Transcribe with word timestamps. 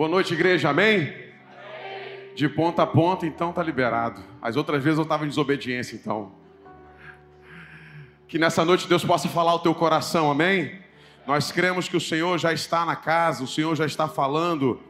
Boa 0.00 0.08
noite, 0.08 0.32
igreja, 0.32 0.70
amém? 0.70 1.12
De 2.34 2.48
ponta 2.48 2.84
a 2.84 2.86
ponta, 2.86 3.26
então 3.26 3.52
tá 3.52 3.62
liberado. 3.62 4.22
As 4.40 4.56
outras 4.56 4.82
vezes 4.82 4.96
eu 4.96 5.02
estava 5.02 5.26
em 5.26 5.28
desobediência, 5.28 5.94
então. 5.94 6.32
Que 8.26 8.38
nessa 8.38 8.64
noite 8.64 8.88
Deus 8.88 9.04
possa 9.04 9.28
falar 9.28 9.50
ao 9.50 9.58
teu 9.58 9.74
coração, 9.74 10.30
amém? 10.30 10.80
Nós 11.26 11.52
cremos 11.52 11.86
que 11.86 11.98
o 11.98 12.00
Senhor 12.00 12.38
já 12.38 12.50
está 12.50 12.86
na 12.86 12.96
casa, 12.96 13.44
o 13.44 13.46
Senhor 13.46 13.76
já 13.76 13.84
está 13.84 14.08
falando, 14.08 14.80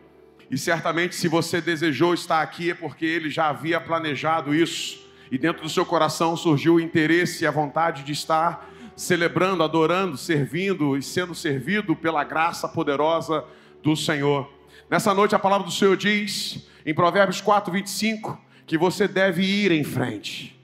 e 0.48 0.56
certamente 0.56 1.16
se 1.16 1.26
você 1.26 1.60
desejou 1.60 2.14
estar 2.14 2.40
aqui 2.40 2.70
é 2.70 2.74
porque 2.74 3.04
Ele 3.04 3.30
já 3.30 3.48
havia 3.48 3.80
planejado 3.80 4.54
isso, 4.54 5.04
e 5.28 5.36
dentro 5.36 5.60
do 5.60 5.68
seu 5.68 5.84
coração 5.84 6.36
surgiu 6.36 6.74
o 6.74 6.80
interesse 6.80 7.42
e 7.42 7.48
a 7.48 7.50
vontade 7.50 8.04
de 8.04 8.12
estar 8.12 8.70
celebrando, 8.94 9.64
adorando, 9.64 10.16
servindo 10.16 10.96
e 10.96 11.02
sendo 11.02 11.34
servido 11.34 11.96
pela 11.96 12.22
graça 12.22 12.68
poderosa 12.68 13.44
do 13.82 13.96
Senhor. 13.96 14.59
Nessa 14.90 15.14
noite 15.14 15.36
a 15.36 15.38
palavra 15.38 15.64
do 15.64 15.72
Senhor 15.72 15.96
diz, 15.96 16.66
em 16.84 16.92
Provérbios 16.92 17.40
4, 17.40 17.72
25, 17.72 18.36
que 18.66 18.76
você 18.76 19.06
deve 19.06 19.42
ir 19.42 19.70
em 19.70 19.84
frente. 19.84 20.60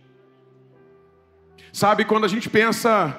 Sabe, 1.72 2.04
quando 2.04 2.24
a 2.24 2.28
gente 2.28 2.50
pensa 2.50 3.16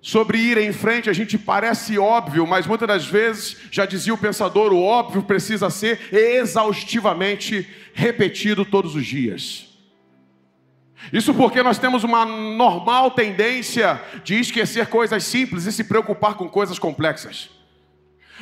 sobre 0.00 0.38
ir 0.38 0.56
em 0.56 0.72
frente, 0.72 1.10
a 1.10 1.12
gente 1.12 1.36
parece 1.36 1.98
óbvio, 1.98 2.46
mas 2.46 2.66
muitas 2.66 2.88
das 2.88 3.04
vezes, 3.04 3.58
já 3.70 3.84
dizia 3.84 4.14
o 4.14 4.18
pensador, 4.18 4.72
o 4.72 4.82
óbvio 4.82 5.22
precisa 5.22 5.68
ser 5.68 6.00
exaustivamente 6.14 7.68
repetido 7.92 8.64
todos 8.64 8.94
os 8.96 9.04
dias. 9.04 9.68
Isso 11.12 11.34
porque 11.34 11.62
nós 11.62 11.78
temos 11.78 12.04
uma 12.04 12.24
normal 12.24 13.10
tendência 13.10 14.00
de 14.24 14.40
esquecer 14.40 14.86
coisas 14.86 15.24
simples 15.24 15.66
e 15.66 15.72
se 15.72 15.84
preocupar 15.84 16.34
com 16.34 16.48
coisas 16.48 16.78
complexas. 16.78 17.50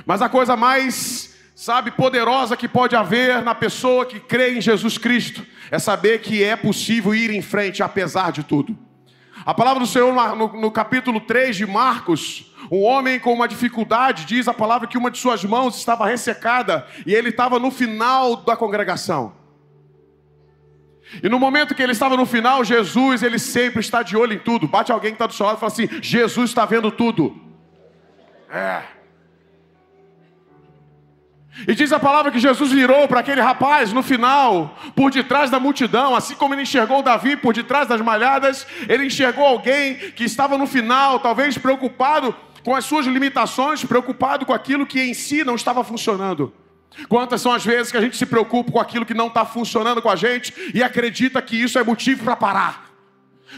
Mas 0.07 0.23
a 0.23 0.29
coisa 0.29 0.57
mais, 0.57 1.37
sabe, 1.61 1.91
poderosa 1.91 2.57
que 2.57 2.67
pode 2.67 2.97
haver 2.97 3.43
na 3.43 3.55
pessoa 3.55 4.07
que 4.07 4.19
crê 4.19 4.57
em 4.57 4.63
Jesus 4.63 4.97
Cristo 4.97 5.45
é 5.71 5.79
saber 5.79 6.23
que 6.23 6.43
é 6.43 6.57
possível 6.57 7.15
ir 7.15 7.31
em 7.31 7.43
frente 7.43 7.83
apesar 7.83 8.33
de 8.33 8.43
tudo. 8.43 8.75
A 9.45 9.53
palavra 9.53 9.79
do 9.79 9.87
Senhor 9.87 10.11
no, 10.35 10.59
no 10.59 10.71
capítulo 10.71 11.21
3 11.21 11.55
de 11.55 11.67
Marcos, 11.67 12.51
um 12.73 12.83
homem 12.83 13.21
com 13.21 13.31
uma 13.35 13.47
dificuldade, 13.47 14.25
diz 14.25 14.49
a 14.49 14.55
palavra 14.55 14.89
que 14.89 14.97
uma 14.97 15.11
de 15.11 15.19
suas 15.19 15.45
mãos 15.45 15.77
estava 15.77 16.07
ressecada 16.07 16.87
e 17.05 17.15
ele 17.15 17.29
estava 17.29 17.59
no 17.59 17.71
final 17.71 18.37
da 18.37 18.57
congregação. 18.57 19.35
E 21.23 21.29
no 21.29 21.39
momento 21.39 21.75
que 21.75 21.83
ele 21.83 21.93
estava 21.93 22.17
no 22.17 22.25
final, 22.25 22.65
Jesus, 22.65 23.23
ele 23.23 23.39
sempre 23.39 23.81
está 23.81 24.03
de 24.03 24.17
olho 24.17 24.33
em 24.33 24.39
tudo. 24.39 24.67
Bate 24.67 24.93
alguém 24.93 25.11
que 25.11 25.17
está 25.17 25.27
do 25.27 25.35
seu 25.35 25.45
lado 25.45 25.59
e 25.59 25.61
fala 25.61 25.73
assim: 25.73 25.89
Jesus 26.01 26.49
está 26.49 26.65
vendo 26.65 26.91
tudo. 26.91 27.39
É. 28.49 29.00
E 31.67 31.75
diz 31.75 31.93
a 31.93 32.01
palavra 32.01 32.31
que 32.31 32.39
Jesus 32.39 32.73
virou 32.73 33.07
para 33.07 33.21
aquele 33.21 33.41
rapaz 33.41 33.93
no 33.93 34.03
final, 34.03 34.79
por 34.95 35.11
detrás 35.11 35.51
da 35.51 35.61
multidão, 35.61 36.15
assim 36.15 36.35
como 36.35 36.55
ele 36.55 36.63
enxergou 36.63 37.03
Davi 37.03 37.37
por 37.37 37.53
detrás 37.53 37.89
das 37.89 38.01
malhadas, 38.01 38.67
ele 38.89 39.07
enxergou 39.07 39.45
alguém 39.45 39.95
que 39.95 40.25
estava 40.25 40.57
no 40.57 40.67
final, 40.67 41.19
talvez 41.21 41.59
preocupado 41.59 42.35
com 42.65 42.75
as 42.75 42.85
suas 42.85 43.07
limitações, 43.07 43.85
preocupado 43.85 44.47
com 44.47 44.53
aquilo 44.53 44.87
que 44.87 45.01
em 45.01 45.15
si 45.15 45.45
não 45.45 45.55
estava 45.55 45.83
funcionando. 45.85 46.53
Quantas 47.09 47.41
são 47.41 47.53
as 47.53 47.65
vezes 47.65 47.93
que 47.93 47.99
a 47.99 48.01
gente 48.01 48.17
se 48.17 48.27
preocupa 48.27 48.73
com 48.73 48.81
aquilo 48.81 49.07
que 49.07 49.15
não 49.15 49.29
está 49.29 49.45
funcionando 49.45 50.03
com 50.03 50.11
a 50.11 50.17
gente 50.17 50.53
e 50.75 50.83
acredita 50.83 51.41
que 51.41 51.57
isso 51.57 51.79
é 51.79 51.85
motivo 51.85 52.25
para 52.25 52.37
parar? 52.37 52.91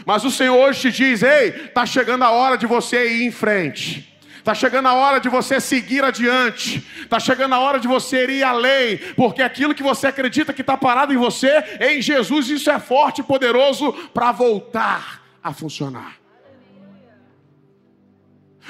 Mas 0.05 0.23
o 0.23 0.31
Senhor 0.31 0.55
hoje 0.55 0.91
te 0.91 0.91
diz: 0.91 1.23
ei, 1.23 1.49
está 1.49 1.85
chegando 1.85 2.23
a 2.23 2.31
hora 2.31 2.57
de 2.57 2.65
você 2.65 3.11
ir 3.11 3.23
em 3.25 3.31
frente. 3.31 4.12
Está 4.43 4.53
chegando 4.53 4.89
a 4.89 4.93
hora 4.93 5.21
de 5.21 5.29
você 5.29 5.61
seguir 5.61 6.03
adiante. 6.03 6.85
Está 6.99 7.17
chegando 7.17 7.55
a 7.55 7.59
hora 7.59 7.79
de 7.79 7.87
você 7.87 8.25
ir 8.25 8.43
além. 8.43 8.97
Porque 9.15 9.41
aquilo 9.41 9.73
que 9.73 9.81
você 9.81 10.07
acredita 10.07 10.51
que 10.51 10.59
está 10.59 10.75
parado 10.75 11.13
em 11.13 11.17
você, 11.17 11.63
em 11.79 12.01
Jesus, 12.01 12.49
isso 12.49 12.69
é 12.69 12.77
forte 12.77 13.21
e 13.21 13.23
poderoso 13.23 13.93
para 14.13 14.33
voltar 14.33 15.21
a 15.41 15.53
funcionar. 15.53 16.17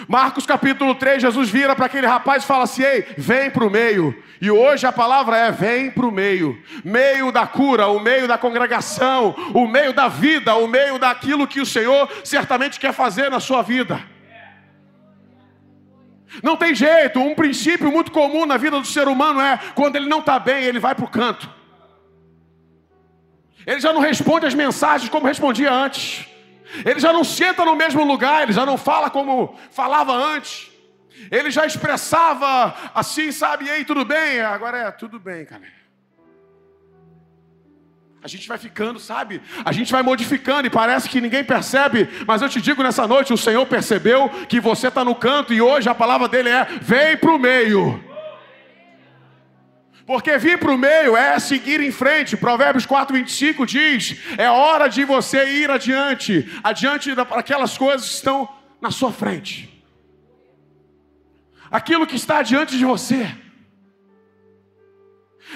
Marcos 0.08 0.46
capítulo 0.46 0.94
3, 0.94 1.24
Jesus 1.24 1.50
vira 1.50 1.76
para 1.76 1.88
aquele 1.88 2.06
rapaz 2.06 2.44
e 2.44 2.48
fala 2.48 2.66
assim: 2.66 2.84
Ei, 2.84 3.08
vem 3.18 3.50
para 3.50 3.66
o 3.66 3.72
meio. 3.72 4.16
E 4.40 4.52
hoje 4.52 4.86
a 4.86 4.92
palavra 4.92 5.38
é: 5.38 5.52
vem 5.52 5.90
para 5.90 6.06
o 6.06 6.12
meio. 6.12 6.56
Meio 6.86 7.32
da 7.32 7.48
cura, 7.48 7.88
o 7.88 8.00
meio 8.00 8.28
da 8.28 8.38
congregação, 8.38 9.36
o 9.56 9.68
meio 9.68 9.92
da 9.92 10.08
vida, 10.08 10.54
o 10.54 10.68
meio 10.68 11.00
daquilo 11.00 11.48
que 11.48 11.60
o 11.60 11.66
Senhor 11.66 12.08
certamente 12.24 12.80
quer 12.80 12.94
fazer 12.94 13.32
na 13.32 13.40
sua 13.40 13.64
vida. 13.64 14.13
Não 16.42 16.58
tem 16.58 16.74
jeito, 16.74 17.20
um 17.20 17.36
princípio 17.36 17.92
muito 17.92 18.12
comum 18.12 18.46
na 18.46 18.58
vida 18.58 18.80
do 18.80 18.88
ser 18.88 19.08
humano 19.08 19.40
é: 19.40 19.60
quando 19.76 19.96
ele 19.96 20.08
não 20.08 20.20
está 20.20 20.40
bem, 20.40 20.64
ele 20.64 20.80
vai 20.80 20.96
para 20.96 21.06
o 21.06 21.10
canto. 21.10 21.50
Ele 23.66 23.80
já 23.80 23.94
não 23.94 24.02
responde 24.02 24.46
as 24.46 24.54
mensagens 24.54 25.10
como 25.10 25.28
respondia 25.28 25.72
antes. 25.72 26.28
Ele 26.86 27.00
já 27.00 27.14
não 27.14 27.24
senta 27.24 27.64
no 27.64 27.76
mesmo 27.76 28.04
lugar, 28.04 28.44
ele 28.44 28.54
já 28.54 28.66
não 28.66 28.78
fala 28.78 29.10
como 29.10 29.58
falava 29.72 30.12
antes. 30.14 30.72
Ele 31.30 31.52
já 31.52 31.66
expressava 31.66 32.76
assim, 32.94 33.32
sabe? 33.32 33.70
Ei, 33.70 33.86
tudo 33.86 34.04
bem? 34.04 34.42
Agora 34.42 34.78
é 34.80 34.92
tudo 34.92 35.20
bem, 35.20 35.46
cara. 35.46 35.62
A 38.24 38.28
gente 38.28 38.48
vai 38.48 38.58
ficando, 38.58 39.00
sabe? 39.00 39.42
A 39.66 39.74
gente 39.74 39.92
vai 39.92 40.02
modificando 40.02 40.66
e 40.66 40.70
parece 40.70 41.10
que 41.10 41.20
ninguém 41.20 41.44
percebe, 41.44 42.08
mas 42.26 42.42
eu 42.42 42.48
te 42.48 42.62
digo 42.62 42.82
nessa 42.82 43.06
noite: 43.06 43.34
o 43.34 43.38
Senhor 43.38 43.66
percebeu 43.66 44.30
que 44.48 44.62
você 44.62 44.88
está 44.88 45.04
no 45.04 45.14
canto 45.14 45.54
e 45.54 45.62
hoje 45.62 45.90
a 45.90 45.96
palavra 45.96 46.30
dele 46.30 46.48
é: 46.48 46.64
vem 46.82 47.18
para 47.18 47.32
o 47.32 47.38
meio. 47.38 48.02
Porque 50.06 50.38
vir 50.38 50.58
para 50.58 50.72
o 50.72 50.78
meio 50.78 51.18
é 51.18 51.38
seguir 51.38 51.82
em 51.82 51.92
frente. 51.92 52.38
Provérbios 52.38 52.86
4, 52.86 53.14
25 53.14 53.66
diz: 53.66 54.18
é 54.38 54.50
hora 54.50 54.88
de 54.88 55.04
você 55.04 55.46
ir 55.60 55.70
adiante, 55.70 56.50
adiante 56.64 57.14
daquelas 57.14 57.78
coisas 57.78 58.08
que 58.08 58.16
estão 58.16 58.48
na 58.80 58.90
sua 58.90 59.12
frente. 59.12 59.70
Aquilo 61.70 62.08
que 62.08 62.16
está 62.16 62.42
diante 62.42 62.78
de 62.78 62.86
você. 62.86 63.43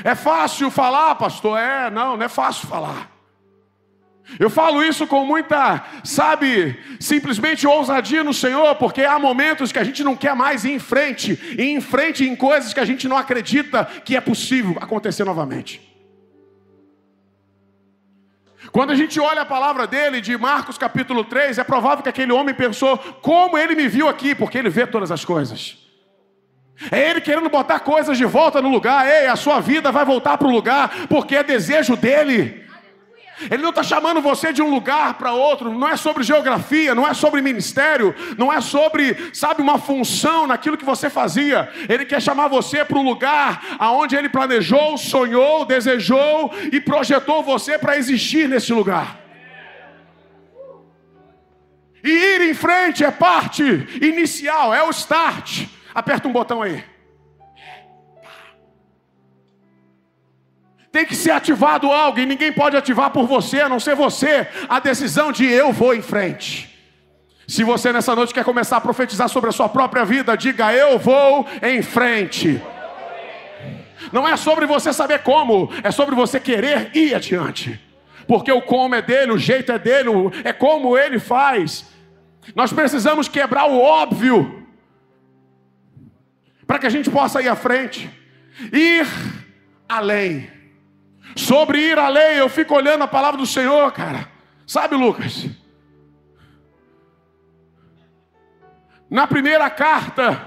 É 0.04 0.16
fácil 0.16 0.70
falar, 0.70 1.16
pastor? 1.16 1.58
É, 1.60 1.90
não, 1.90 2.18
não 2.18 2.26
é 2.26 2.30
fácil 2.30 2.68
falar. 2.68 3.18
Eu 4.40 4.50
falo 4.50 4.84
isso 4.84 5.08
com 5.08 5.26
muita, 5.26 5.84
sabe, 6.04 6.78
simplesmente 7.00 7.66
ousadia 7.66 8.24
no 8.24 8.34
Senhor, 8.34 8.76
porque 8.76 9.04
há 9.04 9.18
momentos 9.18 9.72
que 9.72 9.80
a 9.80 9.84
gente 9.86 10.04
não 10.04 10.18
quer 10.18 10.36
mais 10.36 10.66
ir 10.66 10.74
em 10.74 10.80
frente, 10.80 11.40
ir 11.58 11.70
em 11.70 11.80
frente 11.80 12.26
em 12.26 12.36
coisas 12.36 12.74
que 12.74 12.80
a 12.80 12.86
gente 12.86 13.08
não 13.08 13.16
acredita 13.16 13.86
que 13.86 14.18
é 14.18 14.22
possível 14.22 14.76
acontecer 14.82 15.24
novamente. 15.24 15.82
Quando 18.72 18.92
a 18.92 18.96
gente 18.96 19.18
olha 19.18 19.42
a 19.42 19.46
palavra 19.46 19.88
dele, 19.88 20.20
de 20.20 20.38
Marcos 20.38 20.78
capítulo 20.78 21.24
3, 21.24 21.58
é 21.58 21.64
provável 21.64 22.04
que 22.04 22.10
aquele 22.10 22.34
homem 22.34 22.54
pensou: 22.54 22.98
como 22.98 23.58
ele 23.58 23.76
me 23.76 23.88
viu 23.88 24.10
aqui, 24.10 24.36
porque 24.36 24.58
ele 24.58 24.70
vê 24.70 24.86
todas 24.86 25.10
as 25.10 25.24
coisas. 25.24 25.87
É 26.92 27.10
ele 27.10 27.22
querendo 27.22 27.50
botar 27.50 27.80
coisas 27.80 28.18
de 28.18 28.26
volta 28.26 28.62
no 28.62 28.70
lugar, 28.70 29.08
ei, 29.08 29.28
a 29.28 29.36
sua 29.36 29.60
vida 29.60 29.92
vai 29.92 30.06
voltar 30.06 30.38
para 30.38 30.48
o 30.48 30.52
lugar, 30.52 31.08
porque 31.10 31.36
é 31.36 31.44
desejo 31.44 31.96
dele. 31.96 32.68
Ele 33.52 33.62
não 33.62 33.70
está 33.70 33.84
chamando 33.84 34.20
você 34.20 34.52
de 34.52 34.62
um 34.64 34.70
lugar 34.70 35.14
para 35.16 35.32
outro, 35.32 35.72
não 35.72 35.88
é 35.88 35.96
sobre 35.96 36.24
geografia, 36.24 36.96
não 36.96 37.08
é 37.08 37.14
sobre 37.14 37.42
ministério, 37.42 38.16
não 38.36 38.52
é 38.52 38.60
sobre, 38.60 39.32
sabe, 39.32 39.62
uma 39.62 39.78
função 39.78 40.48
naquilo 40.48 40.78
que 40.78 40.86
você 40.86 41.10
fazia. 41.10 41.72
Ele 41.88 42.04
quer 42.04 42.22
chamar 42.22 42.48
você 42.48 42.84
para 42.84 42.98
um 42.98 43.04
lugar 43.04 43.64
aonde 43.78 44.16
ele 44.16 44.28
planejou, 44.28 44.98
sonhou, 44.98 45.66
desejou 45.66 46.52
e 46.72 46.82
projetou 46.82 47.44
você 47.44 47.78
para 47.78 47.98
existir 47.98 48.50
nesse 48.50 48.74
lugar. 48.74 49.20
E 52.04 52.10
ir 52.10 52.42
em 52.42 52.54
frente 52.54 53.04
é 53.04 53.12
parte 53.12 53.64
inicial, 54.02 54.74
é 54.74 54.82
o 54.82 54.90
start. 54.90 55.77
Aperta 55.98 56.28
um 56.28 56.32
botão 56.32 56.62
aí. 56.62 56.84
Tem 60.92 61.04
que 61.04 61.16
ser 61.16 61.32
ativado 61.32 61.92
algo 61.92 62.20
e 62.20 62.26
ninguém 62.28 62.54
pode 62.54 62.78
ativar 62.78 63.10
por 63.10 63.26
você, 63.26 63.62
a 63.62 63.70
não 63.70 63.80
ser 63.80 63.96
você, 63.96 64.48
a 64.70 64.80
decisão 64.80 65.32
de 65.32 65.46
eu 65.46 65.74
vou 65.74 65.96
em 65.96 66.04
frente. 66.04 66.72
Se 67.48 67.64
você 67.64 67.92
nessa 67.92 68.16
noite 68.16 68.32
quer 68.32 68.46
começar 68.46 68.78
a 68.78 68.82
profetizar 68.82 69.28
sobre 69.28 69.50
a 69.50 69.52
sua 69.52 69.68
própria 69.68 70.06
vida, 70.06 70.38
diga 70.38 70.72
eu 70.72 71.00
vou 71.00 71.48
em 71.64 71.82
frente. 71.82 72.62
Não 74.12 74.28
é 74.28 74.38
sobre 74.38 74.68
você 74.68 74.94
saber 74.94 75.24
como, 75.24 75.72
é 75.82 75.90
sobre 75.90 76.14
você 76.14 76.40
querer 76.40 76.96
ir 76.96 77.16
adiante. 77.16 77.82
Porque 78.28 78.52
o 78.52 78.62
como 78.62 78.94
é 78.94 79.02
dele, 79.02 79.32
o 79.32 79.38
jeito 79.40 79.72
é 79.72 79.80
dele, 79.80 80.12
é 80.44 80.54
como 80.54 80.96
ele 80.96 81.18
faz. 81.18 81.88
Nós 82.54 82.72
precisamos 82.72 83.28
quebrar 83.28 83.66
o 83.66 83.82
óbvio 83.82 84.57
para 86.68 86.80
que 86.80 86.86
a 86.86 86.90
gente 86.90 87.10
possa 87.10 87.42
ir 87.42 87.48
à 87.48 87.56
frente, 87.56 88.12
ir 88.74 89.08
além. 89.88 90.52
Sobre 91.36 91.80
ir 91.80 91.98
além, 91.98 92.36
eu 92.36 92.50
fico 92.50 92.76
olhando 92.76 93.04
a 93.04 93.08
palavra 93.08 93.40
do 93.40 93.46
Senhor, 93.46 93.90
cara. 93.94 94.30
Sabe, 94.66 94.96
Lucas? 94.96 95.48
Na 99.10 99.26
primeira 99.26 99.70
carta, 99.70 100.46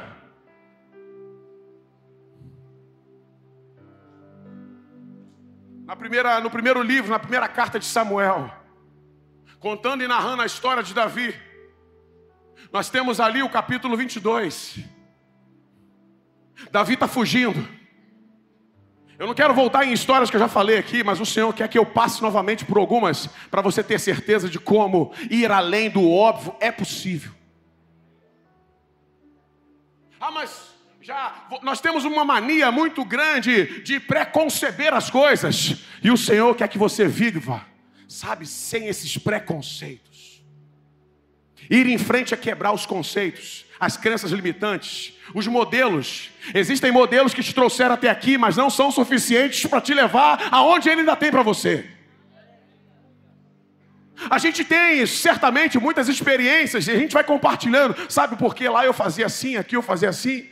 na 5.86 5.96
primeira, 5.96 6.38
no 6.40 6.50
primeiro 6.50 6.82
livro, 6.82 7.10
na 7.10 7.18
primeira 7.18 7.48
carta 7.48 7.78
de 7.78 7.86
Samuel, 7.86 8.52
contando 9.58 10.04
e 10.04 10.08
narrando 10.08 10.42
a 10.42 10.46
história 10.46 10.82
de 10.82 10.92
Davi. 10.92 11.34
Nós 12.70 12.90
temos 12.90 13.20
ali 13.20 13.42
o 13.42 13.48
capítulo 13.48 13.96
22. 13.96 14.99
Davi 16.70 16.94
está 16.94 17.08
fugindo. 17.08 17.66
Eu 19.18 19.26
não 19.26 19.34
quero 19.34 19.52
voltar 19.52 19.84
em 19.84 19.92
histórias 19.92 20.30
que 20.30 20.36
eu 20.36 20.40
já 20.40 20.48
falei 20.48 20.78
aqui, 20.78 21.04
mas 21.04 21.20
o 21.20 21.26
Senhor 21.26 21.52
quer 21.52 21.68
que 21.68 21.78
eu 21.78 21.84
passe 21.84 22.22
novamente 22.22 22.64
por 22.64 22.78
algumas, 22.78 23.26
para 23.50 23.60
você 23.60 23.82
ter 23.82 24.00
certeza 24.00 24.48
de 24.48 24.58
como 24.58 25.12
ir 25.30 25.52
além 25.52 25.90
do 25.90 26.10
óbvio 26.10 26.56
é 26.58 26.72
possível. 26.72 27.32
Ah, 30.18 30.30
mas 30.30 30.70
já 31.02 31.48
nós 31.62 31.82
temos 31.82 32.06
uma 32.06 32.24
mania 32.24 32.70
muito 32.72 33.04
grande 33.04 33.82
de 33.82 34.00
preconceber 34.00 34.94
as 34.94 35.10
coisas, 35.10 35.76
e 36.02 36.10
o 36.10 36.16
Senhor 36.16 36.54
quer 36.54 36.68
que 36.68 36.78
você 36.78 37.06
viva, 37.06 37.66
sabe, 38.08 38.46
sem 38.46 38.86
esses 38.86 39.18
preconceitos. 39.18 40.42
Ir 41.68 41.86
em 41.86 41.98
frente 41.98 42.32
é 42.32 42.38
quebrar 42.38 42.72
os 42.72 42.86
conceitos, 42.86 43.66
as 43.80 43.96
crenças 43.96 44.30
limitantes, 44.30 45.14
os 45.34 45.46
modelos. 45.46 46.30
Existem 46.54 46.92
modelos 46.92 47.32
que 47.32 47.42
te 47.42 47.54
trouxeram 47.54 47.94
até 47.94 48.10
aqui, 48.10 48.36
mas 48.36 48.56
não 48.56 48.68
são 48.68 48.90
suficientes 48.92 49.64
para 49.64 49.80
te 49.80 49.94
levar 49.94 50.48
aonde 50.50 50.90
ele 50.90 51.00
ainda 51.00 51.16
tem 51.16 51.30
para 51.30 51.42
você. 51.42 51.88
A 54.28 54.36
gente 54.36 54.62
tem 54.64 55.06
certamente 55.06 55.78
muitas 55.78 56.08
experiências 56.08 56.86
e 56.86 56.90
a 56.90 56.98
gente 56.98 57.14
vai 57.14 57.24
compartilhando, 57.24 57.96
sabe 58.10 58.36
por 58.36 58.54
que 58.54 58.68
lá 58.68 58.84
eu 58.84 58.92
fazia 58.92 59.24
assim, 59.24 59.56
aqui 59.56 59.74
eu 59.74 59.82
fazia 59.82 60.10
assim. 60.10 60.46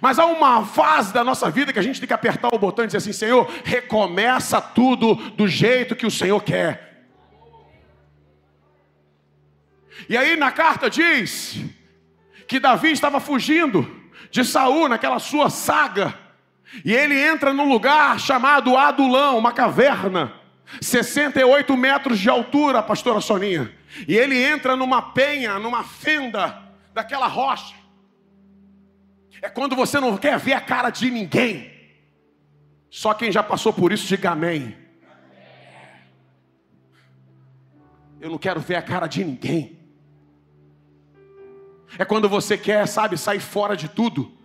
Mas 0.00 0.18
há 0.18 0.24
uma 0.24 0.64
fase 0.64 1.12
da 1.12 1.22
nossa 1.22 1.50
vida 1.50 1.74
que 1.74 1.78
a 1.78 1.82
gente 1.82 2.00
tem 2.00 2.06
que 2.06 2.14
apertar 2.14 2.48
o 2.52 2.58
botão 2.58 2.84
e 2.84 2.88
dizer 2.88 2.98
assim: 2.98 3.12
Senhor, 3.12 3.48
recomeça 3.64 4.60
tudo 4.60 5.14
do 5.14 5.46
jeito 5.46 5.94
que 5.94 6.06
o 6.06 6.10
Senhor 6.10 6.42
quer. 6.42 6.86
E 10.08 10.16
aí 10.16 10.36
na 10.36 10.50
carta 10.50 10.90
diz 10.90 11.56
que 12.46 12.60
Davi 12.60 12.92
estava 12.92 13.20
fugindo 13.20 14.04
de 14.30 14.44
Saul 14.44 14.88
naquela 14.88 15.18
sua 15.18 15.50
saga, 15.50 16.14
e 16.84 16.92
ele 16.94 17.18
entra 17.18 17.52
num 17.52 17.68
lugar 17.68 18.18
chamado 18.18 18.76
Adulão, 18.76 19.38
uma 19.38 19.52
caverna, 19.52 20.32
68 20.80 21.76
metros 21.76 22.18
de 22.18 22.28
altura, 22.28 22.82
pastora 22.82 23.20
Soninha. 23.20 23.72
E 24.06 24.16
ele 24.16 24.42
entra 24.42 24.76
numa 24.76 25.00
penha, 25.00 25.58
numa 25.58 25.84
fenda 25.84 26.62
daquela 26.92 27.26
rocha. 27.26 27.74
É 29.40 29.48
quando 29.48 29.76
você 29.76 30.00
não 30.00 30.16
quer 30.16 30.38
ver 30.38 30.54
a 30.54 30.60
cara 30.60 30.90
de 30.90 31.10
ninguém. 31.10 31.72
Só 32.90 33.14
quem 33.14 33.30
já 33.30 33.42
passou 33.42 33.72
por 33.72 33.92
isso, 33.92 34.06
diga 34.06 34.30
amém. 34.30 34.76
Eu 38.20 38.30
não 38.30 38.38
quero 38.38 38.60
ver 38.60 38.76
a 38.76 38.82
cara 38.82 39.06
de 39.06 39.24
ninguém. 39.24 39.75
É 41.98 42.04
quando 42.04 42.28
você 42.28 42.58
quer, 42.58 42.86
sabe, 42.86 43.16
sair 43.16 43.40
fora 43.40 43.76
de 43.76 43.88
tudo, 43.88 44.36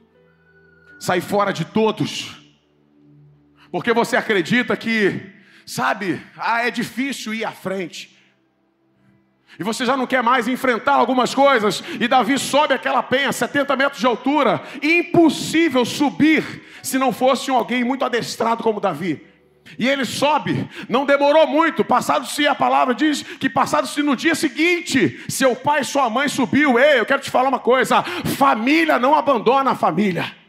sair 0.99 1.21
fora 1.21 1.51
de 1.51 1.65
todos, 1.65 2.37
porque 3.71 3.93
você 3.93 4.15
acredita 4.15 4.75
que, 4.77 5.31
sabe, 5.65 6.21
ah, 6.37 6.65
é 6.65 6.71
difícil 6.71 7.33
ir 7.33 7.45
à 7.45 7.51
frente, 7.51 8.17
e 9.59 9.63
você 9.63 9.85
já 9.85 9.97
não 9.97 10.07
quer 10.07 10.23
mais 10.23 10.47
enfrentar 10.47 10.93
algumas 10.93 11.35
coisas, 11.35 11.83
e 11.99 12.07
Davi 12.07 12.39
sobe 12.39 12.73
aquela 12.73 13.03
penha, 13.03 13.31
70 13.31 13.75
metros 13.75 13.99
de 13.99 14.07
altura, 14.07 14.61
impossível 14.81 15.83
subir 15.85 16.63
se 16.81 16.97
não 16.97 17.11
fosse 17.11 17.51
um 17.51 17.55
alguém 17.55 17.83
muito 17.83 18.05
adestrado 18.05 18.63
como 18.63 18.79
Davi. 18.79 19.30
E 19.77 19.87
ele 19.87 20.05
sobe, 20.05 20.67
não 20.89 21.05
demorou 21.05 21.47
muito, 21.47 21.83
passado-se 21.83 22.47
a 22.47 22.55
palavra 22.55 22.93
diz 22.93 23.21
que 23.23 23.49
passado-se 23.49 24.01
no 24.03 24.15
dia 24.15 24.35
seguinte, 24.35 25.23
seu 25.27 25.55
pai 25.55 25.81
e 25.81 25.85
sua 25.85 26.09
mãe 26.09 26.27
subiu. 26.27 26.79
Ei, 26.79 26.99
eu 26.99 27.05
quero 27.05 27.21
te 27.21 27.31
falar 27.31 27.49
uma 27.49 27.59
coisa: 27.59 28.03
família 28.37 28.99
não 28.99 29.15
abandona 29.15 29.71
a 29.71 29.75
família. 29.75 30.41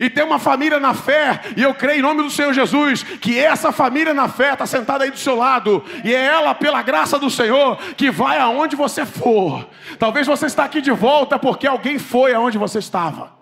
E 0.00 0.10
tem 0.10 0.24
uma 0.24 0.38
família 0.38 0.80
na 0.80 0.92
fé, 0.92 1.40
e 1.56 1.62
eu 1.62 1.72
creio 1.72 2.00
em 2.00 2.02
nome 2.02 2.22
do 2.22 2.30
Senhor 2.30 2.52
Jesus, 2.52 3.02
que 3.02 3.38
essa 3.38 3.70
família 3.70 4.12
na 4.12 4.28
fé 4.28 4.52
está 4.52 4.66
sentada 4.66 5.04
aí 5.04 5.10
do 5.10 5.18
seu 5.18 5.36
lado, 5.36 5.84
e 6.04 6.12
é 6.12 6.24
ela, 6.24 6.54
pela 6.54 6.82
graça 6.82 7.18
do 7.18 7.30
Senhor, 7.30 7.76
que 7.96 8.10
vai 8.10 8.38
aonde 8.38 8.74
você 8.74 9.06
for. 9.06 9.68
Talvez 9.98 10.26
você 10.26 10.46
está 10.46 10.64
aqui 10.64 10.80
de 10.80 10.90
volta 10.90 11.38
porque 11.38 11.66
alguém 11.66 11.98
foi 11.98 12.34
aonde 12.34 12.58
você 12.58 12.80
estava. 12.80 13.33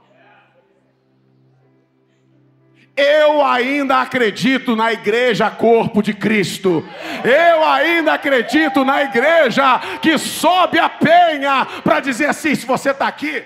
Eu 2.94 3.42
ainda 3.42 4.02
acredito 4.02 4.76
na 4.76 4.92
igreja 4.92 5.50
corpo 5.50 6.02
de 6.02 6.12
Cristo. 6.12 6.86
Eu 7.24 7.64
ainda 7.64 8.12
acredito 8.12 8.84
na 8.84 9.02
igreja 9.02 9.78
que 10.00 10.18
sobe 10.18 10.78
a 10.78 10.90
penha 10.90 11.66
para 11.82 12.00
dizer 12.00 12.26
assim: 12.26 12.54
se 12.54 12.66
você 12.66 12.90
está 12.90 13.08
aqui, 13.08 13.42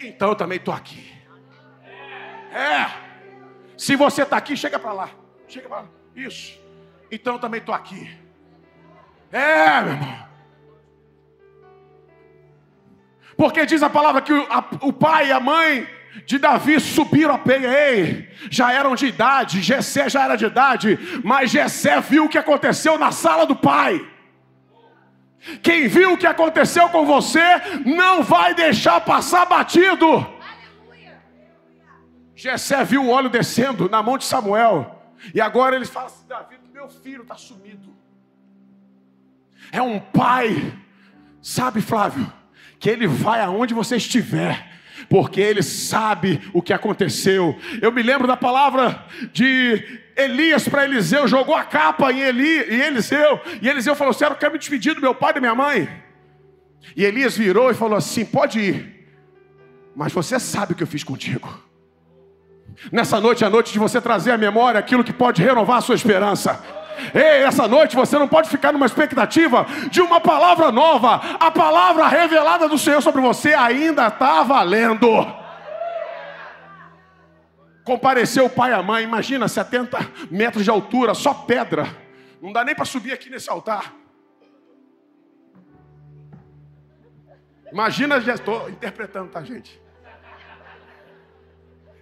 então 0.00 0.28
eu 0.28 0.36
também 0.36 0.58
estou 0.58 0.72
aqui. 0.72 1.12
É. 2.52 2.86
Se 3.76 3.96
você 3.96 4.22
está 4.22 4.36
aqui, 4.36 4.56
chega 4.56 4.78
para 4.78 4.92
lá. 4.92 5.10
Chega 5.48 5.68
para 5.68 5.78
lá. 5.78 5.86
Isso. 6.14 6.60
Então 7.10 7.34
eu 7.34 7.40
também 7.40 7.58
estou 7.58 7.74
aqui. 7.74 8.16
É, 9.32 9.80
meu 9.80 9.92
irmão. 9.94 10.32
Porque 13.36 13.66
diz 13.66 13.82
a 13.82 13.90
palavra 13.90 14.22
que 14.22 14.32
o, 14.32 14.46
a, 14.48 14.64
o 14.82 14.92
pai 14.92 15.28
e 15.28 15.32
a 15.32 15.40
mãe 15.40 15.88
de 16.26 16.38
Davi 16.38 16.78
subiram 16.78 17.34
a 17.34 17.38
penha, 17.38 17.68
ei, 17.68 18.28
já 18.50 18.72
eram 18.72 18.94
de 18.94 19.06
idade, 19.06 19.62
Jessé 19.62 20.08
já 20.08 20.24
era 20.24 20.36
de 20.36 20.44
idade, 20.44 20.98
mas 21.24 21.50
Jessé 21.50 22.00
viu 22.00 22.26
o 22.26 22.28
que 22.28 22.38
aconteceu 22.38 22.98
na 22.98 23.10
sala 23.10 23.46
do 23.46 23.56
pai. 23.56 24.06
Quem 25.62 25.88
viu 25.88 26.12
o 26.12 26.18
que 26.18 26.26
aconteceu 26.26 26.88
com 26.90 27.04
você 27.04 27.40
não 27.84 28.22
vai 28.22 28.54
deixar 28.54 29.00
passar 29.00 29.46
batido. 29.46 30.26
Jessé 32.36 32.84
viu 32.84 33.04
o 33.04 33.10
óleo 33.10 33.30
descendo 33.30 33.88
na 33.88 34.02
mão 34.02 34.18
de 34.18 34.24
Samuel, 34.24 35.02
e 35.34 35.40
agora 35.40 35.76
ele 35.76 35.86
fala 35.86 36.06
assim: 36.06 36.26
Davi, 36.28 36.56
meu 36.72 36.88
filho 36.88 37.22
está 37.22 37.36
sumido. 37.36 37.92
É 39.70 39.80
um 39.80 39.98
pai, 39.98 40.72
sabe, 41.40 41.80
Flávio, 41.80 42.30
que 42.78 42.90
ele 42.90 43.06
vai 43.06 43.40
aonde 43.40 43.72
você 43.72 43.96
estiver 43.96 44.70
porque 45.08 45.40
ele 45.40 45.62
sabe 45.62 46.40
o 46.52 46.62
que 46.62 46.72
aconteceu. 46.72 47.58
Eu 47.80 47.92
me 47.92 48.02
lembro 48.02 48.26
da 48.26 48.36
palavra 48.36 49.04
de 49.32 50.00
Elias 50.16 50.68
para 50.68 50.84
Eliseu, 50.84 51.26
jogou 51.26 51.54
a 51.54 51.64
capa 51.64 52.12
em, 52.12 52.20
Eli, 52.20 52.60
em 52.74 52.80
Eliseu, 52.80 53.40
e 53.60 53.68
Eliseu 53.68 53.94
falou 53.94 54.10
assim: 54.10 54.24
Eu 54.24 54.34
quero 54.34 54.52
me 54.52 54.58
despedir 54.58 54.94
do 54.94 55.00
meu 55.00 55.14
pai 55.14 55.30
e 55.30 55.34
da 55.34 55.40
minha 55.40 55.54
mãe. 55.54 55.88
E 56.96 57.04
Elias 57.04 57.36
virou 57.36 57.70
e 57.70 57.74
falou 57.74 57.96
assim: 57.96 58.24
Pode 58.24 58.60
ir, 58.60 59.06
mas 59.94 60.12
você 60.12 60.38
sabe 60.38 60.72
o 60.72 60.76
que 60.76 60.82
eu 60.82 60.86
fiz 60.86 61.04
contigo. 61.04 61.48
Nessa 62.90 63.20
noite 63.20 63.44
é 63.44 63.46
a 63.46 63.50
noite 63.50 63.72
de 63.72 63.78
você 63.78 64.00
trazer 64.00 64.32
à 64.32 64.38
memória 64.38 64.78
aquilo 64.78 65.04
que 65.04 65.12
pode 65.12 65.42
renovar 65.42 65.78
a 65.78 65.80
sua 65.80 65.94
esperança. 65.94 66.81
Ei, 67.14 67.42
essa 67.42 67.66
noite 67.66 67.96
você 67.96 68.18
não 68.18 68.28
pode 68.28 68.48
ficar 68.48 68.72
numa 68.72 68.86
expectativa 68.86 69.66
de 69.90 70.00
uma 70.00 70.20
palavra 70.20 70.70
nova. 70.70 71.14
A 71.38 71.50
palavra 71.50 72.06
revelada 72.08 72.68
do 72.68 72.78
Senhor 72.78 73.02
sobre 73.02 73.20
você 73.20 73.54
ainda 73.54 74.06
está 74.08 74.42
valendo. 74.42 75.08
Compareceu 77.84 78.46
o 78.46 78.50
pai 78.50 78.70
e 78.70 78.74
a 78.74 78.82
mãe, 78.82 79.02
imagina 79.02 79.48
70 79.48 79.98
metros 80.30 80.64
de 80.64 80.70
altura, 80.70 81.14
só 81.14 81.34
pedra. 81.34 81.86
Não 82.40 82.52
dá 82.52 82.64
nem 82.64 82.74
para 82.74 82.84
subir 82.84 83.12
aqui 83.12 83.28
nesse 83.28 83.50
altar. 83.50 83.92
Imagina, 87.72 88.18
estou 88.18 88.68
interpretando, 88.68 89.30
tá, 89.30 89.42
gente? 89.42 89.81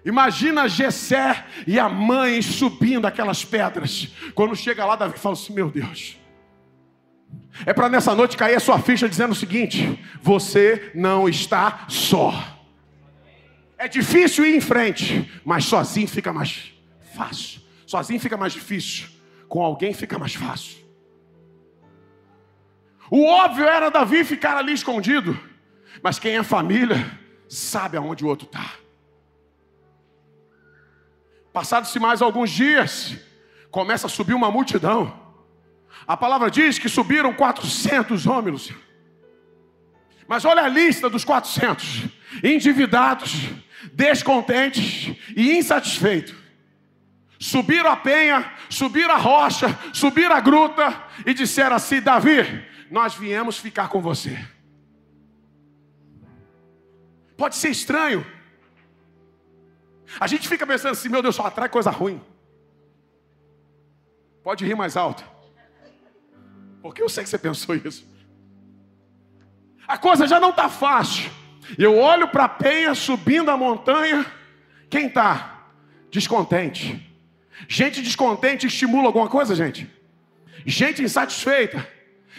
Imagina 0.05 0.69
Jessé 0.69 1.45
e 1.67 1.79
a 1.79 1.89
mãe 1.89 2.41
subindo 2.41 3.07
aquelas 3.07 3.45
pedras. 3.45 4.09
Quando 4.35 4.57
chega 4.57 4.85
lá, 4.85 4.97
Davi 4.97 5.19
fala 5.19 5.35
assim: 5.35 5.53
Meu 5.53 5.71
Deus. 5.71 6.19
É 7.67 7.73
para 7.73 7.89
nessa 7.89 8.15
noite 8.15 8.37
cair 8.37 8.55
a 8.55 8.61
sua 8.61 8.79
ficha 8.79 9.09
dizendo 9.09 9.33
o 9.33 9.37
seguinte: 9.37 9.99
Você 10.23 10.91
não 10.95 11.29
está 11.29 11.85
só. 11.89 12.33
É 13.77 13.89
difícil 13.89 14.45
ir 14.47 14.57
em 14.57 14.61
frente, 14.61 15.31
mas 15.45 15.65
sozinho 15.65 16.09
fica 16.09 16.33
mais 16.33 16.73
fácil. 17.15 17.61
Sozinho 17.87 18.21
fica 18.21 18.37
mais 18.37 18.53
difícil. 18.53 19.09
Com 19.49 19.63
alguém 19.63 19.93
fica 19.93 20.19
mais 20.19 20.35
fácil. 20.35 20.79
O 23.11 23.25
óbvio 23.25 23.65
era 23.65 23.91
Davi 23.91 24.23
ficar 24.25 24.57
ali 24.57 24.73
escondido. 24.73 25.39
Mas 26.03 26.19
quem 26.19 26.37
é 26.37 26.43
família 26.43 27.19
sabe 27.49 27.97
aonde 27.97 28.25
o 28.25 28.29
outro 28.29 28.47
está. 28.47 28.80
Passados-se 31.53 31.99
mais 31.99 32.23
alguns 32.23 32.51
dias, 32.51 33.17
começa 33.71 34.07
a 34.07 34.11
subir 34.11 34.35
uma 34.35 34.51
multidão. 34.51 35.19
A 36.07 36.17
palavra 36.17 36.51
diz 36.51 36.79
que 36.79 36.89
subiram 36.89 37.33
400 37.33 38.27
homens. 38.27 38.73
Mas 40.29 40.45
olha 40.45 40.63
a 40.63 40.69
lista 40.69 41.11
dos 41.11 41.25
400: 41.25 42.05
endividados, 42.43 43.49
descontentes 43.93 45.17
e 45.37 45.57
insatisfeitos. 45.57 46.35
subiram 47.39 47.91
a 47.91 47.97
penha, 47.97 48.53
subiram 48.69 49.15
a 49.15 49.19
rocha, 49.19 49.77
subiram 49.93 50.37
a 50.37 50.41
gruta 50.41 51.05
e 51.27 51.35
disseram 51.35 51.77
assim: 51.77 52.01
Davi, 52.01 52.65
nós 52.91 53.15
viemos 53.15 53.59
ficar 53.59 53.89
com 53.89 54.01
você. 54.01 54.39
Pode 57.37 57.57
ser 57.57 57.71
estranho. 57.71 58.25
A 60.19 60.27
gente 60.27 60.49
fica 60.49 60.67
pensando 60.67 60.93
assim: 60.93 61.09
meu 61.09 61.23
Deus, 61.23 61.37
só 61.37 61.47
atrai 61.47 61.69
coisa 61.69 61.91
ruim. 61.91 62.21
Pode 64.43 64.65
rir 64.65 64.75
mais 64.75 64.97
alto. 64.97 65.25
Porque 66.83 67.03
eu 67.03 67.09
sei 67.09 67.25
que 67.25 67.31
você 67.31 67.39
pensou 67.39 67.75
isso. 67.75 68.09
A 69.87 69.99
coisa 69.99 70.27
já 70.27 70.41
não 70.41 70.51
está 70.51 70.69
fácil. 70.69 71.31
Eu 71.79 71.99
olho 71.99 72.29
para 72.29 72.45
a 72.45 72.49
penha 72.49 72.95
subindo 72.95 73.51
a 73.51 73.57
montanha. 73.57 74.25
Quem 74.89 75.07
está? 75.07 75.67
Descontente. 76.11 77.07
Gente 77.69 78.03
descontente 78.03 78.67
estimula 78.67 79.07
alguma 79.07 79.29
coisa, 79.29 79.55
gente? 79.55 79.89
Gente 80.65 81.03
insatisfeita. 81.03 81.87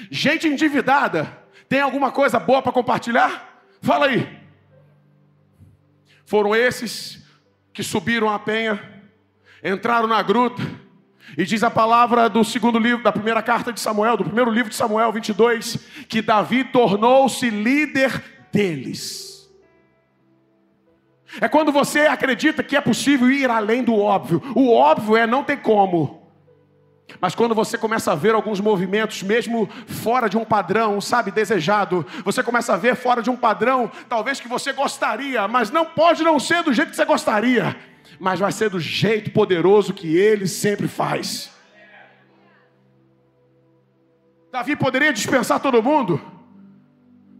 Gente 0.10 0.48
endividada. 0.48 1.40
Tem 1.70 1.80
alguma 1.80 2.12
coisa 2.12 2.40
boa 2.40 2.62
para 2.62 2.72
compartilhar? 2.72 3.63
Fala 3.82 4.08
aí. 4.08 4.42
Foram 6.25 6.56
esses 6.56 7.21
que 7.74 7.84
subiram 7.84 8.30
a 8.30 8.38
penha, 8.38 8.80
entraram 9.63 10.08
na 10.08 10.22
gruta, 10.22 10.62
e 11.38 11.46
diz 11.46 11.63
a 11.63 11.72
palavra 11.72 12.28
do 12.28 12.44
segundo 12.44 12.78
livro, 12.78 13.04
da 13.04 13.12
primeira 13.12 13.42
carta 13.42 13.72
de 13.72 13.80
Samuel, 13.80 14.18
do 14.18 14.25
primeiro 14.25 14.51
livro 14.51 14.70
de 14.70 14.75
Samuel 14.75 15.12
22, 15.12 15.78
que 16.10 16.22
Davi 16.22 16.63
tornou-se 16.66 17.50
líder 17.50 18.22
deles. 18.51 19.50
É 21.40 21.48
quando 21.48 21.72
você 21.72 22.01
acredita 22.01 22.62
que 22.62 22.75
é 22.75 22.82
possível 22.82 23.32
ir 23.32 23.50
além 23.50 23.84
do 23.84 23.96
óbvio. 23.96 24.42
O 24.54 24.74
óbvio 24.74 25.16
é 25.16 25.25
não 25.25 25.44
ter 25.44 25.58
como. 25.58 26.21
Mas 27.20 27.36
quando 27.36 27.56
você 27.56 27.77
começa 27.77 28.12
a 28.12 28.15
ver 28.15 28.34
alguns 28.34 28.60
movimentos, 28.60 29.24
mesmo 29.24 29.68
fora 29.88 30.30
de 30.30 30.38
um 30.38 30.46
padrão, 30.46 31.01
sabe, 31.01 31.32
desejado, 31.32 32.06
você 32.24 32.41
começa 32.44 32.74
a 32.74 32.77
ver 32.77 32.96
fora 32.96 33.22
de 33.22 33.30
um 33.30 33.36
padrão, 33.36 33.91
talvez 34.08 34.39
que 34.39 34.48
você 34.48 34.72
gostaria, 34.72 35.48
mas 35.48 35.72
não 35.72 35.86
pode 35.86 36.24
não 36.24 36.39
ser 36.39 36.63
do 36.63 36.74
jeito 36.74 36.91
que 36.91 36.96
você 36.96 37.06
gostaria 37.06 37.75
mas 38.22 38.39
vai 38.39 38.51
ser 38.51 38.70
do 38.70 38.80
jeito 38.80 39.32
poderoso 39.32 39.96
que 39.96 40.15
ele 40.15 40.48
sempre 40.48 40.88
faz. 40.88 41.50
Davi 44.51 44.75
poderia 44.75 45.12
dispensar 45.12 45.60
todo 45.60 45.82
mundo, 45.82 46.22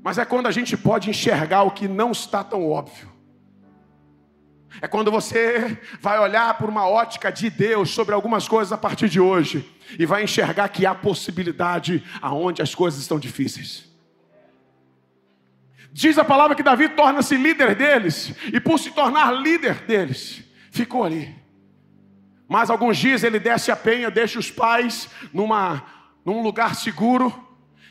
mas 0.04 0.18
é 0.18 0.26
quando 0.26 0.48
a 0.48 0.52
gente 0.52 0.76
pode 0.76 1.08
enxergar 1.08 1.62
o 1.62 1.70
que 1.70 1.88
não 1.88 2.12
está 2.12 2.44
tão 2.44 2.68
óbvio. 2.68 3.11
É 4.80 4.88
quando 4.88 5.12
você 5.12 5.78
vai 6.00 6.20
olhar 6.20 6.58
por 6.58 6.70
uma 6.70 6.88
ótica 6.88 7.32
de 7.32 7.50
Deus 7.50 7.90
sobre 7.90 8.14
algumas 8.16 8.48
coisas 8.48 8.72
a 8.72 8.78
partir 8.78 9.10
de 9.10 9.20
hoje 9.20 9.70
e 10.00 10.06
vai 10.06 10.24
enxergar 10.24 10.70
que 10.70 10.86
há 10.86 10.96
possibilidade 10.96 12.04
aonde 12.22 12.62
as 12.62 12.74
coisas 12.74 13.02
estão 13.02 13.20
difíceis. 13.20 13.90
Diz 15.92 16.18
a 16.18 16.24
palavra 16.24 16.56
que 16.56 16.64
Davi 16.64 16.88
torna-se 16.88 17.36
líder 17.36 17.76
deles, 17.76 18.34
e 18.54 18.62
por 18.62 18.80
se 18.80 18.92
tornar 18.92 19.34
líder 19.34 19.82
deles, 19.82 20.42
ficou 20.72 21.04
ali. 21.04 21.36
Mas 22.48 22.70
alguns 22.70 22.98
dias 22.98 23.24
ele 23.24 23.40
desce 23.40 23.72
a 23.72 23.76
penha, 23.76 24.10
deixa 24.10 24.40
os 24.40 24.50
pais 24.50 25.10
numa, 25.34 25.84
num 26.24 26.42
lugar 26.42 26.76
seguro 26.76 27.34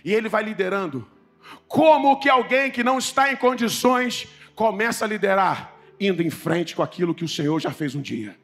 e 0.05 0.13
ele 0.13 0.29
vai 0.29 0.43
liderando. 0.43 1.07
Como 1.67 2.19
que 2.19 2.29
alguém 2.29 2.71
que 2.71 2.85
não 2.85 2.99
está 2.99 3.33
em 3.33 3.37
condições 3.37 4.29
começa 4.55 5.05
a 5.05 5.09
liderar? 5.09 5.73
Indo 6.00 6.23
em 6.23 6.30
frente 6.30 6.75
com 6.75 6.83
aquilo 6.83 7.14
que 7.14 7.25
o 7.25 7.28
Senhor 7.28 7.61
já 7.61 7.71
fez 7.71 7.95
um 7.95 8.00
dia. 8.00 8.35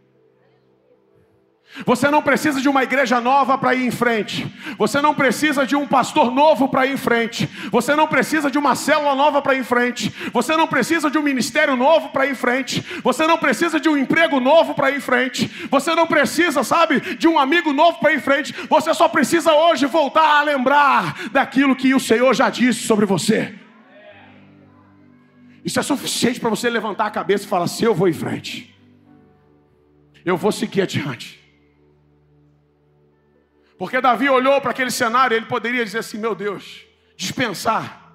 Você 1.85 2.09
não 2.11 2.23
precisa 2.23 2.61
de 2.61 2.69
uma 2.69 2.83
igreja 2.85 3.21
nova 3.21 3.59
para 3.59 3.75
ir 3.75 3.85
em 3.85 3.91
frente. 3.91 4.47
Você 4.79 5.01
não 5.03 5.15
precisa 5.15 5.67
de 5.67 5.77
um 5.77 5.87
pastor 5.87 6.31
novo 6.31 6.69
para 6.69 6.87
ir 6.87 6.95
em 6.95 6.97
frente. 6.97 7.49
Você 7.71 7.95
não 7.95 8.07
precisa 8.07 8.51
de 8.51 8.57
uma 8.57 8.75
célula 8.75 9.15
nova 9.15 9.43
para 9.43 9.55
ir 9.55 9.61
em 9.61 9.65
frente. 9.65 10.13
Você 10.33 10.57
não 10.57 10.67
precisa 10.67 11.11
de 11.11 11.19
um 11.19 11.23
ministério 11.23 11.77
novo 11.77 12.09
para 12.11 12.27
ir 12.27 12.33
em 12.33 12.35
frente. 12.35 12.83
Você 13.03 13.27
não 13.27 13.37
precisa 13.37 13.79
de 13.79 13.89
um 13.89 13.97
emprego 13.97 14.41
novo 14.41 14.75
para 14.75 14.91
ir 14.91 14.97
em 14.97 15.01
frente. 15.01 15.51
Você 15.71 15.95
não 15.95 16.07
precisa, 16.07 16.63
sabe, 16.63 17.01
de 17.17 17.29
um 17.29 17.39
amigo 17.39 17.73
novo 17.73 17.99
para 17.99 18.13
ir 18.13 18.17
em 18.17 18.21
frente. 18.21 18.55
Você 18.71 18.95
só 18.95 19.09
precisa 19.09 19.53
hoje 19.53 19.85
voltar 19.87 20.39
a 20.39 20.43
lembrar 20.43 21.29
daquilo 21.31 21.77
que 21.77 21.95
o 21.95 22.01
Senhor 22.01 22.33
já 22.35 22.49
disse 22.49 22.87
sobre 22.87 23.05
você. 23.05 23.66
Isso 25.67 25.81
é 25.81 25.83
suficiente 25.83 26.39
para 26.39 26.49
você 26.49 26.71
levantar 26.71 27.07
a 27.07 27.11
cabeça 27.11 27.45
e 27.45 27.49
falar: 27.49 27.67
se 27.67 27.83
eu 27.83 27.93
vou 27.93 28.09
em 28.09 28.13
frente, 28.13 28.73
eu 30.25 30.37
vou 30.37 30.53
seguir 30.53 30.83
adiante. 30.83 31.41
Porque 33.77 34.01
Davi 34.01 34.29
olhou 34.29 34.61
para 34.61 34.71
aquele 34.71 34.93
cenário, 34.93 35.37
ele 35.37 35.47
poderia 35.47 35.85
dizer 35.85 35.99
assim: 35.99 36.19
meu 36.19 36.37
Deus, 36.37 36.87
dispensar. 37.17 38.15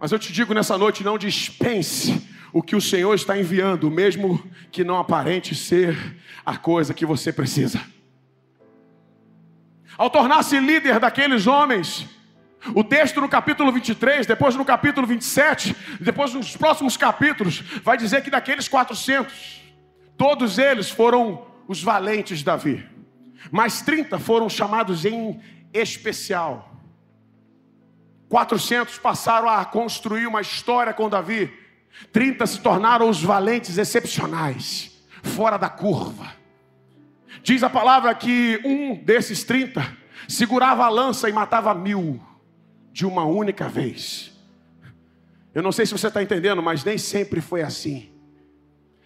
Mas 0.00 0.10
eu 0.10 0.18
te 0.18 0.32
digo 0.32 0.52
nessa 0.52 0.76
noite: 0.76 1.04
não 1.04 1.16
dispense 1.16 2.28
o 2.52 2.60
que 2.60 2.74
o 2.74 2.80
Senhor 2.80 3.14
está 3.14 3.38
enviando, 3.38 3.88
mesmo 3.88 4.42
que 4.72 4.82
não 4.82 4.98
aparente 4.98 5.54
ser 5.54 5.96
a 6.44 6.56
coisa 6.56 6.92
que 6.92 7.06
você 7.06 7.32
precisa. 7.32 7.80
Ao 9.96 10.10
tornar-se 10.10 10.58
líder 10.58 10.98
daqueles 10.98 11.46
homens, 11.46 12.08
o 12.74 12.84
texto 12.84 13.20
no 13.20 13.28
capítulo 13.28 13.72
23, 13.72 14.26
depois 14.26 14.54
no 14.54 14.64
capítulo 14.64 15.06
27, 15.06 15.74
depois 16.00 16.32
nos 16.32 16.56
próximos 16.56 16.96
capítulos, 16.96 17.60
vai 17.82 17.96
dizer 17.96 18.22
que 18.22 18.30
daqueles 18.30 18.68
400, 18.68 19.62
todos 20.16 20.58
eles 20.58 20.88
foram 20.88 21.44
os 21.66 21.82
valentes 21.82 22.38
de 22.38 22.44
Davi. 22.44 22.88
Mas 23.50 23.82
30 23.82 24.18
foram 24.20 24.48
chamados 24.48 25.04
em 25.04 25.40
especial. 25.74 26.70
400 28.28 28.96
passaram 28.98 29.48
a 29.48 29.64
construir 29.64 30.26
uma 30.26 30.40
história 30.40 30.94
com 30.94 31.08
Davi. 31.08 31.52
30 32.12 32.46
se 32.46 32.60
tornaram 32.60 33.08
os 33.08 33.22
valentes 33.22 33.76
excepcionais, 33.76 35.02
fora 35.22 35.58
da 35.58 35.68
curva. 35.68 36.32
Diz 37.42 37.62
a 37.64 37.68
palavra 37.68 38.14
que 38.14 38.60
um 38.64 38.94
desses 38.94 39.42
30 39.42 39.84
segurava 40.28 40.84
a 40.84 40.88
lança 40.88 41.28
e 41.28 41.32
matava 41.32 41.74
mil 41.74 42.20
de 42.92 43.06
uma 43.06 43.24
única 43.24 43.68
vez. 43.68 44.32
Eu 45.54 45.62
não 45.62 45.72
sei 45.72 45.86
se 45.86 45.92
você 45.92 46.08
está 46.08 46.22
entendendo, 46.22 46.62
mas 46.62 46.84
nem 46.84 46.98
sempre 46.98 47.40
foi 47.40 47.62
assim. 47.62 48.10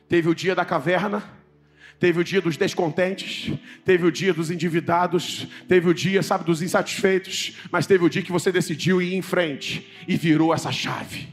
Teve 0.09 0.29
o 0.29 0.35
dia 0.35 0.55
da 0.55 0.65
caverna, 0.65 1.23
Teve 1.99 2.21
o 2.21 2.25
dia 2.25 2.43
dos 2.43 2.59
descontentes, 2.59 3.53
teve 3.85 4.07
o 4.07 4.13
dia 4.13 4.35
dos 4.35 4.51
endividados, 4.51 5.47
teve 5.67 5.89
o 5.89 5.95
dia, 5.95 6.23
sabe, 6.23 6.45
dos 6.45 6.61
insatisfeitos, 6.61 7.57
mas 7.71 7.87
teve 7.87 8.05
o 8.05 8.11
dia 8.11 8.23
que 8.23 8.33
você 8.33 8.53
decidiu 8.53 9.01
ir 9.01 9.15
em 9.15 9.23
frente 9.23 9.91
e 10.07 10.15
virou 10.15 10.53
essa 10.53 10.71
chave. 10.71 11.29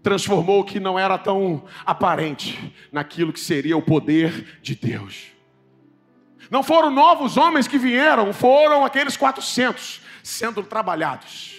Transformou 0.00 0.60
o 0.60 0.64
que 0.64 0.78
não 0.78 0.96
era 0.96 1.18
tão 1.18 1.64
aparente 1.84 2.72
naquilo 2.92 3.32
que 3.32 3.40
seria 3.40 3.76
o 3.76 3.82
poder 3.82 4.60
de 4.62 4.76
Deus. 4.76 5.24
Não 6.48 6.62
foram 6.62 6.90
novos 6.90 7.36
homens 7.36 7.66
que 7.66 7.78
vieram, 7.78 8.32
foram 8.32 8.84
aqueles 8.84 9.16
400 9.16 10.02
sendo 10.24 10.62
trabalhados. 10.62 11.54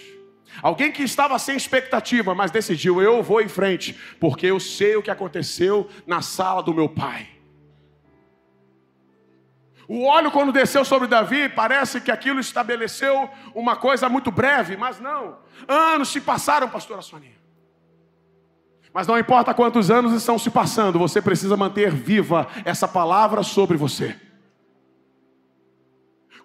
Alguém 0.60 0.90
que 0.90 1.02
estava 1.02 1.38
sem 1.38 1.56
expectativa, 1.56 2.34
mas 2.34 2.50
decidiu: 2.50 3.00
eu 3.00 3.22
vou 3.22 3.40
em 3.40 3.48
frente, 3.48 3.98
porque 4.20 4.46
eu 4.46 4.58
sei 4.58 4.96
o 4.96 5.02
que 5.02 5.10
aconteceu 5.10 5.88
na 6.06 6.20
sala 6.20 6.62
do 6.62 6.74
meu 6.74 6.88
pai. 6.88 7.28
O 9.88 10.04
óleo, 10.04 10.32
quando 10.32 10.52
desceu 10.52 10.84
sobre 10.84 11.06
Davi, 11.06 11.48
parece 11.48 12.00
que 12.00 12.10
aquilo 12.10 12.40
estabeleceu 12.40 13.30
uma 13.54 13.76
coisa 13.76 14.08
muito 14.08 14.32
breve, 14.32 14.76
mas 14.76 14.98
não. 14.98 15.38
Anos 15.68 16.08
se 16.08 16.20
passaram, 16.20 16.68
pastora 16.68 17.00
Soninha. 17.02 17.36
Mas 18.92 19.06
não 19.06 19.16
importa 19.16 19.54
quantos 19.54 19.90
anos 19.90 20.12
estão 20.12 20.38
se 20.38 20.50
passando, 20.50 20.98
você 20.98 21.22
precisa 21.22 21.56
manter 21.56 21.92
viva 21.92 22.48
essa 22.64 22.88
palavra 22.88 23.44
sobre 23.44 23.76
você. 23.76 24.18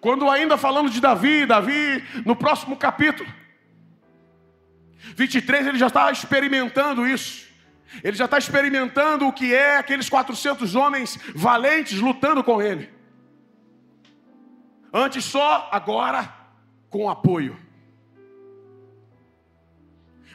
Quando 0.02 0.28
ainda 0.28 0.58
falando 0.58 0.90
de 0.90 1.00
Davi, 1.00 1.46
Davi, 1.46 2.04
no 2.26 2.34
próximo 2.34 2.76
capítulo, 2.76 3.32
23, 5.14 5.68
ele 5.68 5.78
já 5.78 5.86
está 5.86 6.10
experimentando 6.10 7.06
isso. 7.06 7.46
Ele 8.02 8.16
já 8.16 8.24
está 8.24 8.36
experimentando 8.36 9.28
o 9.28 9.32
que 9.32 9.54
é 9.54 9.76
aqueles 9.76 10.08
400 10.08 10.74
homens 10.74 11.20
valentes 11.36 12.00
lutando 12.00 12.42
com 12.42 12.60
ele. 12.60 12.90
Antes 14.92 15.24
só, 15.24 15.68
agora 15.70 16.34
com 16.90 17.08
apoio. 17.08 17.56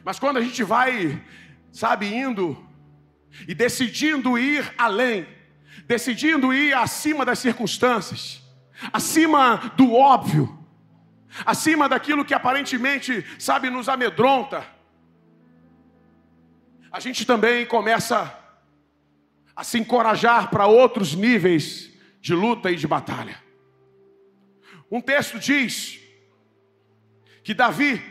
Mas 0.02 0.18
quando 0.18 0.38
a 0.38 0.40
gente 0.40 0.64
vai, 0.64 1.22
sabe, 1.70 2.06
indo 2.06 2.56
e 3.46 3.54
decidindo 3.54 4.38
ir 4.38 4.72
além, 4.78 5.28
decidindo 5.86 6.54
ir 6.54 6.72
acima 6.72 7.22
das 7.22 7.38
circunstâncias, 7.38 8.47
acima 8.92 9.72
do 9.76 9.94
óbvio, 9.94 10.58
acima 11.44 11.88
daquilo 11.88 12.24
que 12.24 12.34
aparentemente, 12.34 13.24
sabe, 13.38 13.70
nos 13.70 13.88
amedronta, 13.88 14.66
a 16.90 17.00
gente 17.00 17.26
também 17.26 17.66
começa 17.66 18.34
a 19.54 19.62
se 19.62 19.78
encorajar 19.78 20.50
para 20.50 20.66
outros 20.66 21.14
níveis 21.14 21.92
de 22.20 22.34
luta 22.34 22.70
e 22.70 22.76
de 22.76 22.86
batalha. 22.86 23.42
Um 24.90 25.00
texto 25.00 25.38
diz 25.38 26.00
que 27.42 27.52
Davi, 27.52 28.02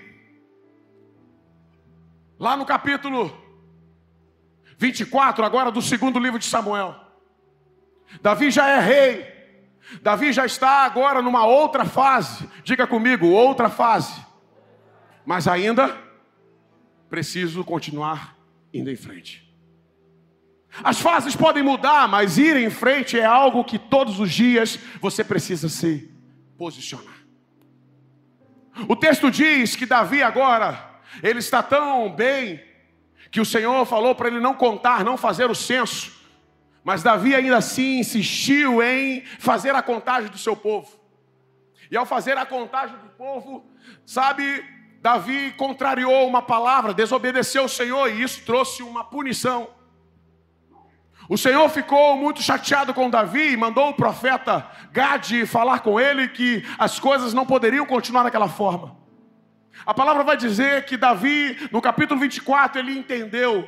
lá 2.37 2.55
no 2.55 2.65
capítulo 2.65 3.35
24, 4.77 5.43
agora 5.43 5.71
do 5.71 5.81
segundo 5.81 6.19
livro 6.19 6.37
de 6.37 6.45
Samuel, 6.45 6.95
Davi 8.21 8.51
já 8.51 8.69
é 8.69 8.79
rei, 8.79 9.36
Davi 10.01 10.33
já 10.33 10.45
está 10.45 10.85
agora 10.85 11.21
numa 11.21 11.45
outra 11.45 11.85
fase, 11.85 12.47
diga 12.63 12.85
comigo, 12.85 13.27
outra 13.27 13.69
fase, 13.69 14.13
mas 15.25 15.47
ainda 15.47 15.97
preciso 17.09 17.63
continuar 17.63 18.35
indo 18.73 18.91
em 18.91 18.95
frente. 18.95 19.47
As 20.83 20.99
fases 20.99 21.35
podem 21.35 21.63
mudar, 21.63 22.07
mas 22.07 22.37
ir 22.37 22.55
em 22.55 22.69
frente 22.69 23.19
é 23.19 23.25
algo 23.25 23.63
que 23.63 23.79
todos 23.79 24.19
os 24.19 24.31
dias 24.31 24.77
você 25.01 25.23
precisa 25.23 25.69
se 25.69 26.11
posicionar. 26.57 27.15
O 28.87 28.95
texto 28.95 29.31
diz 29.31 29.75
que 29.75 29.85
Davi 29.85 30.21
agora, 30.21 31.01
ele 31.23 31.39
está 31.39 31.63
tão 31.63 32.13
bem, 32.13 32.61
que 33.31 33.41
o 33.41 33.45
Senhor 33.45 33.85
falou 33.85 34.15
para 34.15 34.27
ele 34.27 34.39
não 34.39 34.53
contar, 34.53 35.03
não 35.03 35.17
fazer 35.17 35.49
o 35.49 35.55
censo. 35.55 36.16
Mas 36.87 37.03
Davi 37.03 37.35
ainda 37.35 37.57
assim 37.57 37.99
insistiu 37.99 38.81
em 38.81 39.21
fazer 39.39 39.75
a 39.75 39.81
contagem 39.81 40.31
do 40.31 40.37
seu 40.37 40.55
povo. 40.55 40.89
E 41.91 41.97
ao 41.97 42.05
fazer 42.05 42.37
a 42.37 42.45
contagem 42.45 42.95
do 42.95 43.09
povo, 43.09 43.69
sabe, 44.05 44.63
Davi 45.01 45.53
contrariou 45.57 46.25
uma 46.25 46.41
palavra, 46.41 46.93
desobedeceu 46.93 47.65
o 47.65 47.69
Senhor 47.69 48.09
e 48.09 48.23
isso 48.23 48.41
trouxe 48.45 48.83
uma 48.83 49.03
punição. 49.03 49.67
O 51.27 51.37
Senhor 51.37 51.67
ficou 51.67 52.15
muito 52.15 52.41
chateado 52.41 52.93
com 52.93 53.09
Davi 53.09 53.51
e 53.51 53.57
mandou 53.57 53.89
o 53.89 53.93
profeta 53.93 54.65
Gade 54.93 55.45
falar 55.45 55.81
com 55.81 55.99
ele 55.99 56.29
que 56.29 56.63
as 56.79 56.97
coisas 57.01 57.33
não 57.33 57.45
poderiam 57.45 57.85
continuar 57.85 58.23
daquela 58.23 58.47
forma. 58.47 58.95
A 59.85 59.93
palavra 59.93 60.23
vai 60.23 60.37
dizer 60.37 60.85
que 60.85 60.95
Davi, 60.95 61.67
no 61.69 61.81
capítulo 61.81 62.17
24, 62.17 62.79
ele 62.79 62.97
entendeu. 62.97 63.67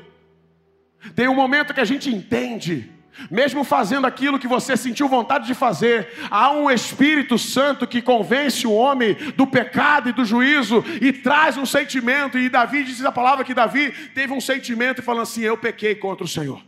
Tem 1.14 1.28
um 1.28 1.36
momento 1.36 1.74
que 1.74 1.82
a 1.82 1.86
gente 1.86 2.10
entende, 2.10 2.98
mesmo 3.30 3.64
fazendo 3.64 4.06
aquilo 4.06 4.40
que 4.40 4.48
você 4.48 4.78
sentiu 4.78 5.08
vontade 5.08 5.48
de 5.48 5.54
fazer, 5.54 6.08
há 6.30 6.52
um 6.52 6.70
Espírito 6.70 7.38
Santo 7.38 7.88
que 7.88 8.02
convence 8.02 8.66
o 8.66 8.74
homem 8.74 9.14
do 9.36 9.48
pecado 9.48 10.10
e 10.10 10.14
do 10.14 10.24
juízo 10.24 10.84
e 11.02 11.12
traz 11.12 11.58
um 11.58 11.66
sentimento. 11.66 12.38
E 12.38 12.50
Davi 12.50 12.84
diz 12.84 13.04
a 13.04 13.12
palavra 13.12 13.44
que 13.44 13.54
Davi 13.54 13.92
teve 14.14 14.34
um 14.34 14.42
sentimento 14.42 15.02
falando 15.02 15.24
assim: 15.24 15.42
Eu 15.42 15.58
pequei 15.58 15.96
contra 15.96 16.24
o 16.24 16.28
Senhor. 16.28 16.62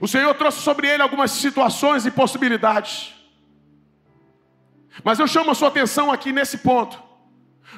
O 0.00 0.08
Senhor 0.08 0.34
trouxe 0.34 0.60
sobre 0.60 0.88
ele 0.88 1.02
algumas 1.02 1.30
situações 1.30 2.04
e 2.04 2.10
possibilidades. 2.10 3.14
Mas 5.02 5.18
eu 5.18 5.26
chamo 5.26 5.50
a 5.50 5.54
sua 5.54 5.68
atenção 5.68 6.10
aqui 6.10 6.32
nesse 6.32 6.58
ponto. 6.58 7.02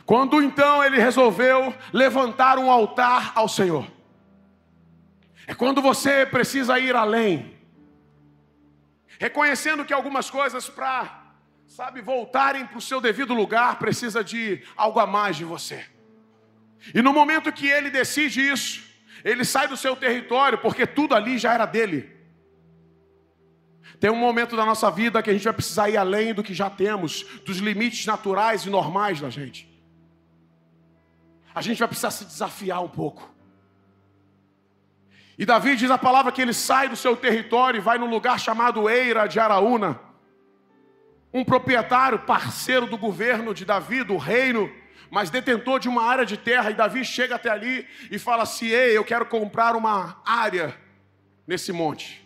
Quando 0.05 0.43
então 0.43 0.85
ele 0.85 0.99
resolveu 0.99 1.75
levantar 1.93 2.59
um 2.59 2.71
altar 2.71 3.33
ao 3.35 3.49
Senhor. 3.49 3.96
É 5.47 5.55
quando 5.55 5.81
você 5.81 6.27
precisa 6.27 6.79
ir 6.79 6.95
além. 6.97 7.57
Reconhecendo 9.19 9.85
que 9.85 9.93
algumas 9.93 10.29
coisas 10.29 10.69
para, 10.69 11.35
sabe, 11.67 12.01
voltarem 12.01 12.67
para 12.67 12.79
o 12.79 12.83
seu 12.83 13.01
devido 13.01 13.33
lugar, 13.33 13.79
precisa 13.79 14.23
de 14.25 14.63
algo 14.77 14.99
a 14.99 15.07
mais 15.07 15.37
de 15.37 15.45
você. 15.45 15.87
E 16.95 17.01
no 17.01 17.13
momento 17.13 17.53
que 17.53 17.67
ele 17.67 17.91
decide 17.91 18.47
isso, 18.47 18.85
ele 19.25 19.45
sai 19.45 19.69
do 19.69 19.77
seu 19.77 19.97
território, 19.97 20.59
porque 20.59 20.87
tudo 20.87 21.15
ali 21.15 21.39
já 21.39 21.55
era 21.55 21.65
dele. 21.65 22.15
Tem 23.99 24.11
um 24.11 24.17
momento 24.17 24.57
da 24.57 24.65
nossa 24.67 24.91
vida 24.91 25.23
que 25.23 25.31
a 25.31 25.33
gente 25.33 25.45
vai 25.45 25.53
precisar 25.53 25.89
ir 25.89 25.97
além 25.97 26.35
do 26.35 26.43
que 26.43 26.53
já 26.53 26.69
temos, 26.69 27.23
dos 27.45 27.59
limites 27.59 28.05
naturais 28.05 28.67
e 28.67 28.71
normais 28.71 29.21
da 29.21 29.31
gente. 29.31 29.67
A 31.55 31.63
gente 31.63 31.79
vai 31.79 31.89
precisar 31.89 32.11
se 32.11 32.25
desafiar 32.25 32.83
um 32.83 32.89
pouco. 32.89 33.35
E 35.39 35.45
Davi 35.45 35.77
diz 35.77 35.91
a 35.91 35.99
palavra 35.99 36.33
que 36.33 36.41
ele 36.41 36.55
sai 36.55 36.89
do 36.89 36.97
seu 36.97 37.15
território 37.15 37.79
e 37.79 37.81
vai 37.81 37.99
no 37.99 38.07
lugar 38.07 38.41
chamado 38.41 38.89
Eira 38.89 39.27
de 39.27 39.39
Araúna. 39.39 40.01
Um 41.33 41.45
proprietário, 41.45 42.21
parceiro 42.21 42.87
do 42.87 42.97
governo 42.97 43.53
de 43.53 43.65
Davi, 43.65 44.03
do 44.03 44.17
reino, 44.17 44.73
mas 45.11 45.29
detentor 45.29 45.79
de 45.79 45.89
uma 45.89 46.03
área 46.03 46.25
de 46.25 46.39
terra. 46.39 46.71
E 46.71 46.75
Davi 46.75 47.05
chega 47.05 47.35
até 47.35 47.51
ali 47.51 47.87
e 48.11 48.19
fala 48.19 48.45
assim: 48.45 48.69
Ei, 48.69 48.97
eu 48.97 49.05
quero 49.05 49.27
comprar 49.27 49.77
uma 49.77 50.23
área 50.25 50.75
nesse 51.47 51.71
monte. 51.71 52.25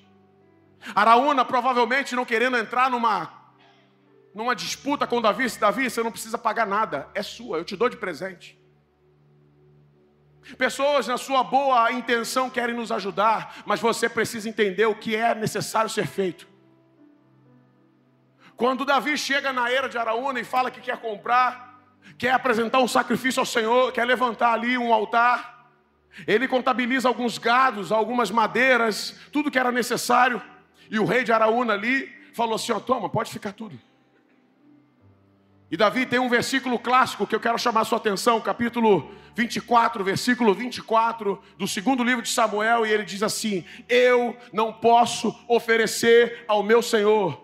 Araúna 0.95 1.45
provavelmente 1.45 2.15
não 2.15 2.25
querendo 2.25 2.57
entrar 2.57 2.89
numa 2.89 3.41
numa 4.33 4.55
disputa 4.55 5.09
com 5.09 5.21
Davi, 5.21 5.51
se 5.51 5.59
Davi, 5.59 5.91
você 5.91 6.05
não 6.05 6.13
precisa 6.13 6.39
pagar 6.39 6.65
nada, 6.65 7.09
é 7.15 7.23
sua, 7.23 7.59
eu 7.59 7.65
te 7.65 7.75
dou 7.75 7.89
de 7.89 7.97
presente. 7.97 8.60
Pessoas 10.57 11.07
na 11.07 11.17
sua 11.17 11.43
boa 11.43 11.91
intenção 11.93 12.51
querem 12.51 12.75
nos 12.75 12.91
ajudar, 12.91 13.63
mas 13.65 13.81
você 13.81 14.09
precisa 14.09 14.49
entender 14.49 14.87
o 14.87 14.95
que 14.95 15.15
é 15.17 15.35
necessário 15.35 15.91
ser 15.91 16.07
feito. 16.07 16.49
Quando 18.57 18.85
Davi 18.85 19.17
chega 19.17 19.53
na 19.53 19.71
era 19.71 19.89
de 19.89 19.97
Araúna 19.97 20.41
e 20.41 20.45
fala 20.45 20.71
que 20.71 20.81
quer 20.81 20.99
comprar, 20.99 21.81
quer 22.19 22.33
apresentar 22.33 22.81
um 22.81 22.89
sacrifício 22.89 23.41
ao 23.41 23.47
Senhor, 23.47 23.93
quer 23.93 24.05
levantar 24.05 24.53
ali 24.53 24.77
um 24.77 24.93
altar, 24.93 25.71
ele 26.27 26.47
contabiliza 26.47 27.09
alguns 27.09 27.39
gados, 27.39 27.93
algumas 27.93 28.31
madeiras, 28.31 29.17
tudo 29.33 29.51
que 29.51 29.59
era 29.59 29.73
necessário. 29.73 30.43
E 30.91 30.99
o 30.99 31.05
rei 31.05 31.25
de 31.25 31.33
Araúna 31.33 31.73
ali 31.73 32.11
falou 32.35 32.57
assim: 32.57 32.73
ó, 32.73 32.81
toma, 32.81 33.09
pode 33.09 33.31
ficar 33.31 33.53
tudo. 33.53 33.79
E 35.71 35.77
Davi 35.77 36.05
tem 36.05 36.19
um 36.19 36.29
versículo 36.29 36.79
clássico 36.79 37.27
que 37.27 37.35
eu 37.35 37.39
quero 37.39 37.57
chamar 37.57 37.85
sua 37.85 37.99
atenção, 37.99 38.41
capítulo 38.41 39.15
24, 39.37 40.03
versículo 40.03 40.53
24 40.53 41.41
do 41.57 41.69
segundo 41.69 42.03
livro 42.03 42.23
de 42.23 42.29
Samuel, 42.29 42.85
e 42.85 42.91
ele 42.91 43.05
diz 43.05 43.23
assim: 43.23 43.65
Eu 43.89 44.37
não 44.53 44.73
posso 44.73 45.33
oferecer 45.47 46.45
ao 46.49 46.65
meu 46.65 46.83
Senhor 46.83 47.41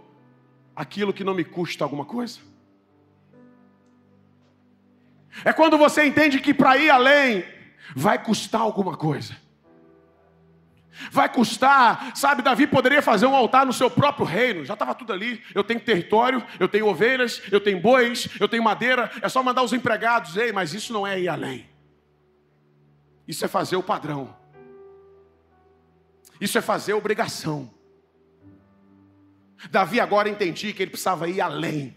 aquilo 0.74 1.12
que 1.12 1.22
não 1.22 1.34
me 1.34 1.44
custa 1.44 1.84
alguma 1.84 2.04
coisa. 2.04 2.40
É 5.44 5.52
quando 5.52 5.78
você 5.78 6.04
entende 6.04 6.40
que 6.40 6.52
para 6.52 6.76
ir 6.78 6.90
além 6.90 7.44
vai 7.94 8.22
custar 8.22 8.60
alguma 8.60 8.96
coisa. 8.96 9.36
Vai 11.10 11.28
custar, 11.28 12.16
sabe? 12.16 12.42
Davi 12.42 12.66
poderia 12.66 13.02
fazer 13.02 13.26
um 13.26 13.36
altar 13.36 13.66
no 13.66 13.72
seu 13.72 13.90
próprio 13.90 14.26
reino, 14.26 14.64
já 14.64 14.72
estava 14.72 14.94
tudo 14.94 15.12
ali. 15.12 15.42
Eu 15.54 15.62
tenho 15.62 15.80
território, 15.80 16.44
eu 16.58 16.68
tenho 16.68 16.86
ovelhas, 16.86 17.42
eu 17.50 17.60
tenho 17.60 17.80
bois, 17.80 18.28
eu 18.40 18.48
tenho 18.48 18.62
madeira, 18.62 19.10
é 19.20 19.28
só 19.28 19.42
mandar 19.42 19.62
os 19.62 19.72
empregados, 19.72 20.36
ei, 20.36 20.52
mas 20.52 20.74
isso 20.74 20.92
não 20.92 21.06
é 21.06 21.20
ir 21.20 21.28
além. 21.28 21.68
Isso 23.28 23.44
é 23.44 23.48
fazer 23.48 23.76
o 23.76 23.82
padrão, 23.82 24.34
isso 26.40 26.56
é 26.56 26.60
fazer 26.60 26.94
obrigação. 26.94 27.70
Davi 29.70 29.98
agora 29.98 30.28
entendi 30.28 30.72
que 30.72 30.82
ele 30.82 30.90
precisava 30.90 31.28
ir 31.28 31.40
além, 31.40 31.96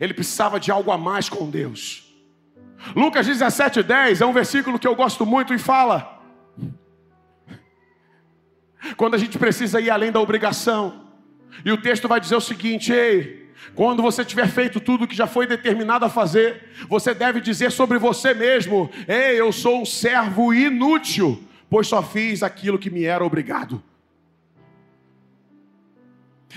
ele 0.00 0.12
precisava 0.12 0.58
de 0.58 0.70
algo 0.70 0.90
a 0.90 0.98
mais 0.98 1.28
com 1.28 1.48
Deus. 1.48 2.02
Lucas 2.94 3.26
17,10 3.26 4.20
é 4.20 4.26
um 4.26 4.32
versículo 4.32 4.78
que 4.78 4.86
eu 4.86 4.94
gosto 4.94 5.24
muito 5.24 5.54
e 5.54 5.58
fala 5.58 6.14
quando 8.96 9.14
a 9.14 9.18
gente 9.18 9.38
precisa 9.38 9.80
ir 9.80 9.90
além 9.90 10.12
da 10.12 10.20
obrigação. 10.20 11.04
E 11.64 11.72
o 11.72 11.76
texto 11.76 12.08
vai 12.08 12.20
dizer 12.20 12.36
o 12.36 12.40
seguinte: 12.40 12.92
ei, 12.92 13.52
quando 13.74 14.02
você 14.02 14.24
tiver 14.24 14.48
feito 14.48 14.80
tudo 14.80 15.06
que 15.06 15.16
já 15.16 15.26
foi 15.26 15.46
determinado 15.46 16.04
a 16.04 16.08
fazer, 16.08 16.70
você 16.88 17.14
deve 17.14 17.40
dizer 17.40 17.70
sobre 17.70 17.98
você 17.98 18.34
mesmo: 18.34 18.90
ei, 19.08 19.40
eu 19.40 19.52
sou 19.52 19.82
um 19.82 19.86
servo 19.86 20.52
inútil, 20.52 21.42
pois 21.68 21.86
só 21.86 22.02
fiz 22.02 22.42
aquilo 22.42 22.78
que 22.78 22.90
me 22.90 23.04
era 23.04 23.24
obrigado. 23.24 23.82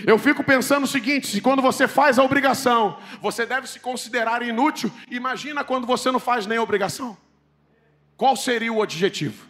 Eu 0.06 0.20
fico 0.20 0.44
pensando 0.44 0.84
o 0.84 0.88
seguinte: 0.88 1.28
se 1.28 1.42
quando 1.42 1.62
você 1.62 1.88
faz 1.88 2.20
a 2.20 2.24
obrigação, 2.24 2.98
você 3.22 3.46
deve 3.46 3.68
se 3.68 3.80
considerar 3.80 4.42
inútil, 4.42 4.92
imagina 5.10 5.64
quando 5.64 5.88
você 5.88 6.12
não 6.12 6.20
faz 6.20 6.46
nem 6.46 6.58
a 6.58 6.64
obrigação. 6.64 7.18
Qual 8.16 8.36
seria 8.36 8.74
o 8.74 8.82
objetivo? 8.82 9.46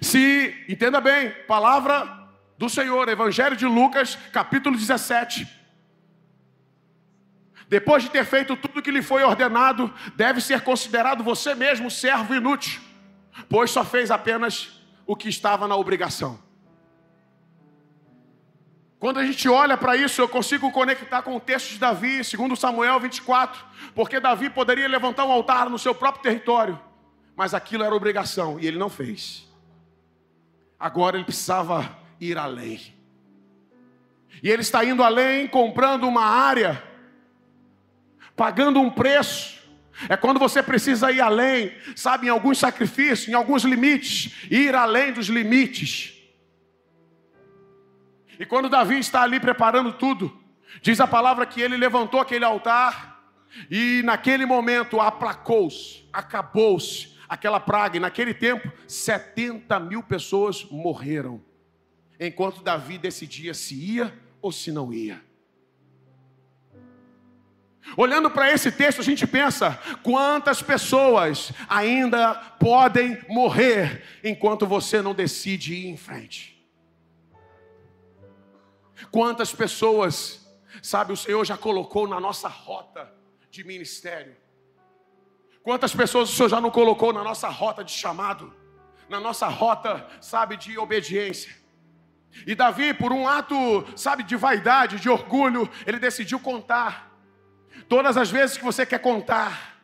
Se, 0.00 0.64
entenda 0.68 1.00
bem, 1.00 1.30
palavra 1.46 2.28
do 2.58 2.68
Senhor, 2.68 3.08
Evangelho 3.08 3.56
de 3.56 3.66
Lucas, 3.66 4.16
capítulo 4.32 4.76
17. 4.76 5.46
Depois 7.68 8.02
de 8.02 8.10
ter 8.10 8.24
feito 8.24 8.56
tudo 8.56 8.82
que 8.82 8.90
lhe 8.90 9.02
foi 9.02 9.24
ordenado, 9.24 9.92
deve 10.14 10.40
ser 10.40 10.62
considerado 10.62 11.24
você 11.24 11.54
mesmo 11.54 11.90
servo 11.90 12.34
inútil, 12.34 12.80
pois 13.48 13.70
só 13.70 13.84
fez 13.84 14.10
apenas 14.10 14.80
o 15.06 15.16
que 15.16 15.28
estava 15.28 15.66
na 15.66 15.76
obrigação. 15.76 16.44
Quando 18.98 19.18
a 19.18 19.24
gente 19.24 19.48
olha 19.48 19.76
para 19.76 19.94
isso, 19.94 20.20
eu 20.20 20.28
consigo 20.28 20.72
conectar 20.72 21.22
com 21.22 21.36
o 21.36 21.40
texto 21.40 21.70
de 21.70 21.78
Davi, 21.78 22.24
segundo 22.24 22.56
Samuel 22.56 22.98
24, 22.98 23.62
porque 23.94 24.18
Davi 24.18 24.48
poderia 24.48 24.88
levantar 24.88 25.24
um 25.26 25.30
altar 25.30 25.68
no 25.68 25.78
seu 25.78 25.94
próprio 25.94 26.22
território, 26.22 26.80
mas 27.36 27.52
aquilo 27.52 27.84
era 27.84 27.94
obrigação 27.94 28.58
e 28.58 28.66
ele 28.66 28.78
não 28.78 28.88
fez. 28.88 29.45
Agora 30.78 31.16
ele 31.16 31.24
precisava 31.24 31.98
ir 32.20 32.36
além. 32.36 32.94
E 34.42 34.50
ele 34.50 34.62
está 34.62 34.84
indo 34.84 35.02
além, 35.02 35.48
comprando 35.48 36.06
uma 36.06 36.24
área, 36.24 36.82
pagando 38.34 38.80
um 38.80 38.90
preço. 38.90 39.56
É 40.08 40.16
quando 40.16 40.38
você 40.38 40.62
precisa 40.62 41.10
ir 41.10 41.22
além, 41.22 41.72
sabe, 41.94 42.26
em 42.26 42.30
alguns 42.30 42.58
sacrifícios, 42.58 43.28
em 43.28 43.32
alguns 43.32 43.62
limites, 43.64 44.34
ir 44.50 44.74
além 44.74 45.12
dos 45.12 45.28
limites. 45.28 46.12
E 48.38 48.44
quando 48.44 48.68
Davi 48.68 48.98
está 48.98 49.22
ali 49.22 49.40
preparando 49.40 49.94
tudo, 49.94 50.38
diz 50.82 51.00
a 51.00 51.06
palavra 51.06 51.46
que 51.46 51.62
ele 51.62 51.78
levantou 51.78 52.20
aquele 52.20 52.44
altar 52.44 53.16
e 53.70 54.02
naquele 54.04 54.44
momento 54.44 55.00
aplacou-se, 55.00 56.06
acabou-se 56.12 57.15
aquela 57.28 57.60
praga. 57.60 57.96
E 57.96 58.00
naquele 58.00 58.34
tempo, 58.34 58.70
70 58.86 59.78
mil 59.80 60.02
pessoas 60.02 60.64
morreram, 60.64 61.42
enquanto 62.18 62.62
Davi 62.62 62.98
decidia 62.98 63.54
se 63.54 63.74
ia 63.74 64.12
ou 64.40 64.52
se 64.52 64.70
não 64.72 64.92
ia. 64.92 65.24
Olhando 67.96 68.30
para 68.30 68.50
esse 68.50 68.72
texto, 68.72 69.00
a 69.00 69.04
gente 69.04 69.26
pensa: 69.26 69.78
quantas 70.02 70.62
pessoas 70.62 71.52
ainda 71.68 72.34
podem 72.34 73.18
morrer 73.28 74.02
enquanto 74.24 74.66
você 74.66 75.00
não 75.00 75.14
decide 75.14 75.74
ir 75.74 75.86
em 75.86 75.96
frente? 75.96 76.56
Quantas 79.10 79.52
pessoas, 79.52 80.46
sabe, 80.82 81.12
o 81.12 81.16
Senhor 81.16 81.44
já 81.44 81.56
colocou 81.56 82.08
na 82.08 82.18
nossa 82.18 82.48
rota 82.48 83.12
de 83.50 83.62
ministério? 83.62 84.36
Quantas 85.66 85.92
pessoas 85.92 86.30
o 86.30 86.32
Senhor 86.32 86.48
já 86.48 86.60
não 86.60 86.70
colocou 86.70 87.12
na 87.12 87.24
nossa 87.24 87.48
rota 87.48 87.82
de 87.82 87.90
chamado? 87.90 88.54
Na 89.08 89.18
nossa 89.18 89.48
rota, 89.48 90.06
sabe, 90.20 90.56
de 90.56 90.78
obediência? 90.78 91.52
E 92.46 92.54
Davi, 92.54 92.94
por 92.94 93.10
um 93.12 93.26
ato, 93.26 93.84
sabe, 93.96 94.22
de 94.22 94.36
vaidade, 94.36 95.00
de 95.00 95.10
orgulho, 95.10 95.68
ele 95.84 95.98
decidiu 95.98 96.38
contar. 96.38 97.10
Todas 97.88 98.16
as 98.16 98.30
vezes 98.30 98.56
que 98.56 98.62
você 98.62 98.86
quer 98.86 99.00
contar, 99.00 99.80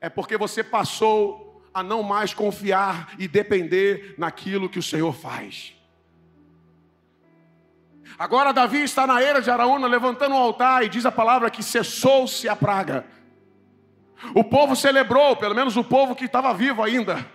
é 0.00 0.08
porque 0.08 0.36
você 0.36 0.62
passou 0.62 1.60
a 1.74 1.82
não 1.82 2.04
mais 2.04 2.32
confiar 2.32 3.12
e 3.18 3.26
depender 3.26 4.14
naquilo 4.16 4.68
que 4.68 4.78
o 4.78 4.82
Senhor 4.82 5.12
faz. 5.12 5.74
Agora 8.16 8.52
Davi 8.52 8.84
está 8.84 9.08
na 9.08 9.20
era 9.20 9.42
de 9.42 9.50
Araúna 9.50 9.88
levantando 9.88 10.36
um 10.36 10.38
altar 10.38 10.84
e 10.84 10.88
diz 10.88 11.04
a 11.04 11.10
palavra 11.10 11.50
que 11.50 11.64
cessou-se 11.64 12.48
a 12.48 12.54
praga. 12.54 13.04
O 14.34 14.44
povo 14.44 14.76
celebrou, 14.76 15.36
pelo 15.36 15.54
menos 15.54 15.76
o 15.76 15.84
povo 15.84 16.14
que 16.14 16.24
estava 16.24 16.52
vivo 16.54 16.82
ainda, 16.82 17.26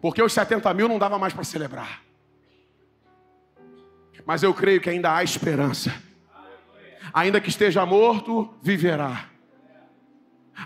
porque 0.00 0.22
os 0.22 0.32
70 0.32 0.72
mil 0.74 0.88
não 0.88 0.98
dava 0.98 1.18
mais 1.18 1.32
para 1.32 1.44
celebrar. 1.44 2.02
Mas 4.24 4.42
eu 4.42 4.54
creio 4.54 4.80
que 4.80 4.88
ainda 4.88 5.14
há 5.14 5.22
esperança. 5.22 5.92
Ainda 7.12 7.40
que 7.40 7.48
esteja 7.48 7.84
morto, 7.84 8.54
viverá. 8.62 9.26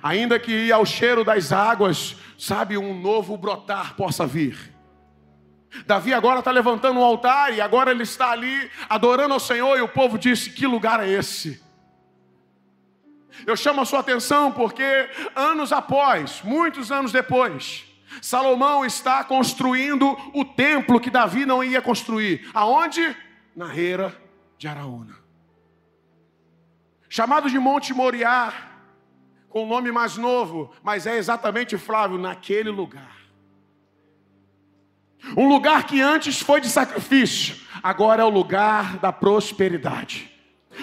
Ainda 0.03 0.39
que 0.39 0.71
ao 0.71 0.85
cheiro 0.85 1.25
das 1.25 1.53
águas, 1.53 2.17
sabe, 2.39 2.77
um 2.77 2.99
novo 3.01 3.37
brotar 3.37 3.95
possa 3.95 4.27
vir. 4.27 4.75
Davi 5.87 6.15
agora 6.15 6.39
está 6.39 6.51
levantando 6.51 7.01
um 7.01 7.05
altar 7.05 7.53
e 7.53 7.61
agora 7.61 7.91
ele 7.91 8.03
está 8.03 8.31
ali 8.31 8.71
adorando 8.89 9.35
ao 9.35 9.41
Senhor 9.41 9.77
e 9.77 9.83
o 9.83 9.89
povo 9.89 10.19
disse: 10.19 10.51
Que 10.51 10.67
lugar 10.67 11.03
é 11.03 11.09
esse? 11.09 11.63
Eu 13.45 13.57
chamo 13.57 13.81
a 13.81 13.85
sua 13.85 14.01
atenção 14.01 14.53
porque 14.53 15.11
anos 15.35 15.73
após, 15.73 16.41
muitos 16.43 16.93
anos 16.93 17.13
depois, 17.13 17.85
Salomão 18.23 18.85
está 18.85 19.23
construindo 19.25 20.17
o 20.33 20.45
templo 20.45 21.01
que 21.01 21.11
Davi 21.11 21.45
não 21.45 21.63
ia 21.63 21.83
construir. 21.83 22.49
Aonde? 22.55 23.17
Na 23.55 23.67
Reira 23.67 24.17
de 24.57 24.69
Araúna. 24.69 25.17
Chamado 27.09 27.51
de 27.51 27.59
Monte 27.59 27.93
Moriá, 27.93 28.53
com 29.49 29.65
o 29.65 29.67
nome 29.67 29.91
mais 29.91 30.17
novo, 30.17 30.73
mas 30.83 31.07
é 31.07 31.17
exatamente 31.17 31.79
Flávio, 31.79 32.19
naquele 32.19 32.71
lugar. 32.71 33.17
Um 35.37 35.49
lugar 35.49 35.87
que 35.87 36.01
antes 36.01 36.41
foi 36.41 36.61
de 36.61 36.69
sacrifício, 36.69 37.57
agora 37.83 38.23
é 38.23 38.25
o 38.25 38.29
lugar 38.29 38.99
da 38.99 39.13
prosperidade. 39.13 40.36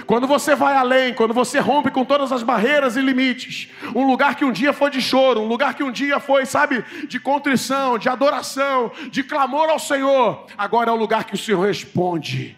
Quando 0.05 0.27
você 0.27 0.55
vai 0.55 0.75
além, 0.75 1.13
quando 1.13 1.33
você 1.33 1.59
rompe 1.59 1.91
com 1.91 2.03
todas 2.03 2.31
as 2.31 2.43
barreiras 2.43 2.95
e 2.95 3.01
limites, 3.01 3.69
um 3.95 4.05
lugar 4.05 4.35
que 4.35 4.45
um 4.45 4.51
dia 4.51 4.73
foi 4.73 4.89
de 4.89 5.01
choro, 5.01 5.41
um 5.41 5.47
lugar 5.47 5.75
que 5.75 5.83
um 5.83 5.91
dia 5.91 6.19
foi, 6.19 6.45
sabe, 6.45 6.83
de 7.07 7.19
contrição, 7.19 7.97
de 7.97 8.09
adoração, 8.09 8.91
de 9.09 9.23
clamor 9.23 9.69
ao 9.69 9.79
Senhor, 9.79 10.45
agora 10.57 10.89
é 10.89 10.93
o 10.93 10.97
lugar 10.97 11.25
que 11.25 11.35
o 11.35 11.37
Senhor 11.37 11.65
responde. 11.65 12.57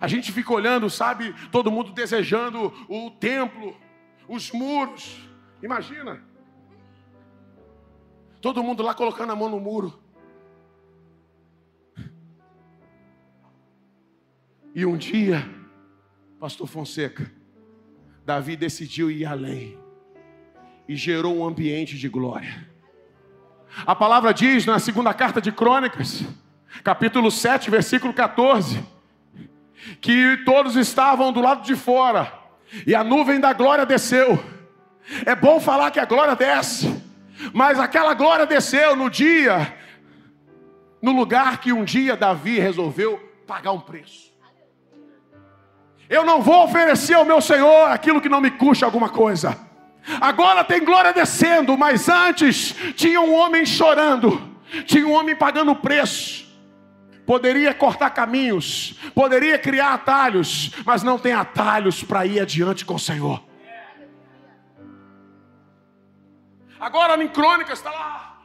A 0.00 0.08
gente 0.08 0.30
fica 0.30 0.52
olhando, 0.52 0.90
sabe, 0.90 1.34
todo 1.50 1.70
mundo 1.70 1.92
desejando 1.92 2.72
o 2.88 3.10
templo, 3.10 3.74
os 4.28 4.50
muros. 4.52 5.16
Imagina, 5.62 6.20
Todo 8.46 8.62
mundo 8.62 8.80
lá 8.80 8.94
colocando 8.94 9.32
a 9.32 9.34
mão 9.34 9.48
no 9.48 9.58
muro. 9.58 9.98
E 14.76 14.84
um 14.84 14.94
dia, 14.94 15.42
Pastor 16.38 16.66
Fonseca, 16.66 17.32
Davi 18.26 18.56
decidiu 18.56 19.10
ir 19.10 19.24
além 19.24 19.78
e 20.86 20.94
gerou 20.94 21.38
um 21.38 21.46
ambiente 21.46 21.96
de 21.96 22.10
glória. 22.10 22.68
A 23.86 23.96
palavra 23.96 24.34
diz 24.34 24.66
na 24.66 24.78
segunda 24.78 25.14
carta 25.14 25.40
de 25.40 25.50
Crônicas, 25.50 26.24
capítulo 26.84 27.30
7, 27.30 27.70
versículo 27.70 28.12
14, 28.12 28.84
que 29.98 30.42
todos 30.44 30.76
estavam 30.76 31.32
do 31.32 31.40
lado 31.40 31.64
de 31.64 31.74
fora 31.74 32.30
e 32.86 32.94
a 32.94 33.02
nuvem 33.02 33.40
da 33.40 33.54
glória 33.54 33.86
desceu. 33.86 34.38
É 35.24 35.34
bom 35.34 35.58
falar 35.58 35.90
que 35.90 36.00
a 36.00 36.04
glória 36.04 36.36
desce, 36.36 37.02
mas 37.54 37.80
aquela 37.80 38.12
glória 38.12 38.44
desceu 38.44 38.94
no 38.94 39.08
dia, 39.08 39.74
no 41.00 41.12
lugar 41.12 41.62
que 41.62 41.72
um 41.72 41.82
dia 41.82 42.14
Davi 42.14 42.58
resolveu 42.58 43.18
pagar 43.46 43.72
um 43.72 43.80
preço. 43.80 44.35
Eu 46.08 46.24
não 46.24 46.40
vou 46.40 46.64
oferecer 46.64 47.14
ao 47.14 47.24
meu 47.24 47.40
Senhor 47.40 47.90
aquilo 47.90 48.20
que 48.20 48.28
não 48.28 48.40
me 48.40 48.50
custa 48.50 48.86
alguma 48.86 49.08
coisa. 49.08 49.58
Agora 50.20 50.62
tem 50.62 50.84
glória 50.84 51.12
descendo, 51.12 51.76
mas 51.76 52.08
antes 52.08 52.74
tinha 52.94 53.20
um 53.20 53.34
homem 53.34 53.66
chorando, 53.66 54.40
tinha 54.84 55.06
um 55.06 55.12
homem 55.12 55.34
pagando 55.34 55.74
preço. 55.74 56.46
Poderia 57.26 57.74
cortar 57.74 58.10
caminhos, 58.10 58.94
poderia 59.12 59.58
criar 59.58 59.94
atalhos, 59.94 60.70
mas 60.84 61.02
não 61.02 61.18
tem 61.18 61.32
atalhos 61.32 62.04
para 62.04 62.24
ir 62.24 62.38
adiante 62.38 62.84
com 62.84 62.94
o 62.94 63.00
Senhor. 63.00 63.42
Agora 66.78 67.20
em 67.20 67.26
Crônicas 67.26 67.78
está 67.78 67.90
lá 67.90 68.35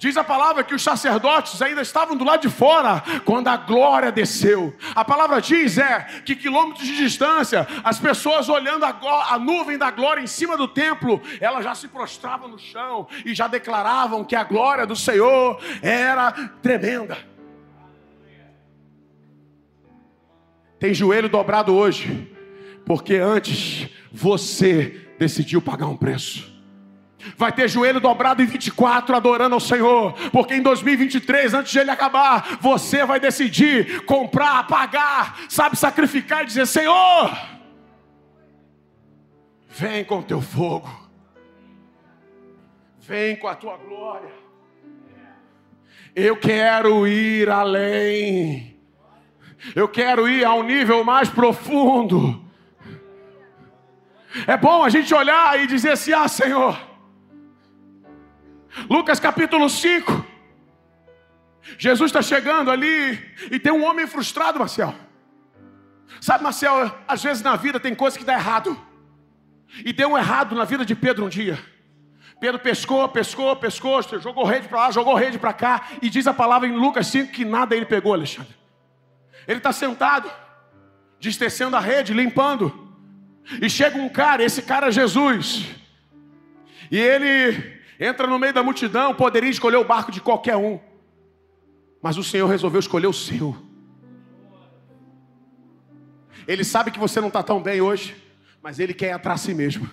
Diz 0.00 0.16
a 0.16 0.24
palavra 0.24 0.64
que 0.64 0.74
os 0.74 0.82
sacerdotes 0.82 1.60
ainda 1.60 1.82
estavam 1.82 2.16
do 2.16 2.24
lado 2.24 2.40
de 2.40 2.48
fora 2.48 3.04
quando 3.26 3.48
a 3.48 3.56
glória 3.58 4.10
desceu. 4.10 4.74
A 4.94 5.04
palavra 5.04 5.42
diz 5.42 5.76
é 5.76 6.22
que 6.24 6.34
quilômetros 6.34 6.86
de 6.86 6.96
distância, 6.96 7.68
as 7.84 7.98
pessoas 7.98 8.48
olhando 8.48 8.86
a, 8.86 8.98
a 9.28 9.38
nuvem 9.38 9.76
da 9.76 9.90
glória 9.90 10.22
em 10.22 10.26
cima 10.26 10.56
do 10.56 10.66
templo, 10.66 11.20
elas 11.38 11.62
já 11.62 11.74
se 11.74 11.86
prostravam 11.86 12.48
no 12.48 12.58
chão 12.58 13.06
e 13.26 13.34
já 13.34 13.46
declaravam 13.46 14.24
que 14.24 14.34
a 14.34 14.42
glória 14.42 14.86
do 14.86 14.96
Senhor 14.96 15.60
era 15.82 16.32
tremenda. 16.62 17.18
Tem 20.78 20.94
joelho 20.94 21.28
dobrado 21.28 21.74
hoje, 21.74 22.34
porque 22.86 23.16
antes 23.16 23.90
você 24.10 25.10
decidiu 25.18 25.60
pagar 25.60 25.88
um 25.88 25.96
preço. 25.98 26.49
Vai 27.36 27.52
ter 27.52 27.68
joelho 27.68 28.00
dobrado 28.00 28.42
em 28.42 28.46
24 28.46 29.14
adorando 29.14 29.54
ao 29.54 29.60
Senhor, 29.60 30.14
porque 30.30 30.54
em 30.54 30.62
2023, 30.62 31.54
antes 31.54 31.72
de 31.72 31.78
ele 31.78 31.90
acabar, 31.90 32.58
você 32.60 33.04
vai 33.04 33.20
decidir 33.20 34.04
comprar, 34.04 34.66
pagar, 34.66 35.38
sabe, 35.48 35.76
sacrificar 35.76 36.42
e 36.42 36.46
dizer: 36.46 36.66
Senhor, 36.66 37.30
vem 39.68 40.04
com 40.04 40.18
o 40.20 40.22
teu 40.22 40.40
fogo, 40.40 40.90
vem 43.00 43.36
com 43.36 43.48
a 43.48 43.54
tua 43.54 43.76
glória. 43.76 44.40
Eu 46.14 46.36
quero 46.36 47.06
ir 47.06 47.48
além, 47.48 48.76
eu 49.74 49.86
quero 49.88 50.28
ir 50.28 50.44
a 50.44 50.54
um 50.54 50.62
nível 50.62 51.04
mais 51.04 51.28
profundo. 51.28 52.44
É 54.46 54.56
bom 54.56 54.84
a 54.84 54.88
gente 54.88 55.12
olhar 55.14 55.58
e 55.60 55.66
dizer 55.66 55.92
assim: 55.92 56.12
Ah, 56.12 56.28
Senhor. 56.28 56.89
Lucas 58.90 59.20
capítulo 59.20 59.70
5. 59.70 60.26
Jesus 61.78 62.08
está 62.08 62.20
chegando 62.20 62.72
ali 62.72 63.24
e 63.48 63.56
tem 63.60 63.72
um 63.72 63.84
homem 63.84 64.04
frustrado, 64.04 64.58
Marcel. 64.58 64.92
Sabe, 66.20 66.42
Marcel, 66.42 66.92
às 67.06 67.22
vezes 67.22 67.40
na 67.40 67.54
vida 67.54 67.78
tem 67.78 67.94
coisas 67.94 68.18
que 68.18 68.24
dá 68.24 68.32
errado. 68.32 68.76
E 69.84 69.92
deu 69.92 70.08
um 70.08 70.18
errado 70.18 70.56
na 70.56 70.64
vida 70.64 70.84
de 70.84 70.96
Pedro 70.96 71.26
um 71.26 71.28
dia. 71.28 71.56
Pedro 72.40 72.58
pescou, 72.58 73.08
pescou, 73.08 73.54
pescou, 73.54 74.02
jogou 74.18 74.44
rede 74.44 74.66
para 74.66 74.78
lá, 74.78 74.90
jogou 74.90 75.14
rede 75.14 75.38
para 75.38 75.52
cá, 75.52 75.82
e 76.02 76.10
diz 76.10 76.26
a 76.26 76.34
palavra 76.34 76.66
em 76.66 76.72
Lucas 76.72 77.06
5 77.06 77.30
que 77.30 77.44
nada 77.44 77.76
ele 77.76 77.86
pegou, 77.86 78.12
Alexandre. 78.12 78.56
Ele 79.46 79.58
está 79.58 79.72
sentado, 79.72 80.28
destecendo 81.20 81.76
a 81.76 81.80
rede, 81.80 82.12
limpando, 82.12 82.92
e 83.62 83.70
chega 83.70 83.98
um 83.98 84.08
cara, 84.08 84.42
esse 84.42 84.62
cara 84.62 84.88
é 84.88 84.90
Jesus, 84.90 85.66
e 86.90 86.98
ele 86.98 87.79
entra 88.00 88.26
no 88.26 88.38
meio 88.38 88.54
da 88.54 88.62
multidão, 88.62 89.14
poderia 89.14 89.50
escolher 89.50 89.76
o 89.76 89.84
barco 89.84 90.10
de 90.10 90.20
qualquer 90.20 90.56
um, 90.56 90.80
mas 92.02 92.16
o 92.16 92.24
Senhor 92.24 92.48
resolveu 92.48 92.80
escolher 92.80 93.06
o 93.06 93.12
seu. 93.12 93.54
Ele 96.48 96.64
sabe 96.64 96.90
que 96.90 96.98
você 96.98 97.20
não 97.20 97.28
está 97.28 97.42
tão 97.42 97.62
bem 97.62 97.80
hoje, 97.80 98.16
mas 98.62 98.80
ele 98.80 98.94
quer 98.94 99.14
entrar 99.14 99.34
a 99.34 99.36
si 99.36 99.54
mesmo. 99.54 99.88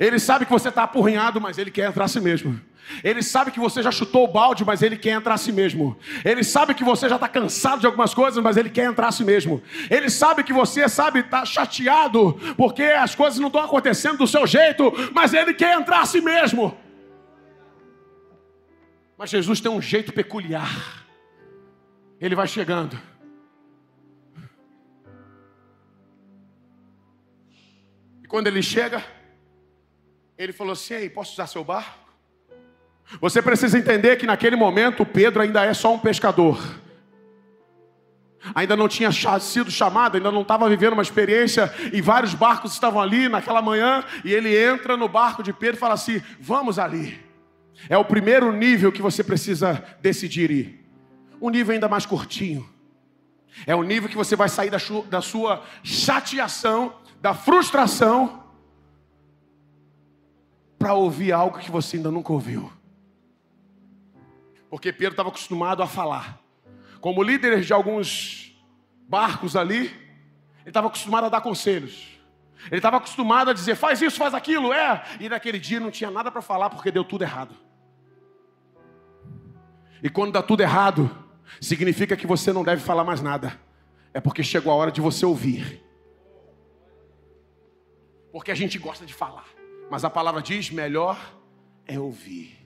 Ele 0.00 0.18
sabe 0.18 0.46
que 0.46 0.52
você 0.52 0.68
está 0.68 0.84
apurrinhado, 0.84 1.40
mas 1.40 1.58
ele 1.58 1.70
quer 1.70 1.88
entrar 1.88 2.04
a 2.04 2.08
si 2.08 2.20
mesmo. 2.20 2.58
Ele 3.02 3.22
sabe 3.22 3.50
que 3.50 3.60
você 3.60 3.82
já 3.82 3.90
chutou 3.90 4.24
o 4.24 4.32
balde, 4.32 4.64
mas 4.64 4.82
ele 4.82 4.96
quer 4.96 5.12
entrar 5.12 5.34
a 5.34 5.38
si 5.38 5.52
mesmo. 5.52 5.96
Ele 6.24 6.42
sabe 6.42 6.74
que 6.74 6.84
você 6.84 7.08
já 7.08 7.16
está 7.16 7.28
cansado 7.28 7.80
de 7.80 7.86
algumas 7.86 8.12
coisas, 8.12 8.42
mas 8.42 8.56
ele 8.56 8.70
quer 8.70 8.86
entrar 8.86 9.08
a 9.08 9.12
si 9.12 9.24
mesmo. 9.24 9.62
Ele 9.90 10.10
sabe 10.10 10.42
que 10.42 10.52
você, 10.52 10.88
sabe, 10.88 11.20
está 11.20 11.44
chateado 11.44 12.38
porque 12.56 12.82
as 12.82 13.14
coisas 13.14 13.38
não 13.38 13.48
estão 13.48 13.62
acontecendo 13.62 14.18
do 14.18 14.26
seu 14.26 14.46
jeito, 14.46 14.92
mas 15.12 15.32
ele 15.32 15.54
quer 15.54 15.78
entrar 15.78 16.00
a 16.00 16.06
si 16.06 16.20
mesmo. 16.20 16.76
Mas 19.22 19.30
Jesus 19.30 19.60
tem 19.60 19.70
um 19.70 19.80
jeito 19.80 20.12
peculiar. 20.12 21.06
Ele 22.20 22.34
vai 22.34 22.48
chegando. 22.48 22.98
E 28.20 28.26
quando 28.26 28.48
ele 28.48 28.60
chega, 28.60 29.00
ele 30.36 30.52
falou 30.52 30.72
assim: 30.72 30.94
Ei, 30.94 31.08
posso 31.08 31.34
usar 31.34 31.46
seu 31.46 31.62
barco? 31.62 32.12
Você 33.20 33.40
precisa 33.40 33.78
entender 33.78 34.16
que 34.16 34.26
naquele 34.26 34.56
momento 34.56 35.06
Pedro 35.06 35.40
ainda 35.40 35.64
é 35.64 35.72
só 35.72 35.94
um 35.94 36.00
pescador. 36.00 36.60
Ainda 38.52 38.74
não 38.74 38.88
tinha 38.88 39.12
sido 39.38 39.70
chamado, 39.70 40.16
ainda 40.16 40.32
não 40.32 40.42
estava 40.42 40.68
vivendo 40.68 40.94
uma 40.94 41.02
experiência, 41.02 41.72
e 41.92 42.02
vários 42.02 42.34
barcos 42.34 42.72
estavam 42.72 43.00
ali 43.00 43.28
naquela 43.28 43.62
manhã, 43.62 44.04
e 44.24 44.34
ele 44.34 44.60
entra 44.60 44.96
no 44.96 45.06
barco 45.08 45.44
de 45.44 45.52
Pedro 45.52 45.76
e 45.76 45.78
fala 45.78 45.94
assim: 45.94 46.20
Vamos 46.40 46.76
ali. 46.76 47.31
É 47.88 47.96
o 47.96 48.04
primeiro 48.04 48.52
nível 48.52 48.92
que 48.92 49.02
você 49.02 49.22
precisa 49.24 49.84
decidir 50.00 50.50
ir. 50.50 50.86
Um 51.40 51.50
nível 51.50 51.74
ainda 51.74 51.88
mais 51.88 52.06
curtinho. 52.06 52.68
É 53.66 53.74
o 53.74 53.82
nível 53.82 54.08
que 54.08 54.16
você 54.16 54.34
vai 54.34 54.48
sair 54.48 54.70
da 54.70 55.20
sua 55.20 55.62
chateação, 55.82 56.94
da 57.20 57.34
frustração, 57.34 58.44
para 60.78 60.94
ouvir 60.94 61.32
algo 61.32 61.58
que 61.58 61.70
você 61.70 61.96
ainda 61.96 62.10
nunca 62.10 62.32
ouviu. 62.32 62.72
Porque 64.68 64.92
Pedro 64.92 65.12
estava 65.12 65.28
acostumado 65.28 65.82
a 65.82 65.86
falar. 65.86 66.40
Como 67.00 67.22
líder 67.22 67.60
de 67.60 67.72
alguns 67.72 68.56
barcos 69.08 69.54
ali, 69.54 69.86
ele 70.60 70.70
estava 70.70 70.86
acostumado 70.86 71.26
a 71.26 71.28
dar 71.28 71.40
conselhos. 71.40 72.18
Ele 72.66 72.76
estava 72.76 72.96
acostumado 72.96 73.50
a 73.50 73.52
dizer, 73.52 73.74
faz 73.74 74.00
isso, 74.00 74.16
faz 74.16 74.34
aquilo, 74.34 74.72
é. 74.72 75.04
E 75.20 75.28
naquele 75.28 75.58
dia 75.58 75.78
não 75.78 75.90
tinha 75.90 76.10
nada 76.10 76.30
para 76.30 76.40
falar 76.40 76.70
porque 76.70 76.90
deu 76.90 77.04
tudo 77.04 77.22
errado. 77.22 77.54
E 80.02 80.10
quando 80.10 80.32
dá 80.32 80.42
tudo 80.42 80.62
errado, 80.62 81.10
significa 81.60 82.16
que 82.16 82.26
você 82.26 82.52
não 82.52 82.64
deve 82.64 82.82
falar 82.82 83.04
mais 83.04 83.20
nada. 83.20 83.58
É 84.12 84.20
porque 84.20 84.42
chegou 84.42 84.72
a 84.72 84.76
hora 84.76 84.90
de 84.90 85.00
você 85.00 85.24
ouvir. 85.24 85.82
Porque 88.32 88.50
a 88.50 88.54
gente 88.54 88.78
gosta 88.78 89.06
de 89.06 89.14
falar. 89.14 89.46
Mas 89.90 90.04
a 90.04 90.10
palavra 90.10 90.42
diz: 90.42 90.70
melhor 90.70 91.18
é 91.86 91.98
ouvir. 91.98 92.58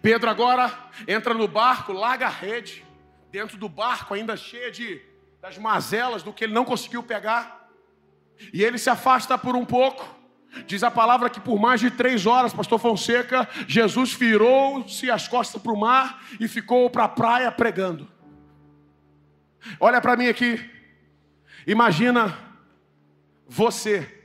Pedro 0.00 0.28
agora 0.28 0.72
entra 1.06 1.34
no 1.34 1.48
barco, 1.48 1.92
larga 1.92 2.26
a 2.26 2.30
rede, 2.30 2.84
dentro 3.30 3.56
do 3.56 3.68
barco 3.68 4.14
ainda 4.14 4.36
cheia 4.36 4.70
de 4.70 5.00
das 5.40 5.56
mazelas 5.56 6.22
do 6.22 6.32
que 6.32 6.44
ele 6.44 6.52
não 6.52 6.64
conseguiu 6.64 7.02
pegar. 7.02 7.68
E 8.52 8.62
ele 8.62 8.78
se 8.78 8.90
afasta 8.90 9.36
por 9.38 9.54
um 9.54 9.64
pouco. 9.64 10.17
Diz 10.66 10.82
a 10.82 10.90
palavra 10.90 11.28
que 11.30 11.40
por 11.40 11.58
mais 11.58 11.80
de 11.80 11.90
três 11.90 12.26
horas, 12.26 12.52
pastor 12.52 12.78
Fonseca, 12.78 13.48
Jesus 13.66 14.12
virou-se 14.14 15.10
as 15.10 15.28
costas 15.28 15.60
para 15.60 15.72
o 15.72 15.78
mar 15.78 16.22
e 16.40 16.48
ficou 16.48 16.88
para 16.88 17.04
a 17.04 17.08
praia 17.08 17.52
pregando. 17.52 18.08
Olha 19.78 20.00
para 20.00 20.16
mim 20.16 20.26
aqui. 20.26 20.58
Imagina 21.66 22.36
você, 23.46 24.24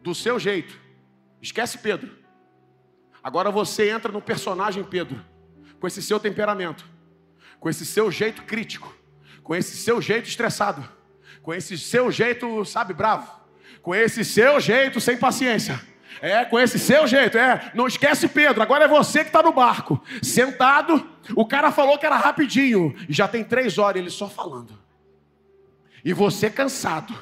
do 0.00 0.14
seu 0.14 0.38
jeito, 0.38 0.78
esquece 1.40 1.78
Pedro. 1.78 2.10
Agora 3.22 3.50
você 3.50 3.90
entra 3.90 4.10
no 4.10 4.20
personagem 4.20 4.84
Pedro, 4.84 5.24
com 5.80 5.86
esse 5.86 6.02
seu 6.02 6.18
temperamento, 6.18 6.84
com 7.60 7.70
esse 7.70 7.86
seu 7.86 8.10
jeito 8.10 8.42
crítico, 8.42 8.94
com 9.42 9.54
esse 9.54 9.76
seu 9.76 10.02
jeito 10.02 10.28
estressado, 10.28 10.86
com 11.42 11.54
esse 11.54 11.78
seu 11.78 12.10
jeito, 12.10 12.64
sabe, 12.64 12.92
bravo, 12.92 13.43
com 13.84 13.94
esse 13.94 14.24
seu 14.24 14.58
jeito 14.58 15.00
sem 15.00 15.16
paciência. 15.16 15.80
É, 16.20 16.44
com 16.44 16.58
esse 16.58 16.78
seu 16.78 17.06
jeito, 17.06 17.38
é. 17.38 17.70
Não 17.72 17.86
esquece 17.86 18.26
Pedro, 18.26 18.60
agora 18.60 18.86
é 18.86 18.88
você 18.88 19.20
que 19.20 19.28
está 19.28 19.42
no 19.42 19.52
barco, 19.52 20.02
sentado. 20.20 21.08
O 21.36 21.46
cara 21.46 21.70
falou 21.70 21.98
que 21.98 22.06
era 22.06 22.16
rapidinho, 22.16 22.96
já 23.08 23.28
tem 23.28 23.44
três 23.44 23.78
horas 23.78 24.00
ele 24.00 24.10
só 24.10 24.28
falando. 24.28 24.76
E 26.04 26.12
você 26.12 26.50
cansado 26.50 27.14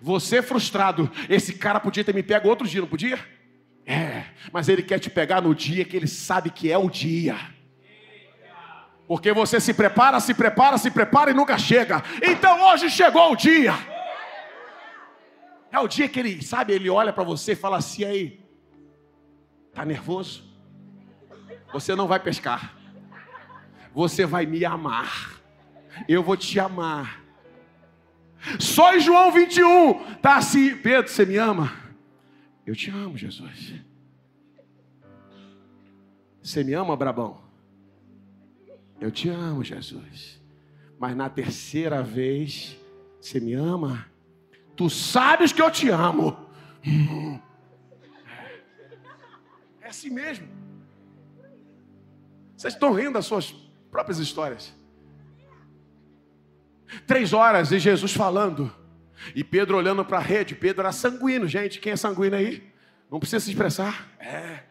você 0.00 0.42
frustrado, 0.42 1.10
esse 1.28 1.54
cara 1.54 1.80
podia 1.80 2.04
ter 2.04 2.14
me 2.14 2.22
pego 2.22 2.48
outro 2.48 2.66
dia, 2.66 2.80
não 2.80 2.88
podia? 2.88 3.18
É, 3.84 4.24
mas 4.52 4.68
ele 4.68 4.82
quer 4.82 4.98
te 4.98 5.08
pegar 5.08 5.40
no 5.40 5.54
dia 5.54 5.84
que 5.84 5.96
ele 5.96 6.08
sabe 6.08 6.50
que 6.50 6.70
é 6.70 6.78
o 6.78 6.90
dia. 6.90 7.36
Porque 9.06 9.32
você 9.32 9.60
se 9.60 9.72
prepara, 9.72 10.18
se 10.18 10.34
prepara, 10.34 10.76
se 10.78 10.90
prepara 10.90 11.30
e 11.30 11.34
nunca 11.34 11.56
chega. 11.56 12.02
Então 12.20 12.68
hoje 12.68 12.90
chegou 12.90 13.32
o 13.32 13.36
dia. 13.36 13.74
É 15.76 15.78
o 15.78 15.86
dia 15.86 16.08
que 16.08 16.18
ele, 16.18 16.42
sabe, 16.42 16.72
ele 16.72 16.88
olha 16.88 17.12
para 17.12 17.22
você 17.22 17.52
e 17.52 17.54
fala 17.54 17.76
assim 17.76 18.02
aí, 18.02 18.40
tá 19.74 19.84
nervoso? 19.84 20.42
Você 21.70 21.94
não 21.94 22.08
vai 22.08 22.18
pescar. 22.18 22.74
Você 23.92 24.24
vai 24.24 24.46
me 24.46 24.64
amar. 24.64 25.38
Eu 26.08 26.22
vou 26.22 26.34
te 26.34 26.58
amar. 26.58 27.22
Só 28.58 28.96
em 28.96 29.00
João 29.00 29.30
21 29.30 30.12
está 30.12 30.38
assim: 30.38 30.74
Pedro, 30.78 31.10
você 31.10 31.26
me 31.26 31.36
ama? 31.36 31.70
Eu 32.64 32.74
te 32.74 32.88
amo, 32.88 33.18
Jesus. 33.18 33.74
Você 36.42 36.64
me 36.64 36.72
ama, 36.72 36.96
Brabão? 36.96 37.42
Eu 38.98 39.10
te 39.10 39.28
amo, 39.28 39.62
Jesus. 39.62 40.40
Mas 40.98 41.14
na 41.14 41.28
terceira 41.28 42.02
vez, 42.02 42.78
você 43.20 43.38
me 43.38 43.52
ama? 43.52 44.15
Tu 44.76 44.90
sabes 44.90 45.52
que 45.52 45.62
eu 45.62 45.70
te 45.70 45.88
amo. 45.88 46.36
É 49.80 49.88
assim 49.88 50.10
mesmo. 50.10 50.46
Vocês 52.56 52.74
estão 52.74 52.92
rindo 52.92 53.12
das 53.12 53.26
suas 53.26 53.52
próprias 53.90 54.18
histórias. 54.18 54.74
Três 57.06 57.32
horas 57.32 57.72
e 57.72 57.78
Jesus 57.78 58.12
falando. 58.12 58.72
E 59.34 59.42
Pedro 59.42 59.76
olhando 59.76 60.04
para 60.04 60.18
a 60.18 60.20
rede. 60.20 60.54
Pedro 60.54 60.82
era 60.82 60.92
sanguíneo, 60.92 61.48
gente. 61.48 61.80
Quem 61.80 61.92
é 61.92 61.96
sanguíneo 61.96 62.38
aí? 62.38 62.72
Não 63.10 63.18
precisa 63.18 63.44
se 63.44 63.50
expressar. 63.50 64.08
É. 64.18 64.64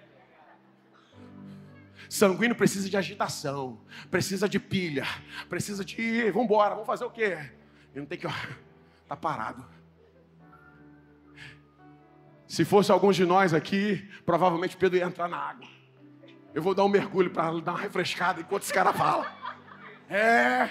Sanguíneo 2.09 2.55
precisa 2.55 2.89
de 2.89 2.95
agitação, 2.95 3.81
precisa 4.11 4.47
de 4.47 4.59
pilha, 4.59 5.05
precisa 5.49 5.83
de. 5.83 6.29
Vamos 6.31 6.45
embora, 6.45 6.71
vamos 6.71 6.85
fazer 6.85 7.05
o 7.05 7.09
quê? 7.09 7.37
Ele 7.93 8.01
não 8.01 8.05
tem 8.05 8.17
que. 8.17 8.27
Tá 9.07 9.15
parado. 9.15 9.65
Se 12.55 12.63
fosse 12.63 12.89
alguns 12.89 13.17
de 13.17 13.25
nós 13.25 13.53
aqui, 13.53 14.09
provavelmente 14.25 14.77
Pedro 14.77 14.97
ia 14.97 15.03
entrar 15.03 15.27
na 15.27 15.35
água. 15.35 15.67
Eu 16.53 16.61
vou 16.61 16.73
dar 16.73 16.85
um 16.85 16.87
mergulho 16.87 17.29
para 17.29 17.51
dar 17.59 17.73
uma 17.73 17.77
refrescada 17.77 18.39
enquanto 18.39 18.63
esse 18.63 18.73
cara 18.73 18.93
fala. 18.93 19.29
É. 20.09 20.69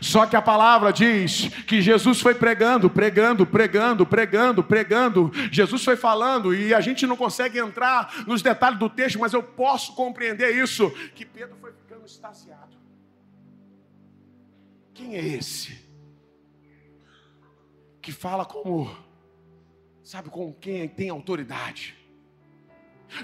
Só 0.00 0.24
que 0.24 0.34
a 0.34 0.40
palavra 0.40 0.90
diz 0.90 1.48
que 1.66 1.82
Jesus 1.82 2.22
foi 2.22 2.34
pregando, 2.34 2.88
pregando, 2.88 3.44
pregando, 3.44 4.06
pregando, 4.06 4.64
pregando. 4.64 5.30
Jesus 5.52 5.84
foi 5.84 5.94
falando 5.94 6.54
e 6.54 6.72
a 6.72 6.80
gente 6.80 7.06
não 7.06 7.18
consegue 7.18 7.58
entrar 7.58 8.24
nos 8.26 8.40
detalhes 8.40 8.78
do 8.78 8.88
texto, 8.88 9.18
mas 9.18 9.34
eu 9.34 9.42
posso 9.42 9.94
compreender 9.94 10.56
isso: 10.56 10.88
que 11.14 11.26
Pedro 11.26 11.54
foi 11.60 11.72
ficando 11.74 12.06
extasiado. 12.06 12.78
Quem 14.94 15.16
é 15.16 15.22
esse? 15.22 15.78
Que 18.00 18.10
fala 18.10 18.46
como, 18.46 18.90
sabe, 20.02 20.30
com 20.30 20.52
quem 20.52 20.88
tem 20.88 21.10
autoridade. 21.10 21.96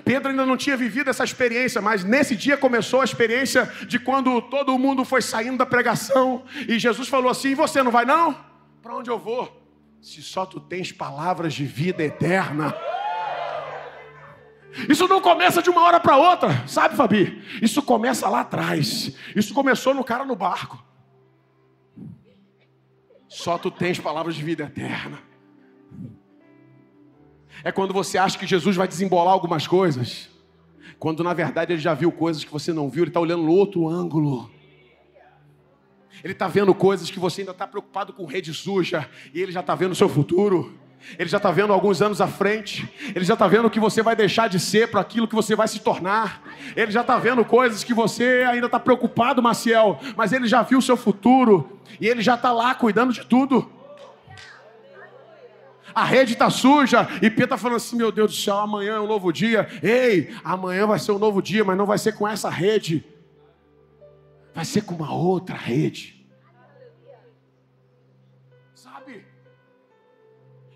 Pedro 0.04 0.30
ainda 0.30 0.44
não 0.44 0.56
tinha 0.56 0.76
vivido 0.76 1.08
essa 1.08 1.24
experiência, 1.24 1.80
mas 1.80 2.04
nesse 2.04 2.36
dia 2.36 2.56
começou 2.56 3.00
a 3.00 3.04
experiência 3.04 3.64
de 3.86 3.98
quando 3.98 4.40
todo 4.42 4.78
mundo 4.78 5.04
foi 5.04 5.22
saindo 5.22 5.56
da 5.56 5.66
pregação 5.66 6.44
e 6.68 6.78
Jesus 6.78 7.08
falou 7.08 7.30
assim: 7.30 7.54
Você 7.54 7.82
não 7.82 7.90
vai 7.90 8.04
não? 8.04 8.36
Para 8.82 8.94
onde 8.94 9.10
eu 9.10 9.18
vou? 9.18 9.66
Se 10.00 10.22
só 10.22 10.44
tu 10.44 10.60
tens 10.60 10.92
palavras 10.92 11.54
de 11.54 11.64
vida 11.64 12.04
eterna. 12.04 12.74
Isso 14.88 15.08
não 15.08 15.20
começa 15.20 15.62
de 15.62 15.70
uma 15.70 15.82
hora 15.82 15.98
para 15.98 16.16
outra, 16.16 16.68
sabe, 16.68 16.94
Fabi? 16.94 17.42
Isso 17.62 17.82
começa 17.82 18.28
lá 18.28 18.40
atrás. 18.40 19.16
Isso 19.34 19.54
começou 19.54 19.94
no 19.94 20.04
cara 20.04 20.24
no 20.24 20.36
barco. 20.36 20.84
Só 23.26 23.58
tu 23.58 23.70
tens 23.70 23.98
palavras 23.98 24.34
de 24.34 24.44
vida 24.44 24.64
eterna. 24.64 25.18
É 27.64 27.72
quando 27.72 27.92
você 27.92 28.18
acha 28.18 28.38
que 28.38 28.46
Jesus 28.46 28.76
vai 28.76 28.86
desembolar 28.86 29.32
algumas 29.32 29.66
coisas, 29.66 30.28
quando 30.98 31.22
na 31.22 31.34
verdade 31.34 31.72
ele 31.72 31.80
já 31.80 31.94
viu 31.94 32.10
coisas 32.10 32.44
que 32.44 32.52
você 32.52 32.72
não 32.72 32.88
viu, 32.88 33.04
ele 33.04 33.10
está 33.10 33.20
olhando 33.20 33.42
no 33.42 33.52
outro 33.52 33.88
ângulo. 33.88 34.50
Ele 36.22 36.32
está 36.32 36.48
vendo 36.48 36.74
coisas 36.74 37.10
que 37.10 37.18
você 37.18 37.42
ainda 37.42 37.52
está 37.52 37.66
preocupado 37.66 38.12
com 38.12 38.24
rede 38.24 38.52
suja, 38.52 39.08
e 39.32 39.40
ele 39.40 39.52
já 39.52 39.60
está 39.60 39.74
vendo 39.74 39.92
o 39.92 39.96
seu 39.96 40.08
futuro. 40.08 40.78
Ele 41.16 41.28
já 41.28 41.36
está 41.36 41.50
vendo 41.50 41.72
alguns 41.72 42.02
anos 42.02 42.20
à 42.20 42.26
frente. 42.26 42.88
Ele 43.14 43.24
já 43.24 43.34
está 43.34 43.46
vendo 43.46 43.66
o 43.66 43.70
que 43.70 43.78
você 43.78 44.02
vai 44.02 44.16
deixar 44.16 44.48
de 44.48 44.58
ser 44.58 44.90
para 44.90 45.00
aquilo 45.00 45.28
que 45.28 45.34
você 45.34 45.54
vai 45.54 45.68
se 45.68 45.78
tornar. 45.78 46.42
Ele 46.74 46.90
já 46.90 47.02
está 47.02 47.16
vendo 47.18 47.44
coisas 47.44 47.84
que 47.84 47.94
você 47.94 48.44
ainda 48.48 48.66
está 48.66 48.80
preocupado, 48.80 49.40
Maciel. 49.40 50.00
Mas 50.16 50.32
ele 50.32 50.48
já 50.48 50.60
viu 50.62 50.78
o 50.78 50.82
seu 50.82 50.96
futuro. 50.96 51.78
E 52.00 52.06
ele 52.08 52.20
já 52.20 52.34
está 52.34 52.52
lá 52.52 52.74
cuidando 52.74 53.12
de 53.12 53.24
tudo. 53.24 53.70
A 55.94 56.04
rede 56.04 56.34
está 56.34 56.50
suja. 56.50 57.08
E 57.16 57.30
Pedro 57.30 57.44
está 57.44 57.58
falando 57.58 57.76
assim: 57.76 57.96
Meu 57.96 58.12
Deus 58.12 58.30
do 58.30 58.36
céu, 58.36 58.58
amanhã 58.58 58.94
é 58.94 59.00
um 59.00 59.06
novo 59.06 59.32
dia. 59.32 59.68
Ei, 59.82 60.34
amanhã 60.44 60.86
vai 60.86 60.98
ser 60.98 61.12
um 61.12 61.18
novo 61.18 61.42
dia, 61.42 61.64
mas 61.64 61.76
não 61.76 61.86
vai 61.86 61.98
ser 61.98 62.14
com 62.14 62.26
essa 62.26 62.50
rede. 62.50 63.04
Vai 64.54 64.64
ser 64.64 64.82
com 64.82 64.94
uma 64.94 65.12
outra 65.12 65.56
rede. 65.56 66.18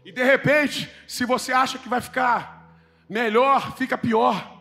E 0.05 0.11
de 0.11 0.23
repente, 0.23 0.91
se 1.07 1.25
você 1.25 1.53
acha 1.53 1.79
que 1.79 1.89
vai 1.89 2.01
ficar 2.01 2.77
melhor, 3.09 3.77
fica 3.77 3.97
pior. 3.97 4.61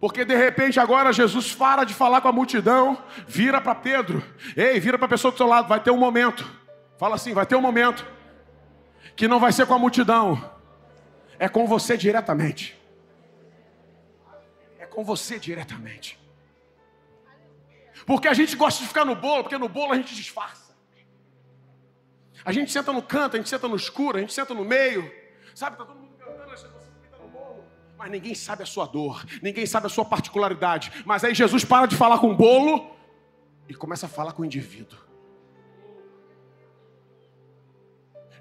Porque 0.00 0.24
de 0.24 0.36
repente 0.36 0.78
agora 0.78 1.12
Jesus 1.12 1.54
para 1.54 1.84
de 1.84 1.94
falar 1.94 2.20
com 2.20 2.28
a 2.28 2.32
multidão, 2.32 2.98
vira 3.26 3.60
para 3.60 3.74
Pedro. 3.74 4.22
Ei, 4.56 4.78
vira 4.78 4.98
para 4.98 5.06
a 5.06 5.10
pessoa 5.10 5.30
do 5.30 5.36
seu 5.36 5.46
lado, 5.46 5.68
vai 5.68 5.80
ter 5.80 5.90
um 5.90 5.96
momento. 5.96 6.44
Fala 6.98 7.14
assim, 7.14 7.32
vai 7.32 7.46
ter 7.46 7.56
um 7.56 7.60
momento 7.60 8.04
que 9.16 9.26
não 9.26 9.40
vai 9.40 9.50
ser 9.50 9.66
com 9.66 9.74
a 9.74 9.78
multidão. 9.78 10.54
É 11.38 11.48
com 11.48 11.66
você 11.66 11.96
diretamente. 11.96 12.78
É 14.78 14.86
com 14.86 15.02
você 15.02 15.38
diretamente. 15.38 16.18
Porque 18.04 18.28
a 18.28 18.34
gente 18.34 18.54
gosta 18.56 18.82
de 18.82 18.88
ficar 18.88 19.04
no 19.04 19.16
bolo, 19.16 19.42
porque 19.42 19.58
no 19.58 19.68
bolo 19.68 19.92
a 19.92 19.96
gente 19.96 20.14
disfarça. 20.14 20.76
A 22.44 22.52
gente 22.52 22.70
senta 22.70 22.92
no 22.92 23.02
canto, 23.02 23.34
a 23.34 23.38
gente 23.38 23.48
senta 23.48 23.66
no 23.66 23.74
escuro, 23.74 24.18
a 24.18 24.20
gente 24.20 24.32
senta 24.32 24.54
no 24.54 24.64
meio. 24.64 25.10
Sabe, 25.54 25.76
tá 25.76 25.84
todo 25.84 25.98
mundo 25.98 26.14
cantando, 26.16 26.50
você 26.50 26.68
fica 27.02 27.16
no 27.20 27.28
bolo. 27.28 27.64
Mas 27.98 28.10
ninguém 28.10 28.34
sabe 28.34 28.62
a 28.62 28.66
sua 28.66 28.86
dor, 28.86 29.24
ninguém 29.42 29.66
sabe 29.66 29.86
a 29.86 29.88
sua 29.88 30.04
particularidade. 30.04 30.92
Mas 31.04 31.24
aí 31.24 31.34
Jesus 31.34 31.64
para 31.64 31.86
de 31.86 31.96
falar 31.96 32.18
com 32.18 32.30
o 32.30 32.36
bolo 32.36 32.94
e 33.68 33.74
começa 33.74 34.06
a 34.06 34.08
falar 34.08 34.32
com 34.32 34.42
o 34.42 34.44
indivíduo. 34.44 35.05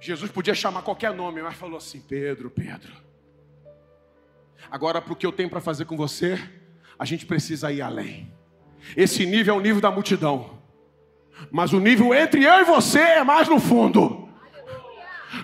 Jesus 0.05 0.31
podia 0.31 0.53
chamar 0.53 0.83
qualquer 0.83 1.13
nome, 1.13 1.41
mas 1.41 1.55
falou 1.55 1.77
assim: 1.77 1.99
Pedro, 1.99 2.49
Pedro. 2.49 2.93
Agora, 4.69 5.01
para 5.01 5.13
o 5.13 5.15
que 5.15 5.25
eu 5.25 5.31
tenho 5.31 5.49
para 5.49 5.61
fazer 5.61 5.85
com 5.85 5.97
você, 5.97 6.39
a 6.97 7.05
gente 7.05 7.25
precisa 7.25 7.71
ir 7.71 7.81
além. 7.81 8.31
Esse 8.95 9.25
nível 9.25 9.55
é 9.55 9.57
o 9.57 9.61
nível 9.61 9.81
da 9.81 9.91
multidão. 9.91 10.59
Mas 11.51 11.73
o 11.73 11.79
nível 11.79 12.13
entre 12.13 12.43
eu 12.43 12.61
e 12.61 12.63
você 12.63 12.99
é 12.99 13.23
mais 13.23 13.49
no 13.49 13.59
fundo. 13.59 14.24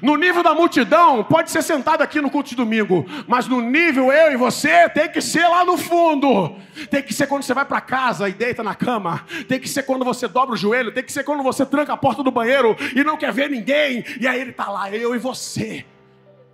No 0.02 0.16
nível 0.16 0.44
da 0.44 0.54
multidão, 0.54 1.24
pode 1.24 1.50
ser 1.50 1.62
sentado 1.64 2.02
aqui 2.02 2.22
no 2.22 2.30
culto 2.30 2.50
de 2.50 2.56
domingo, 2.56 3.06
mas 3.28 3.48
no 3.48 3.62
nível 3.62 4.12
eu 4.12 4.32
e 4.32 4.38
você 4.38 4.88
tem 4.90 5.10
que 5.10 5.22
ser 5.22 5.48
lá 5.48 5.66
no 5.66 5.78
fundo. 5.78 6.56
Tem 6.90 7.02
que 7.02 7.14
ser 7.14 7.28
quando 7.28 7.44
você 7.44 7.54
vai 7.54 7.66
para 7.66 7.82
casa 7.82 8.30
e 8.30 8.34
deita 8.34 8.64
na 8.64 8.76
cama. 8.76 9.26
Tem 9.48 9.60
que 9.60 9.68
ser 9.68 9.84
quando 9.84 10.06
você 10.06 10.28
dobra 10.28 10.54
o 10.54 10.58
joelho. 10.58 10.94
Tem 10.94 11.04
que 11.04 11.12
ser 11.12 11.24
quando 11.24 11.44
você 11.44 11.66
tranca 11.66 11.94
a 11.94 11.98
porta 11.98 12.24
do 12.24 12.32
banheiro 12.32 12.76
e 12.96 13.04
não 13.04 13.18
quer 13.18 13.32
ver 13.32 13.50
ninguém. 13.50 14.04
E 14.20 14.28
aí 14.28 14.40
ele 14.40 14.52
está 14.52 14.70
lá, 14.70 14.92
eu 14.92 15.16
e 15.16 15.18
você. 15.18 15.86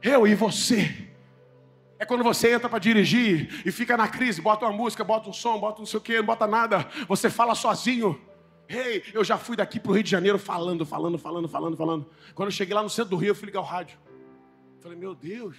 Eu 0.01 0.27
e 0.27 0.35
você. 0.35 1.07
É 1.99 2.05
quando 2.05 2.23
você 2.23 2.53
entra 2.53 2.69
para 2.69 2.77
dirigir 2.77 3.63
e 3.65 3.71
fica 3.71 3.97
na 3.97 4.07
crise, 4.07 4.39
bota 4.39 4.65
uma 4.65 4.71
música, 4.71 5.03
bota 5.03 5.29
um 5.29 5.33
som, 5.33 5.57
bota 5.59 5.79
não 5.79 5.85
sei 5.85 5.97
o 5.97 6.01
que, 6.01 6.17
não 6.17 6.25
bota 6.25 6.45
nada. 6.45 6.87
Você 7.07 7.29
fala 7.29 7.55
sozinho. 7.55 8.19
Ei, 8.69 9.03
eu 9.13 9.23
já 9.23 9.37
fui 9.37 9.55
daqui 9.55 9.79
para 9.79 9.91
o 9.91 9.93
Rio 9.93 10.03
de 10.03 10.09
Janeiro 10.09 10.37
falando, 10.37 10.85
falando, 10.85 11.17
falando, 11.17 11.47
falando, 11.47 11.77
falando. 11.77 12.09
Quando 12.35 12.47
eu 12.47 12.51
cheguei 12.51 12.75
lá 12.75 12.83
no 12.83 12.89
centro 12.89 13.11
do 13.11 13.17
Rio, 13.17 13.29
eu 13.29 13.35
fui 13.35 13.45
ligar 13.45 13.61
o 13.61 13.63
rádio. 13.63 13.97
Falei, 14.81 14.97
meu 14.97 15.15
Deus. 15.15 15.57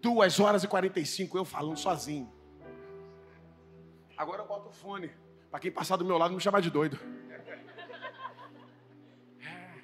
Duas 0.00 0.40
horas 0.40 0.64
e 0.64 0.68
45 0.68 1.38
eu 1.38 1.44
falando 1.44 1.76
sozinho. 1.76 2.32
Agora 4.16 4.42
eu 4.42 4.46
boto 4.46 4.68
o 4.68 4.72
fone. 4.72 5.10
Para 5.50 5.60
quem 5.60 5.70
passar 5.70 5.96
do 5.96 6.04
meu 6.04 6.16
lado, 6.16 6.34
me 6.34 6.40
chamar 6.40 6.60
de 6.60 6.70
doido. 6.70 6.98
É. 9.40 9.82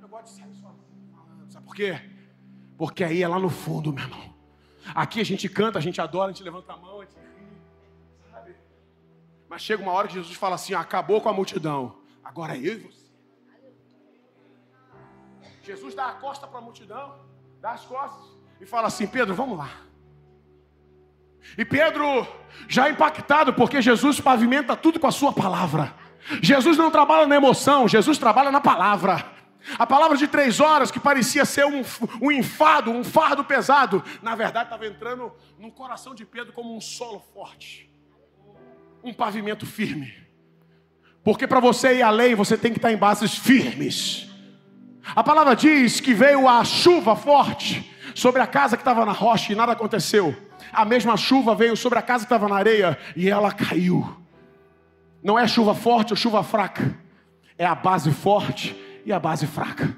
Eu 0.00 0.08
gosto 0.08 0.26
de 0.26 0.30
sair 0.30 0.54
sozinho 0.54 1.10
falando. 1.10 1.50
Sabe 1.50 1.66
por 1.66 1.74
quê? 1.74 1.98
Porque 2.76 3.02
aí 3.02 3.22
é 3.22 3.28
lá 3.28 3.38
no 3.38 3.48
fundo, 3.48 3.92
meu 3.92 4.04
irmão. 4.04 4.34
Aqui 4.94 5.20
a 5.20 5.24
gente 5.24 5.48
canta, 5.48 5.78
a 5.78 5.82
gente 5.82 6.00
adora, 6.00 6.30
a 6.30 6.32
gente 6.32 6.44
levanta 6.44 6.72
a 6.72 6.76
mão, 6.76 6.97
mas 9.48 9.62
chega 9.62 9.82
uma 9.82 9.92
hora 9.92 10.08
que 10.08 10.14
Jesus 10.14 10.36
fala 10.36 10.56
assim: 10.56 10.74
acabou 10.74 11.20
com 11.20 11.28
a 11.28 11.32
multidão, 11.32 11.96
agora 12.22 12.56
é 12.56 12.58
eu 12.58 12.74
e 12.74 12.78
você. 12.78 13.08
Jesus 15.62 15.94
dá 15.94 16.06
a 16.06 16.12
costa 16.12 16.46
para 16.46 16.58
a 16.58 16.62
multidão, 16.62 17.18
dá 17.60 17.72
as 17.72 17.84
costas 17.84 18.24
e 18.60 18.66
fala 18.66 18.88
assim: 18.88 19.06
Pedro, 19.06 19.34
vamos 19.34 19.56
lá. 19.56 19.70
E 21.56 21.64
Pedro, 21.64 22.26
já 22.68 22.90
impactado, 22.90 23.54
porque 23.54 23.80
Jesus 23.80 24.20
pavimenta 24.20 24.76
tudo 24.76 25.00
com 25.00 25.06
a 25.06 25.12
sua 25.12 25.32
palavra. 25.32 25.94
Jesus 26.42 26.76
não 26.76 26.90
trabalha 26.90 27.26
na 27.26 27.36
emoção, 27.36 27.88
Jesus 27.88 28.18
trabalha 28.18 28.50
na 28.50 28.60
palavra. 28.60 29.24
A 29.78 29.86
palavra 29.86 30.16
de 30.16 30.28
três 30.28 30.60
horas, 30.60 30.90
que 30.90 31.00
parecia 31.00 31.44
ser 31.44 31.64
um, 31.64 31.82
um 32.20 32.30
enfado, 32.30 32.90
um 32.90 33.02
fardo 33.02 33.44
pesado, 33.44 34.02
na 34.22 34.34
verdade 34.34 34.66
estava 34.66 34.86
entrando 34.86 35.32
no 35.58 35.70
coração 35.72 36.14
de 36.14 36.24
Pedro 36.24 36.52
como 36.52 36.74
um 36.74 36.80
solo 36.80 37.20
forte 37.34 37.87
um 39.02 39.12
pavimento 39.12 39.66
firme. 39.66 40.12
Porque 41.22 41.46
para 41.46 41.60
você 41.60 41.96
ir 41.96 42.02
além, 42.02 42.34
você 42.34 42.56
tem 42.56 42.72
que 42.72 42.78
estar 42.78 42.92
em 42.92 42.96
bases 42.96 43.34
firmes. 43.34 44.28
A 45.14 45.22
palavra 45.22 45.54
diz 45.54 46.00
que 46.00 46.14
veio 46.14 46.48
a 46.48 46.64
chuva 46.64 47.16
forte 47.16 47.90
sobre 48.14 48.42
a 48.42 48.46
casa 48.46 48.76
que 48.76 48.82
estava 48.82 49.04
na 49.04 49.12
rocha 49.12 49.52
e 49.52 49.56
nada 49.56 49.72
aconteceu. 49.72 50.36
A 50.72 50.84
mesma 50.84 51.16
chuva 51.16 51.54
veio 51.54 51.76
sobre 51.76 51.98
a 51.98 52.02
casa 52.02 52.24
que 52.24 52.26
estava 52.26 52.48
na 52.48 52.56
areia 52.56 52.98
e 53.16 53.28
ela 53.28 53.52
caiu. 53.52 54.16
Não 55.22 55.38
é 55.38 55.46
chuva 55.46 55.74
forte 55.74 56.12
ou 56.12 56.16
chuva 56.16 56.42
fraca, 56.42 56.96
é 57.56 57.66
a 57.66 57.74
base 57.74 58.10
forte 58.12 58.76
e 59.04 59.12
a 59.12 59.18
base 59.18 59.46
fraca. 59.46 59.96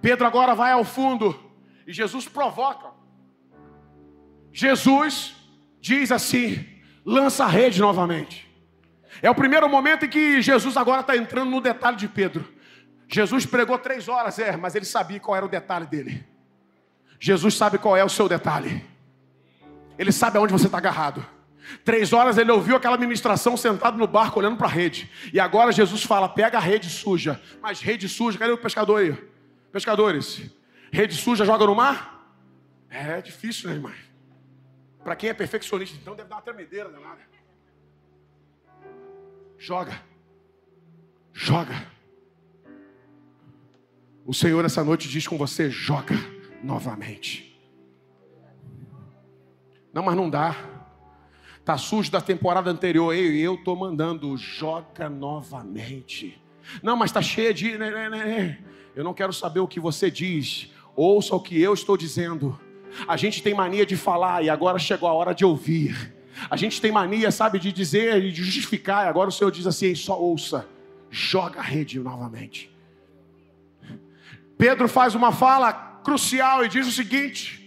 Pedro 0.00 0.26
agora 0.26 0.54
vai 0.54 0.72
ao 0.72 0.84
fundo 0.84 1.38
e 1.86 1.92
Jesus 1.92 2.28
provoca. 2.28 2.90
Jesus 4.52 5.37
diz 5.80 6.12
assim: 6.12 6.64
lança 7.04 7.44
a 7.44 7.48
rede 7.48 7.80
novamente. 7.80 8.48
É 9.22 9.30
o 9.30 9.34
primeiro 9.34 9.68
momento 9.68 10.04
em 10.04 10.08
que 10.08 10.40
Jesus 10.40 10.76
agora 10.76 11.00
está 11.00 11.16
entrando 11.16 11.50
no 11.50 11.60
detalhe 11.60 11.96
de 11.96 12.06
Pedro. 12.08 12.46
Jesus 13.08 13.46
pregou 13.46 13.78
três 13.78 14.08
horas, 14.08 14.38
é, 14.38 14.56
mas 14.56 14.74
ele 14.74 14.84
sabia 14.84 15.18
qual 15.18 15.36
era 15.36 15.46
o 15.46 15.48
detalhe 15.48 15.86
dele. 15.86 16.24
Jesus 17.18 17.54
sabe 17.54 17.78
qual 17.78 17.96
é 17.96 18.04
o 18.04 18.08
seu 18.08 18.28
detalhe. 18.28 18.84
Ele 19.98 20.12
sabe 20.12 20.38
aonde 20.38 20.52
você 20.52 20.66
está 20.66 20.78
agarrado. 20.78 21.26
Três 21.84 22.12
horas 22.12 22.38
ele 22.38 22.50
ouviu 22.50 22.76
aquela 22.76 22.96
ministração 22.96 23.56
sentado 23.56 23.98
no 23.98 24.06
barco 24.06 24.38
olhando 24.38 24.56
para 24.56 24.68
a 24.68 24.70
rede. 24.70 25.10
E 25.32 25.40
agora 25.40 25.72
Jesus 25.72 26.02
fala: 26.02 26.28
pega 26.28 26.58
a 26.58 26.60
rede 26.60 26.88
suja. 26.88 27.40
Mas 27.60 27.80
rede 27.80 28.08
suja, 28.08 28.38
cadê 28.38 28.52
o 28.52 28.58
pescador 28.58 29.00
aí? 29.00 29.16
Pescadores, 29.72 30.40
rede 30.92 31.14
suja 31.14 31.44
joga 31.44 31.66
no 31.66 31.74
mar? 31.74 32.36
É 32.88 33.20
difícil, 33.20 33.68
né, 33.68 33.76
irmão? 33.76 33.92
Para 35.08 35.16
quem 35.16 35.30
é 35.30 35.32
perfeccionista, 35.32 35.96
então 35.98 36.14
deve 36.14 36.28
dar 36.28 36.36
uma 36.36 36.42
tremedeira 36.42 36.90
danada. 36.90 37.20
Joga. 39.56 40.02
Joga. 41.32 41.86
O 44.26 44.34
Senhor 44.34 44.62
essa 44.66 44.84
noite 44.84 45.08
diz 45.08 45.26
com 45.26 45.38
você: 45.38 45.70
joga 45.70 46.14
novamente. 46.62 47.58
Não, 49.94 50.02
mas 50.02 50.14
não 50.14 50.28
dá. 50.28 50.54
Tá 51.64 51.78
sujo 51.78 52.12
da 52.12 52.20
temporada 52.20 52.70
anterior. 52.70 53.14
Eu 53.14 53.34
eu 53.34 53.64
tô 53.64 53.74
mandando, 53.74 54.36
joga 54.36 55.08
novamente. 55.08 56.38
Não, 56.82 56.96
mas 56.96 57.10
tá 57.10 57.22
cheio 57.22 57.54
de. 57.54 57.78
Né, 57.78 57.90
né, 57.90 58.10
né. 58.10 58.64
Eu 58.94 59.02
não 59.02 59.14
quero 59.14 59.32
saber 59.32 59.60
o 59.60 59.66
que 59.66 59.80
você 59.80 60.10
diz. 60.10 60.70
Ouça 60.94 61.34
o 61.34 61.40
que 61.40 61.58
eu 61.58 61.72
estou 61.72 61.96
dizendo. 61.96 62.60
A 63.06 63.16
gente 63.16 63.42
tem 63.42 63.54
mania 63.54 63.84
de 63.84 63.96
falar 63.96 64.42
e 64.42 64.50
agora 64.50 64.78
chegou 64.78 65.08
a 65.08 65.12
hora 65.12 65.34
de 65.34 65.44
ouvir. 65.44 66.14
A 66.48 66.56
gente 66.56 66.80
tem 66.80 66.92
mania, 66.92 67.30
sabe, 67.30 67.58
de 67.58 67.72
dizer 67.72 68.22
e 68.22 68.30
de 68.30 68.42
justificar. 68.42 69.06
Agora 69.06 69.28
o 69.28 69.32
Senhor 69.32 69.50
diz 69.50 69.66
assim: 69.66 69.94
só 69.94 70.18
ouça, 70.18 70.68
joga 71.10 71.60
a 71.60 71.62
rede 71.62 71.98
novamente. 71.98 72.70
Pedro 74.56 74.88
faz 74.88 75.14
uma 75.14 75.32
fala 75.32 75.72
crucial 76.04 76.64
e 76.64 76.68
diz 76.68 76.86
o 76.86 76.92
seguinte: 76.92 77.58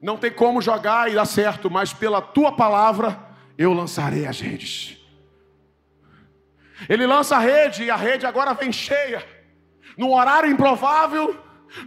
não 0.00 0.16
tem 0.16 0.30
como 0.30 0.60
jogar 0.60 1.10
e 1.10 1.14
dar 1.14 1.24
certo, 1.24 1.70
mas 1.70 1.92
pela 1.92 2.20
tua 2.20 2.52
palavra 2.52 3.18
eu 3.56 3.72
lançarei 3.72 4.26
as 4.26 4.40
redes. 4.40 4.98
Ele 6.88 7.06
lança 7.06 7.36
a 7.36 7.38
rede 7.38 7.84
e 7.84 7.90
a 7.90 7.96
rede 7.96 8.26
agora 8.26 8.52
vem 8.52 8.72
cheia, 8.72 9.24
num 9.96 10.12
horário 10.12 10.50
improvável, 10.50 11.38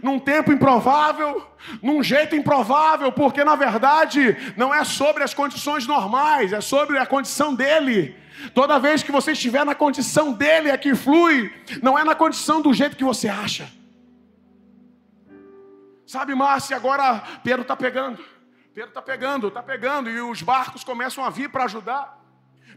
num 0.02 0.18
tempo 0.18 0.52
improvável, 0.52 1.46
num 1.82 2.02
jeito 2.02 2.36
improvável, 2.36 3.10
porque 3.12 3.42
na 3.42 3.56
verdade 3.56 4.36
não 4.56 4.74
é 4.74 4.84
sobre 4.84 5.22
as 5.22 5.34
condições 5.34 5.86
normais, 5.86 6.52
é 6.52 6.60
sobre 6.60 6.98
a 6.98 7.06
condição 7.06 7.54
dele. 7.54 8.16
Toda 8.54 8.78
vez 8.78 9.02
que 9.02 9.10
você 9.10 9.32
estiver 9.32 9.64
na 9.64 9.74
condição 9.74 10.32
dele 10.32 10.70
é 10.70 10.76
que 10.76 10.94
flui, 10.94 11.52
não 11.82 11.98
é 11.98 12.04
na 12.04 12.14
condição 12.14 12.60
do 12.60 12.72
jeito 12.72 12.96
que 12.96 13.04
você 13.04 13.28
acha. 13.28 13.68
Sabe, 16.06 16.34
Márcia, 16.34 16.76
agora 16.76 17.22
Pedro 17.42 17.62
está 17.62 17.76
pegando. 17.76 18.24
Pedro 18.72 18.90
está 18.90 19.02
pegando, 19.02 19.48
está 19.48 19.62
pegando, 19.62 20.08
e 20.08 20.20
os 20.20 20.40
barcos 20.40 20.84
começam 20.84 21.24
a 21.24 21.30
vir 21.30 21.50
para 21.50 21.64
ajudar. 21.64 22.18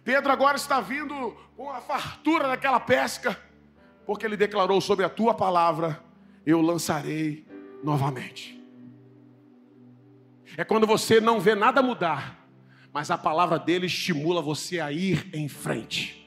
Pedro 0.04 0.32
agora 0.32 0.58
está 0.58 0.82
vindo 0.82 1.38
com 1.56 1.70
a 1.70 1.80
fartura 1.80 2.48
daquela 2.48 2.80
pesca, 2.80 3.40
porque 4.06 4.26
ele 4.26 4.36
declarou 4.36 4.82
sobre 4.82 5.06
a 5.06 5.10
tua 5.10 5.34
palavra: 5.34 6.04
eu 6.46 6.62
lançarei 6.62 7.46
novamente. 7.84 8.62
É 10.58 10.64
quando 10.64 10.86
você 10.86 11.22
não 11.22 11.40
vê 11.40 11.56
nada 11.56 11.82
mudar, 11.82 12.48
mas 12.94 13.10
a 13.10 13.18
palavra 13.18 13.58
dele 13.58 13.86
estimula 13.86 14.42
você 14.42 14.80
a 14.80 14.92
ir 14.92 15.30
em 15.34 15.48
frente. 15.48 16.18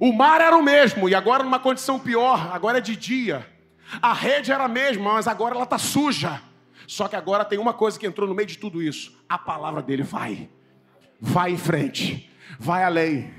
O 0.00 0.12
mar 0.12 0.40
era 0.40 0.56
o 0.56 0.62
mesmo, 0.62 1.08
e 1.08 1.14
agora 1.14 1.42
numa 1.42 1.58
condição 1.58 1.98
pior, 1.98 2.50
agora 2.52 2.78
é 2.78 2.80
de 2.80 2.94
dia. 2.94 3.46
A 4.02 4.12
rede 4.12 4.52
era 4.52 4.64
a 4.64 4.68
mesma, 4.68 5.14
mas 5.14 5.26
agora 5.26 5.54
ela 5.54 5.64
está 5.64 5.78
suja. 5.78 6.40
Só 6.86 7.08
que 7.08 7.16
agora 7.16 7.44
tem 7.44 7.58
uma 7.58 7.72
coisa 7.72 7.98
que 7.98 8.06
entrou 8.06 8.28
no 8.28 8.34
meio 8.34 8.46
de 8.46 8.58
tudo 8.58 8.82
isso: 8.82 9.18
a 9.28 9.38
palavra 9.38 9.82
dele 9.82 10.02
vai, 10.02 10.48
vai 11.20 11.52
em 11.52 11.56
frente, 11.56 12.30
vai 12.58 12.84
além. 12.84 13.32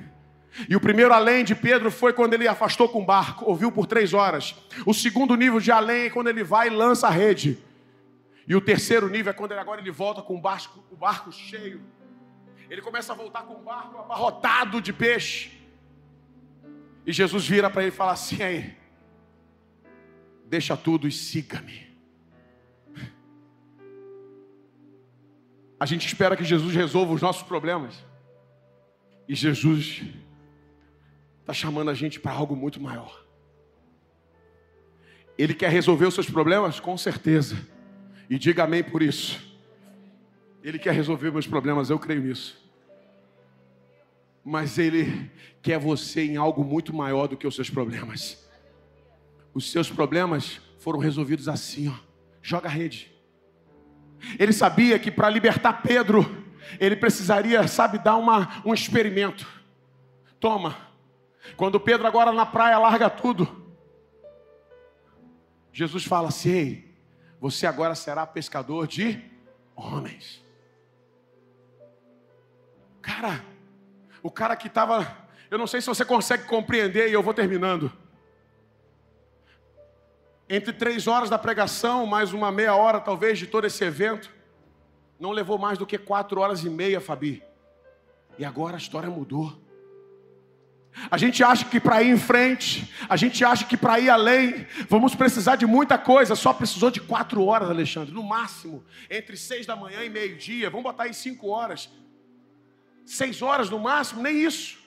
E 0.67 0.75
o 0.75 0.79
primeiro 0.79 1.13
além 1.13 1.43
de 1.43 1.55
Pedro 1.55 1.91
foi 1.91 2.11
quando 2.11 2.33
ele 2.33 2.47
afastou 2.47 2.89
com 2.89 3.01
o 3.01 3.05
barco, 3.05 3.45
ouviu 3.45 3.71
por 3.71 3.85
três 3.85 4.13
horas. 4.13 4.55
O 4.85 4.93
segundo 4.93 5.35
nível 5.35 5.59
de 5.59 5.71
além 5.71 6.05
é 6.05 6.09
quando 6.09 6.27
ele 6.27 6.43
vai 6.43 6.67
e 6.67 6.69
lança 6.71 7.07
a 7.07 7.11
rede. 7.11 7.57
E 8.47 8.55
o 8.55 8.61
terceiro 8.61 9.07
nível 9.07 9.29
é 9.29 9.33
quando 9.33 9.51
ele, 9.51 9.59
agora 9.59 9.79
ele 9.79 9.91
volta 9.91 10.21
com 10.21 10.35
o 10.35 10.41
barco, 10.41 10.83
o 10.91 10.95
barco 10.95 11.31
cheio. 11.31 11.81
Ele 12.69 12.81
começa 12.81 13.13
a 13.13 13.15
voltar 13.15 13.43
com 13.43 13.53
o 13.53 13.63
barco 13.63 13.97
abarrotado 13.99 14.81
de 14.81 14.91
peixe. 14.91 15.51
E 17.05 17.11
Jesus 17.11 17.47
vira 17.47 17.69
para 17.69 17.83
ele 17.83 17.91
e 17.91 17.95
fala 17.95 18.13
assim: 18.13 18.41
aí, 18.41 18.75
deixa 20.45 20.75
tudo 20.75 21.07
e 21.07 21.11
siga-me. 21.11 21.89
A 25.79 25.85
gente 25.85 26.05
espera 26.05 26.35
que 26.35 26.43
Jesus 26.43 26.75
resolva 26.75 27.13
os 27.13 27.21
nossos 27.21 27.43
problemas. 27.43 28.03
E 29.27 29.33
Jesus 29.33 30.03
está 31.49 31.53
chamando 31.53 31.89
a 31.89 31.95
gente 31.95 32.19
para 32.19 32.31
algo 32.31 32.55
muito 32.55 32.79
maior. 32.79 33.25
Ele 35.35 35.53
quer 35.53 35.71
resolver 35.71 36.05
os 36.05 36.13
seus 36.13 36.29
problemas? 36.29 36.79
Com 36.79 36.95
certeza. 36.95 37.57
E 38.29 38.37
diga 38.37 38.65
amém 38.65 38.83
por 38.83 39.01
isso. 39.01 39.41
Ele 40.63 40.77
quer 40.77 40.93
resolver 40.93 41.31
meus 41.31 41.47
problemas, 41.47 41.89
eu 41.89 41.97
creio 41.97 42.21
nisso. 42.21 42.55
Mas 44.45 44.77
Ele 44.77 45.31
quer 45.61 45.79
você 45.79 46.21
em 46.23 46.37
algo 46.37 46.63
muito 46.63 46.95
maior 46.95 47.27
do 47.27 47.35
que 47.35 47.47
os 47.47 47.55
seus 47.55 47.69
problemas. 47.69 48.47
Os 49.51 49.71
seus 49.71 49.89
problemas 49.89 50.61
foram 50.77 50.99
resolvidos 50.99 51.47
assim, 51.47 51.87
ó. 51.87 51.95
Joga 52.43 52.67
a 52.67 52.71
rede. 52.71 53.11
Ele 54.37 54.53
sabia 54.53 54.99
que 54.99 55.09
para 55.09 55.29
libertar 55.29 55.81
Pedro, 55.81 56.45
ele 56.79 56.95
precisaria, 56.95 57.67
sabe, 57.67 57.97
dar 57.97 58.17
uma, 58.17 58.61
um 58.63 58.73
experimento. 58.73 59.47
Toma. 60.39 60.88
Quando 61.55 61.79
Pedro 61.79 62.07
agora 62.07 62.31
na 62.31 62.45
praia 62.45 62.77
larga 62.77 63.09
tudo, 63.09 63.73
Jesus 65.71 66.03
fala 66.03 66.29
assim: 66.29 66.49
Ei, 66.49 66.97
você 67.39 67.65
agora 67.65 67.95
será 67.95 68.25
pescador 68.25 68.87
de 68.87 69.23
homens. 69.75 70.43
Cara, 73.01 73.43
o 74.21 74.29
cara 74.29 74.55
que 74.55 74.67
estava, 74.67 75.17
eu 75.49 75.57
não 75.57 75.65
sei 75.65 75.81
se 75.81 75.87
você 75.87 76.05
consegue 76.05 76.43
compreender, 76.45 77.09
e 77.09 77.13
eu 77.13 77.23
vou 77.23 77.33
terminando 77.33 77.91
entre 80.49 80.73
três 80.73 81.05
horas 81.05 81.29
da 81.29 81.37
pregação, 81.37 82.07
mais 82.07 82.33
uma 82.33 82.51
meia 82.51 82.75
hora 82.75 82.99
talvez 82.99 83.37
de 83.37 83.45
todo 83.45 83.67
esse 83.67 83.83
evento, 83.83 84.33
não 85.19 85.29
levou 85.29 85.59
mais 85.59 85.77
do 85.77 85.85
que 85.85 85.97
quatro 85.97 86.41
horas 86.41 86.63
e 86.63 86.69
meia, 86.69 86.99
Fabi. 86.99 87.43
E 88.35 88.43
agora 88.43 88.75
a 88.75 88.79
história 88.79 89.09
mudou. 89.09 89.61
A 91.09 91.17
gente 91.17 91.43
acha 91.43 91.65
que 91.65 91.79
para 91.79 92.01
ir 92.03 92.11
em 92.11 92.17
frente, 92.17 92.93
a 93.07 93.15
gente 93.15 93.43
acha 93.45 93.65
que 93.65 93.77
para 93.77 93.99
ir 93.99 94.09
além, 94.09 94.67
vamos 94.89 95.15
precisar 95.15 95.55
de 95.55 95.65
muita 95.65 95.97
coisa. 95.97 96.35
Só 96.35 96.53
precisou 96.53 96.91
de 96.91 96.99
quatro 96.99 97.43
horas, 97.45 97.69
Alexandre, 97.69 98.13
no 98.13 98.23
máximo, 98.23 98.83
entre 99.09 99.37
seis 99.37 99.65
da 99.65 99.75
manhã 99.75 100.03
e 100.03 100.09
meio-dia. 100.09 100.69
Vamos 100.69 100.83
botar 100.83 101.07
em 101.07 101.13
cinco 101.13 101.47
horas, 101.49 101.89
seis 103.05 103.41
horas 103.41 103.69
no 103.69 103.79
máximo, 103.79 104.21
nem 104.21 104.43
isso. 104.43 104.77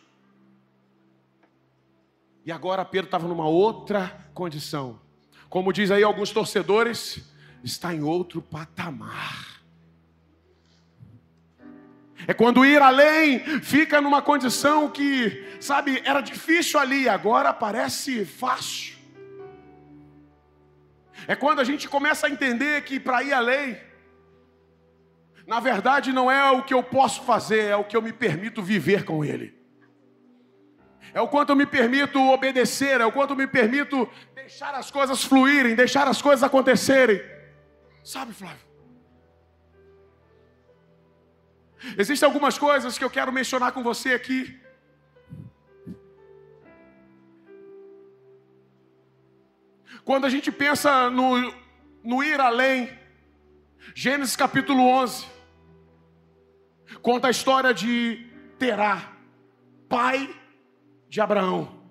E 2.45 2.51
agora 2.51 2.85
Pedro 2.85 3.07
estava 3.07 3.29
numa 3.29 3.47
outra 3.47 4.29
condição. 4.35 5.01
Como 5.49 5.73
diz 5.73 5.91
aí 5.91 6.03
alguns 6.03 6.31
torcedores, 6.31 7.23
está 7.63 7.95
em 7.95 8.03
outro 8.03 8.43
patamar. 8.43 9.52
É 12.27 12.35
quando 12.35 12.65
ir 12.65 12.81
além 12.81 13.41
fica 13.61 14.01
numa 14.01 14.23
condição 14.23 14.89
que, 14.89 15.57
sabe, 15.61 16.01
era 16.05 16.21
difícil 16.21 16.79
ali, 16.79 17.09
agora 17.09 17.53
parece 17.53 18.25
fácil. 18.25 18.97
É 21.27 21.35
quando 21.35 21.61
a 21.61 21.65
gente 21.65 21.89
começa 21.89 22.27
a 22.27 22.31
entender 22.31 22.83
que 22.85 22.99
para 22.99 23.23
ir 23.23 23.33
além, 23.33 23.79
na 25.47 25.61
verdade 25.61 26.13
não 26.13 26.31
é 26.31 26.51
o 26.51 26.63
que 26.63 26.75
eu 26.75 26.83
posso 26.83 27.23
fazer, 27.23 27.65
é 27.65 27.77
o 27.77 27.85
que 27.85 27.97
eu 27.97 28.03
me 28.03 28.13
permito 28.13 28.63
viver 28.63 29.05
com 29.05 29.25
Ele. 29.25 29.61
É 31.15 31.21
o 31.21 31.29
quanto 31.29 31.51
eu 31.51 31.57
me 31.57 31.67
permito 31.67 32.19
obedecer, 32.31 33.01
é 33.01 33.05
o 33.05 33.13
quanto 33.13 33.31
eu 33.31 33.37
me 33.37 33.47
permito 33.47 34.09
deixar 34.35 34.75
as 34.75 34.91
coisas 34.91 35.23
fluírem, 35.23 35.75
deixar 35.75 36.09
as 36.09 36.23
coisas 36.23 36.43
acontecerem. 36.43 37.21
Sabe, 38.03 38.33
Flávio? 38.33 38.72
Existem 41.99 42.27
algumas 42.27 42.57
coisas 42.59 42.97
que 42.97 43.05
eu 43.05 43.11
quero 43.11 43.33
mencionar 43.33 43.73
com 43.73 43.83
você 43.83 44.15
aqui. 44.15 44.61
Quando 50.05 50.25
a 50.25 50.31
gente 50.31 50.51
pensa 50.51 51.11
no, 51.11 51.55
no 52.03 52.23
ir 52.23 52.41
além, 52.41 52.91
Gênesis 53.95 54.35
capítulo 54.37 54.83
11 54.83 55.27
conta 57.01 57.29
a 57.29 57.31
história 57.31 57.73
de 57.75 58.27
Terá, 58.59 59.13
pai 59.89 60.33
de 61.09 61.21
Abraão. 61.21 61.83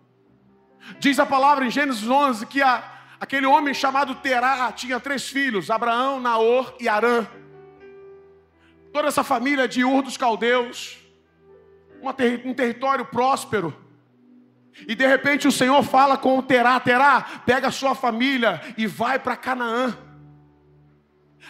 Diz 1.00 1.20
a 1.20 1.26
palavra 1.26 1.66
em 1.66 1.70
Gênesis 1.70 2.08
11 2.08 2.46
que 2.48 2.62
a, 2.62 2.84
aquele 3.20 3.46
homem 3.46 3.74
chamado 3.74 4.16
Terá 4.16 4.72
tinha 4.72 5.00
três 5.00 5.28
filhos: 5.30 5.70
Abraão, 5.70 6.20
Naor 6.20 6.76
e 6.80 6.90
Arã. 6.90 7.28
Toda 8.92 9.08
essa 9.08 9.24
família 9.24 9.68
de 9.68 9.84
Ur 9.84 10.02
dos 10.02 10.18
Caldeus, 10.18 10.98
ter, 12.16 12.42
um 12.46 12.54
território 12.54 13.06
próspero. 13.06 13.76
E 14.88 14.96
de 14.96 15.06
repente 15.06 15.48
o 15.48 15.52
Senhor 15.52 15.82
fala 15.84 16.18
com 16.18 16.38
o 16.38 16.44
Terá: 16.44 16.80
Terá, 16.80 17.22
pega 17.46 17.68
a 17.68 17.72
sua 17.72 17.94
família 17.94 18.62
e 18.78 18.88
vai 18.88 19.20
para 19.20 19.36
Canaã. 19.36 19.98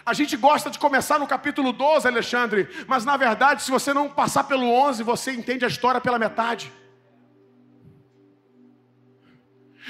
A 0.05 0.13
gente 0.13 0.35
gosta 0.35 0.69
de 0.69 0.79
começar 0.79 1.19
no 1.19 1.27
capítulo 1.27 1.71
12, 1.71 2.07
Alexandre, 2.07 2.67
mas 2.87 3.05
na 3.05 3.17
verdade, 3.17 3.61
se 3.61 3.69
você 3.69 3.93
não 3.93 4.09
passar 4.09 4.45
pelo 4.45 4.69
11, 4.71 5.03
você 5.03 5.31
entende 5.31 5.65
a 5.65 5.67
história 5.67 6.01
pela 6.01 6.17
metade. 6.17 6.71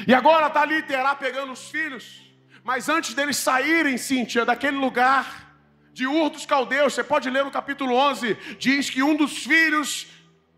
E 0.08 0.14
agora 0.14 0.48
está 0.48 0.62
ali 0.62 0.82
Terá 0.84 1.16
pegando 1.16 1.52
os 1.52 1.70
filhos. 1.70 2.30
Mas 2.64 2.90
antes 2.90 3.14
deles 3.14 3.38
saírem, 3.38 3.98
Cíntia, 3.98 4.46
daquele 4.46 4.78
lugar 4.78 5.51
de 5.94 6.08
Ur 6.08 6.30
dos 6.30 6.46
Caldeus, 6.46 6.94
você 6.94 7.04
pode 7.04 7.30
ler 7.30 7.44
no 7.44 7.52
capítulo 7.52 7.94
11, 7.94 8.36
diz 8.58 8.90
que 8.90 9.04
um 9.04 9.16
dos 9.16 9.44
filhos 9.44 10.08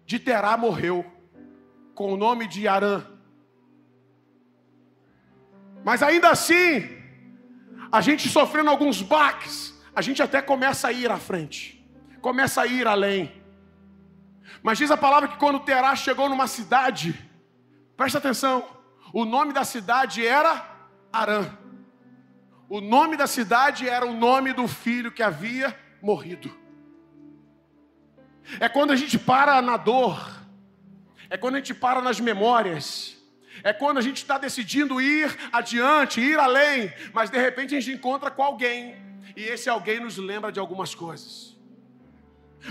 de 0.06 0.20
Terá 0.20 0.56
morreu, 0.58 1.06
com 1.96 2.14
o 2.14 2.18
nome 2.18 2.48
de 2.48 2.68
Arã. 2.68 3.06
Mas 5.84 6.02
ainda 6.02 6.30
assim, 6.30 6.90
a 7.92 8.00
gente 8.02 8.30
sofrendo 8.30 8.70
alguns 8.70 9.02
baques, 9.02 9.74
a 9.96 10.02
gente 10.02 10.22
até 10.22 10.42
começa 10.42 10.88
a 10.88 10.92
ir 10.92 11.12
à 11.12 11.18
frente, 11.18 11.86
começa 12.22 12.62
a 12.62 12.68
ir 12.68 12.88
além. 12.88 13.44
Mas 14.62 14.78
diz 14.78 14.92
a 14.92 14.98
palavra 14.98 15.28
que 15.28 15.38
quando 15.38 15.60
Terá 15.60 15.96
chegou 15.96 16.30
numa 16.30 16.48
cidade, 16.48 17.14
presta 17.98 18.18
atenção, 18.18 18.66
o 19.12 19.26
nome 19.26 19.52
da 19.52 19.64
cidade 19.64 20.26
era 20.26 20.66
Arã. 21.12 21.63
O 22.70 22.82
nome 22.82 23.18
da 23.18 23.28
cidade 23.28 23.88
era 23.88 24.06
o 24.06 24.14
nome 24.14 24.54
do 24.54 24.68
filho 24.68 25.12
que 25.12 25.22
havia 25.22 25.78
morrido. 26.02 26.52
É 28.60 28.68
quando 28.68 28.92
a 28.92 28.96
gente 28.96 29.18
para 29.18 29.62
na 29.62 29.78
dor, 29.78 30.42
é 31.30 31.38
quando 31.38 31.56
a 31.56 31.58
gente 31.58 31.74
para 31.74 32.02
nas 32.02 32.20
memórias, 32.20 33.18
é 33.64 33.72
quando 33.72 33.98
a 33.98 34.02
gente 34.02 34.18
está 34.18 34.38
decidindo 34.38 35.00
ir 35.00 35.36
adiante, 35.52 36.20
ir 36.20 36.38
além, 36.38 36.92
mas 37.14 37.30
de 37.30 37.38
repente 37.38 37.76
a 37.76 37.80
gente 37.80 37.96
encontra 37.96 38.30
com 38.30 38.44
alguém, 38.44 38.96
e 39.36 39.44
esse 39.44 39.70
alguém 39.70 40.00
nos 40.00 40.18
lembra 40.18 40.52
de 40.52 40.60
algumas 40.60 40.94
coisas. 40.94 41.53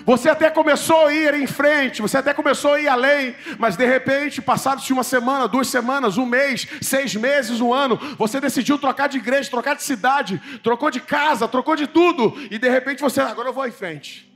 Você 0.07 0.28
até 0.28 0.51
começou 0.51 1.07
a 1.07 1.12
ir 1.12 1.34
em 1.34 1.47
frente, 1.47 2.01
você 2.01 2.16
até 2.16 2.32
começou 2.32 2.72
a 2.72 2.80
ir 2.80 2.88
além, 2.88 3.36
mas 3.59 3.76
de 3.76 3.84
repente, 3.84 4.40
passados 4.40 4.88
uma 4.90 5.05
semana, 5.05 5.47
duas 5.47 5.68
semanas, 5.68 6.16
um 6.16 6.24
mês, 6.24 6.66
seis 6.80 7.14
meses, 7.14 7.61
um 7.61 7.72
ano, 7.72 7.97
você 8.16 8.40
decidiu 8.40 8.78
trocar 8.78 9.09
de 9.09 9.18
igreja, 9.18 9.51
trocar 9.51 9.76
de 9.76 9.82
cidade, 9.82 10.40
trocou 10.62 10.90
de 10.90 11.01
casa, 11.01 11.47
trocou 11.47 11.76
de 11.76 11.86
tudo, 11.86 12.34
e 12.51 12.59
de 12.59 12.68
repente 12.68 13.01
você, 13.01 13.20
agora 13.20 13.51
eu 13.51 13.53
vou 13.53 13.66
em 13.66 13.70
frente. 13.70 14.28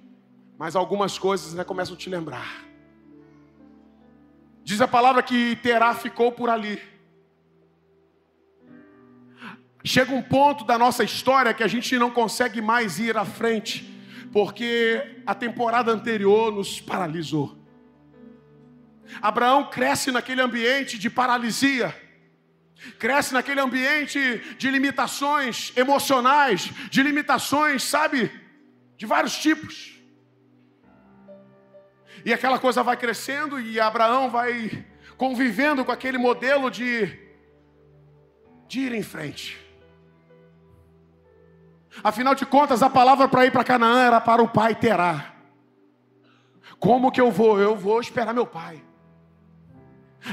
Mas 0.59 0.76
algumas 0.76 1.18
coisas 1.18 1.54
né, 1.54 1.64
começam 1.64 1.94
a 1.94 1.98
te 1.98 2.09
lembrar. 2.09 2.64
Diz 4.62 4.80
a 4.80 4.88
palavra 4.88 5.22
que 5.22 5.57
Terá 5.57 5.94
ficou 5.94 6.32
por 6.32 6.50
ali. 6.50 6.80
Chega 9.84 10.12
um 10.12 10.22
ponto 10.22 10.64
da 10.64 10.76
nossa 10.78 11.02
história 11.02 11.54
que 11.54 11.62
a 11.62 11.68
gente 11.68 11.96
não 11.98 12.11
consegue 12.11 12.61
mais 12.61 12.98
ir 12.98 13.16
à 13.16 13.24
frente 13.24 13.95
porque 14.33 15.22
a 15.27 15.35
temporada 15.35 15.91
anterior 15.93 16.53
nos 16.53 16.81
paralisou. 16.81 17.57
Abraão 19.20 19.70
cresce 19.70 20.11
naquele 20.11 20.41
ambiente 20.41 20.99
de 20.99 21.09
paralisia, 21.09 21.95
cresce 22.99 23.33
naquele 23.33 23.61
ambiente 23.61 24.18
de 24.59 24.70
limitações 24.70 25.72
emocionais, 25.77 26.70
de 26.91 27.03
limitações, 27.03 27.83
sabe, 27.83 28.31
de 28.97 29.07
vários 29.07 29.37
tipos. 29.37 29.95
E 32.24 32.33
aquela 32.33 32.59
coisa 32.59 32.83
vai 32.83 32.97
crescendo 32.97 33.61
e 33.61 33.79
Abraão 33.79 34.29
vai 34.29 34.85
convivendo 35.16 35.85
com 35.85 35.93
aquele 35.93 36.18
modelo 36.18 36.70
de, 36.70 37.18
de 38.66 38.81
ir 38.81 38.93
em 38.93 39.03
frente. 39.03 39.66
Afinal 42.03 42.34
de 42.34 42.44
contas, 42.44 42.82
a 42.82 42.90
palavra 42.90 43.28
para 43.28 43.47
ir 43.47 43.51
para 43.51 43.64
Canaã 43.64 44.07
era 44.07 44.20
para 44.20 44.42
o 44.42 44.49
pai 44.49 44.74
terá. 44.74 45.34
Como 46.78 47.11
que 47.11 47.20
eu 47.20 47.30
vou? 47.30 47.59
Eu 47.59 47.76
vou 47.76 48.01
esperar 48.01 48.34
meu 48.34 48.47
pai. 48.47 48.82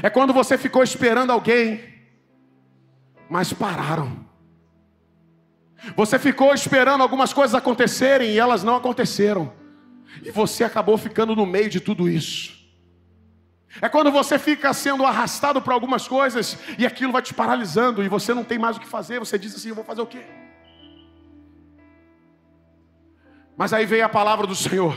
É 0.02 0.10
quando 0.10 0.32
você 0.32 0.58
ficou 0.58 0.82
esperando 0.82 1.30
alguém, 1.30 1.82
mas 3.28 3.52
pararam. 3.52 4.24
Você 5.96 6.18
ficou 6.18 6.54
esperando 6.54 7.02
algumas 7.02 7.32
coisas 7.32 7.54
acontecerem 7.54 8.30
e 8.30 8.38
elas 8.38 8.62
não 8.62 8.76
aconteceram. 8.76 9.52
E 10.22 10.30
você 10.30 10.64
acabou 10.64 10.96
ficando 10.96 11.34
no 11.36 11.46
meio 11.46 11.68
de 11.68 11.80
tudo 11.80 12.08
isso. 12.08 12.54
É 13.80 13.88
quando 13.88 14.10
você 14.10 14.38
fica 14.38 14.72
sendo 14.72 15.04
arrastado 15.04 15.60
para 15.60 15.74
algumas 15.74 16.06
coisas 16.06 16.56
e 16.78 16.86
aquilo 16.86 17.12
vai 17.12 17.22
te 17.22 17.34
paralisando 17.34 18.02
e 18.04 18.08
você 18.08 18.32
não 18.32 18.44
tem 18.44 18.58
mais 18.58 18.76
o 18.76 18.80
que 18.80 18.86
fazer. 18.86 19.18
Você 19.18 19.38
diz 19.38 19.54
assim: 19.54 19.70
eu 19.70 19.74
vou 19.74 19.84
fazer 19.84 20.00
o 20.00 20.06
quê? 20.06 20.22
Mas 23.56 23.72
aí 23.72 23.86
veio 23.86 24.04
a 24.04 24.08
palavra 24.08 24.46
do 24.46 24.54
Senhor. 24.54 24.96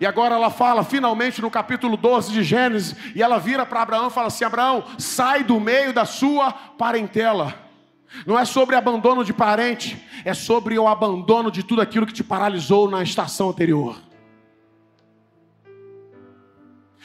E 0.00 0.06
agora 0.06 0.34
ela 0.34 0.50
fala, 0.50 0.84
finalmente, 0.84 1.40
no 1.40 1.50
capítulo 1.50 1.96
12 1.96 2.32
de 2.32 2.42
Gênesis, 2.42 2.96
e 3.14 3.22
ela 3.22 3.38
vira 3.38 3.64
para 3.64 3.82
Abraão 3.82 4.08
e 4.08 4.12
fala 4.12 4.28
assim: 4.28 4.44
Abraão, 4.44 4.84
sai 4.98 5.44
do 5.44 5.60
meio 5.60 5.92
da 5.92 6.04
sua 6.04 6.52
parentela. 6.52 7.54
Não 8.26 8.38
é 8.38 8.44
sobre 8.44 8.76
abandono 8.76 9.24
de 9.24 9.32
parente, 9.32 10.02
é 10.24 10.32
sobre 10.32 10.78
o 10.78 10.86
abandono 10.86 11.50
de 11.50 11.62
tudo 11.62 11.82
aquilo 11.82 12.06
que 12.06 12.12
te 12.12 12.24
paralisou 12.24 12.90
na 12.90 13.02
estação 13.02 13.50
anterior. 13.50 14.00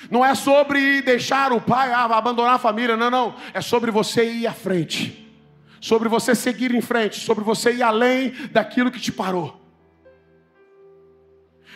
Não 0.09 0.25
é 0.25 0.33
sobre 0.33 1.01
deixar 1.01 1.51
o 1.51 1.61
pai, 1.61 1.91
ah, 1.91 2.05
abandonar 2.05 2.55
a 2.55 2.59
família, 2.59 2.97
não, 2.97 3.11
não. 3.11 3.35
É 3.53 3.61
sobre 3.61 3.91
você 3.91 4.31
ir 4.31 4.47
à 4.47 4.53
frente, 4.53 5.31
sobre 5.79 6.09
você 6.09 6.33
seguir 6.33 6.73
em 6.73 6.81
frente, 6.81 7.19
sobre 7.19 7.43
você 7.43 7.73
ir 7.73 7.83
além 7.83 8.31
daquilo 8.51 8.91
que 8.91 8.99
te 8.99 9.11
parou. 9.11 9.60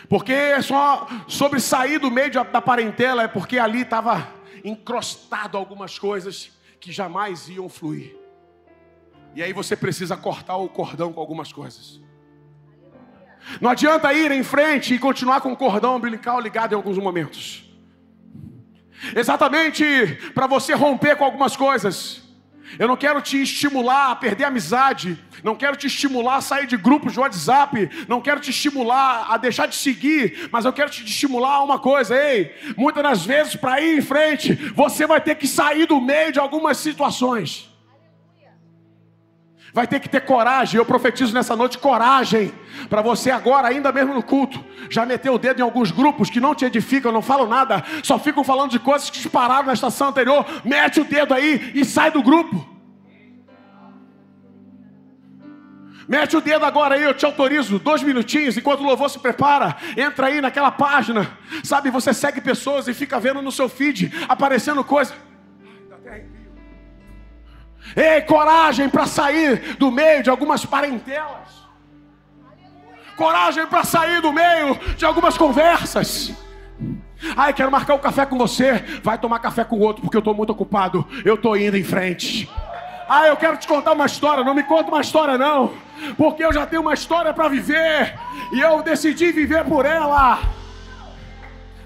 Porque 0.08 0.32
é 0.32 0.62
só 0.62 1.06
sobre 1.26 1.60
sair 1.60 1.98
do 1.98 2.10
meio 2.10 2.30
da 2.30 2.60
parentela, 2.60 3.22
é 3.22 3.28
porque 3.28 3.58
ali 3.58 3.82
estava 3.82 4.28
encrostado 4.64 5.56
algumas 5.56 5.98
coisas 5.98 6.50
que 6.80 6.92
jamais 6.92 7.48
iam 7.48 7.68
fluir. 7.68 8.16
E 9.34 9.42
aí 9.42 9.52
você 9.52 9.76
precisa 9.76 10.16
cortar 10.16 10.56
o 10.56 10.68
cordão 10.68 11.12
com 11.12 11.20
algumas 11.20 11.52
coisas. 11.52 12.00
Não 13.60 13.70
adianta 13.70 14.12
ir 14.12 14.30
em 14.32 14.42
frente 14.42 14.94
e 14.94 14.98
continuar 14.98 15.40
com 15.40 15.52
o 15.52 15.56
cordão 15.56 15.96
umbilical 15.96 16.40
ligado 16.40 16.72
em 16.72 16.76
alguns 16.76 16.98
momentos. 16.98 17.64
Exatamente 19.14 19.84
para 20.34 20.46
você 20.46 20.74
romper 20.74 21.16
com 21.16 21.24
algumas 21.24 21.56
coisas. 21.56 22.25
Eu 22.78 22.88
não 22.88 22.96
quero 22.96 23.20
te 23.20 23.40
estimular 23.40 24.10
a 24.10 24.16
perder 24.16 24.44
a 24.44 24.48
amizade, 24.48 25.18
não 25.42 25.54
quero 25.54 25.76
te 25.76 25.86
estimular 25.86 26.36
a 26.36 26.40
sair 26.40 26.66
de 26.66 26.76
grupos 26.76 27.12
de 27.12 27.20
WhatsApp, 27.20 27.88
não 28.08 28.20
quero 28.20 28.40
te 28.40 28.50
estimular 28.50 29.26
a 29.30 29.36
deixar 29.36 29.66
de 29.66 29.76
seguir, 29.76 30.48
mas 30.50 30.64
eu 30.64 30.72
quero 30.72 30.90
te 30.90 31.04
estimular 31.04 31.56
a 31.56 31.62
uma 31.62 31.78
coisa, 31.78 32.16
ei, 32.16 32.54
muitas 32.76 33.02
das 33.02 33.24
vezes 33.24 33.56
para 33.56 33.80
ir 33.80 33.98
em 33.98 34.02
frente, 34.02 34.54
você 34.74 35.06
vai 35.06 35.20
ter 35.20 35.36
que 35.36 35.46
sair 35.46 35.86
do 35.86 36.00
meio 36.00 36.32
de 36.32 36.38
algumas 36.38 36.76
situações. 36.78 37.75
Vai 39.76 39.86
ter 39.86 40.00
que 40.00 40.08
ter 40.08 40.22
coragem, 40.22 40.78
eu 40.78 40.86
profetizo 40.86 41.34
nessa 41.34 41.54
noite 41.54 41.76
coragem, 41.76 42.50
para 42.88 43.02
você 43.02 43.30
agora, 43.30 43.68
ainda 43.68 43.92
mesmo 43.92 44.14
no 44.14 44.22
culto, 44.22 44.64
já 44.88 45.04
meter 45.04 45.28
o 45.28 45.36
dedo 45.36 45.60
em 45.60 45.62
alguns 45.62 45.90
grupos 45.90 46.30
que 46.30 46.40
não 46.40 46.54
te 46.54 46.64
edificam, 46.64 47.12
não 47.12 47.20
falam 47.20 47.46
nada, 47.46 47.84
só 48.02 48.18
ficam 48.18 48.42
falando 48.42 48.70
de 48.70 48.78
coisas 48.78 49.10
que 49.10 49.20
te 49.20 49.28
pararam 49.28 49.66
na 49.66 49.74
estação 49.74 50.08
anterior, 50.08 50.46
mete 50.64 50.98
o 50.98 51.04
dedo 51.04 51.34
aí 51.34 51.72
e 51.74 51.84
sai 51.84 52.10
do 52.10 52.22
grupo. 52.22 52.66
Mete 56.08 56.38
o 56.38 56.40
dedo 56.40 56.64
agora 56.64 56.94
aí, 56.94 57.02
eu 57.02 57.12
te 57.12 57.26
autorizo, 57.26 57.78
dois 57.78 58.02
minutinhos, 58.02 58.56
enquanto 58.56 58.80
o 58.80 58.84
louvor 58.84 59.10
se 59.10 59.18
prepara, 59.18 59.76
entra 59.94 60.28
aí 60.28 60.40
naquela 60.40 60.70
página, 60.70 61.36
sabe, 61.62 61.90
você 61.90 62.14
segue 62.14 62.40
pessoas 62.40 62.88
e 62.88 62.94
fica 62.94 63.20
vendo 63.20 63.42
no 63.42 63.52
seu 63.52 63.68
feed, 63.68 64.10
aparecendo 64.26 64.82
coisas. 64.82 65.14
Ei, 67.94 68.20
coragem 68.22 68.88
para 68.88 69.06
sair 69.06 69.76
do 69.76 69.90
meio 69.90 70.22
de 70.22 70.30
algumas 70.30 70.64
parentelas. 70.64 71.66
Coragem 73.16 73.66
para 73.66 73.84
sair 73.84 74.20
do 74.20 74.32
meio 74.32 74.78
de 74.96 75.04
algumas 75.04 75.38
conversas. 75.38 76.34
Ai, 77.36 77.52
quero 77.52 77.70
marcar 77.70 77.94
um 77.94 77.98
café 77.98 78.26
com 78.26 78.36
você. 78.36 78.74
Vai 79.02 79.18
tomar 79.18 79.38
café 79.38 79.64
com 79.64 79.78
outro, 79.78 80.02
porque 80.02 80.16
eu 80.16 80.20
estou 80.20 80.34
muito 80.34 80.50
ocupado. 80.50 81.06
Eu 81.24 81.34
estou 81.34 81.56
indo 81.56 81.76
em 81.76 81.84
frente. 81.84 82.48
Ah, 83.08 83.26
eu 83.26 83.36
quero 83.36 83.56
te 83.56 83.66
contar 83.66 83.92
uma 83.92 84.06
história. 84.06 84.44
Não 84.44 84.54
me 84.54 84.62
conta 84.62 84.90
uma 84.90 85.00
história, 85.00 85.38
não. 85.38 85.72
Porque 86.16 86.44
eu 86.44 86.52
já 86.52 86.66
tenho 86.66 86.82
uma 86.82 86.92
história 86.92 87.32
para 87.32 87.48
viver. 87.48 88.18
E 88.52 88.60
eu 88.60 88.82
decidi 88.82 89.32
viver 89.32 89.64
por 89.64 89.86
ela. 89.86 90.40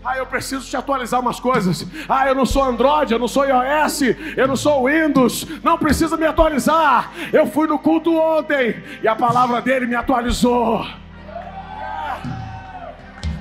Ah, 0.03 0.17
eu 0.17 0.25
preciso 0.25 0.67
te 0.67 0.77
atualizar 0.77 1.21
umas 1.21 1.39
coisas. 1.39 1.87
Ah, 2.09 2.27
eu 2.27 2.35
não 2.35 2.47
sou 2.47 2.65
Android, 2.65 3.13
eu 3.13 3.19
não 3.19 3.29
sou 3.29 3.45
iOS, 3.45 4.01
eu 4.37 4.49
não 4.49 4.57
sou 4.57 4.87
Windows. 4.87 5.47
Não 5.63 5.77
precisa 5.77 6.17
me 6.17 6.27
atualizar. 6.27 7.13
Eu 7.33 7.47
fui 7.47 7.67
no 7.67 7.79
culto 7.79 8.17
ontem 8.17 8.83
e 9.03 9.09
a 9.09 9.15
palavra 9.15 9.61
dele 9.61 9.87
me 9.87 9.95
atualizou. 9.95 10.87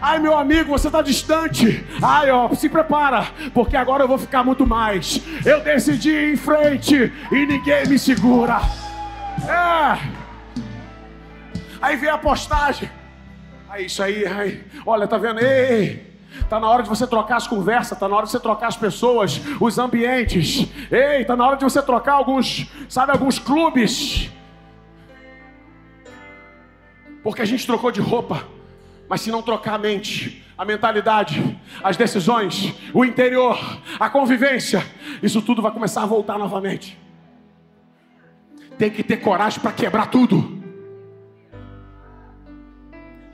Ai, 0.01 0.20
meu 0.20 0.38
amigo, 0.38 0.70
você 0.70 0.88
está 0.88 1.01
distante. 1.01 1.86
Ai, 2.01 2.30
ó, 2.32 2.53
se 2.53 2.70
prepara, 2.70 3.28
porque 3.53 3.76
agora 3.76 4.03
eu 4.03 4.07
vou 4.07 4.18
ficar 4.18 4.43
muito 4.43 4.66
mais. 4.66 5.22
Eu 5.45 5.62
decidi 5.62 6.10
ir 6.10 6.34
em 6.34 6.38
frente 6.38 7.12
e 7.32 7.45
ninguém 7.45 7.88
me 7.88 7.97
segura. 7.97 8.62
É. 9.47 9.99
Aí 11.82 11.95
vem 11.95 12.10
a 12.10 12.18
postagem. 12.18 12.89
Aí, 13.70 13.86
isso 13.86 14.01
aí, 14.01 14.26
aí. 14.26 14.64
Olha, 14.86 15.07
tá 15.07 15.18
vendo? 15.18 15.39
Ei, 15.39 16.09
Está 16.41 16.59
na 16.59 16.67
hora 16.67 16.83
de 16.83 16.89
você 16.89 17.05
trocar 17.05 17.37
as 17.37 17.47
conversas, 17.47 17.93
está 17.93 18.07
na 18.07 18.15
hora 18.15 18.25
de 18.25 18.31
você 18.31 18.39
trocar 18.39 18.67
as 18.67 18.77
pessoas, 18.77 19.39
os 19.59 19.77
ambientes. 19.77 20.67
Ei, 20.91 21.21
está 21.21 21.35
na 21.35 21.45
hora 21.45 21.57
de 21.57 21.63
você 21.63 21.81
trocar 21.81 22.13
alguns, 22.13 22.67
sabe, 22.87 23.11
alguns 23.11 23.37
clubes. 23.37 24.31
Porque 27.21 27.41
a 27.41 27.45
gente 27.45 27.65
trocou 27.65 27.91
de 27.91 28.01
roupa, 28.01 28.43
mas 29.07 29.21
se 29.21 29.31
não 29.31 29.41
trocar 29.41 29.75
a 29.75 29.77
mente, 29.77 30.43
a 30.57 30.65
mentalidade, 30.65 31.59
as 31.83 31.95
decisões, 31.95 32.73
o 32.93 33.05
interior, 33.05 33.57
a 33.99 34.09
convivência, 34.09 34.85
isso 35.21 35.41
tudo 35.41 35.61
vai 35.61 35.71
começar 35.71 36.03
a 36.03 36.05
voltar 36.05 36.37
novamente. 36.37 36.97
Tem 38.77 38.89
que 38.89 39.03
ter 39.03 39.17
coragem 39.17 39.59
para 39.59 39.71
quebrar 39.71 40.07
tudo. 40.07 40.57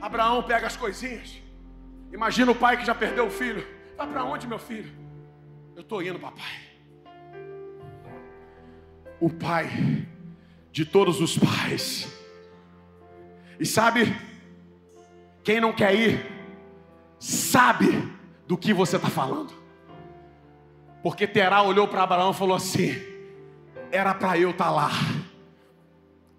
Abraão 0.00 0.42
pega 0.42 0.66
as 0.66 0.76
coisinhas 0.76 1.45
Imagina 2.12 2.50
o 2.50 2.54
pai 2.54 2.76
que 2.76 2.86
já 2.86 2.94
perdeu 2.94 3.26
o 3.26 3.30
filho. 3.30 3.66
Vai 3.96 4.06
para 4.06 4.24
onde, 4.24 4.46
meu 4.46 4.58
filho? 4.58 4.92
Eu 5.74 5.82
estou 5.82 6.02
indo, 6.02 6.18
papai. 6.18 6.60
O 9.20 9.30
pai 9.30 10.06
de 10.70 10.84
todos 10.84 11.20
os 11.20 11.38
pais. 11.38 12.12
E 13.58 13.64
sabe, 13.64 14.14
quem 15.42 15.60
não 15.60 15.72
quer 15.72 15.94
ir, 15.94 16.26
sabe 17.18 18.12
do 18.46 18.56
que 18.56 18.72
você 18.74 18.96
está 18.96 19.08
falando. 19.08 19.52
Porque 21.02 21.26
Terá 21.26 21.62
olhou 21.62 21.88
para 21.88 22.02
Abraão 22.02 22.30
e 22.30 22.34
falou 22.34 22.56
assim: 22.56 22.94
era 23.90 24.14
para 24.14 24.38
eu 24.38 24.50
estar 24.50 24.66
tá 24.66 24.70
lá. 24.70 24.90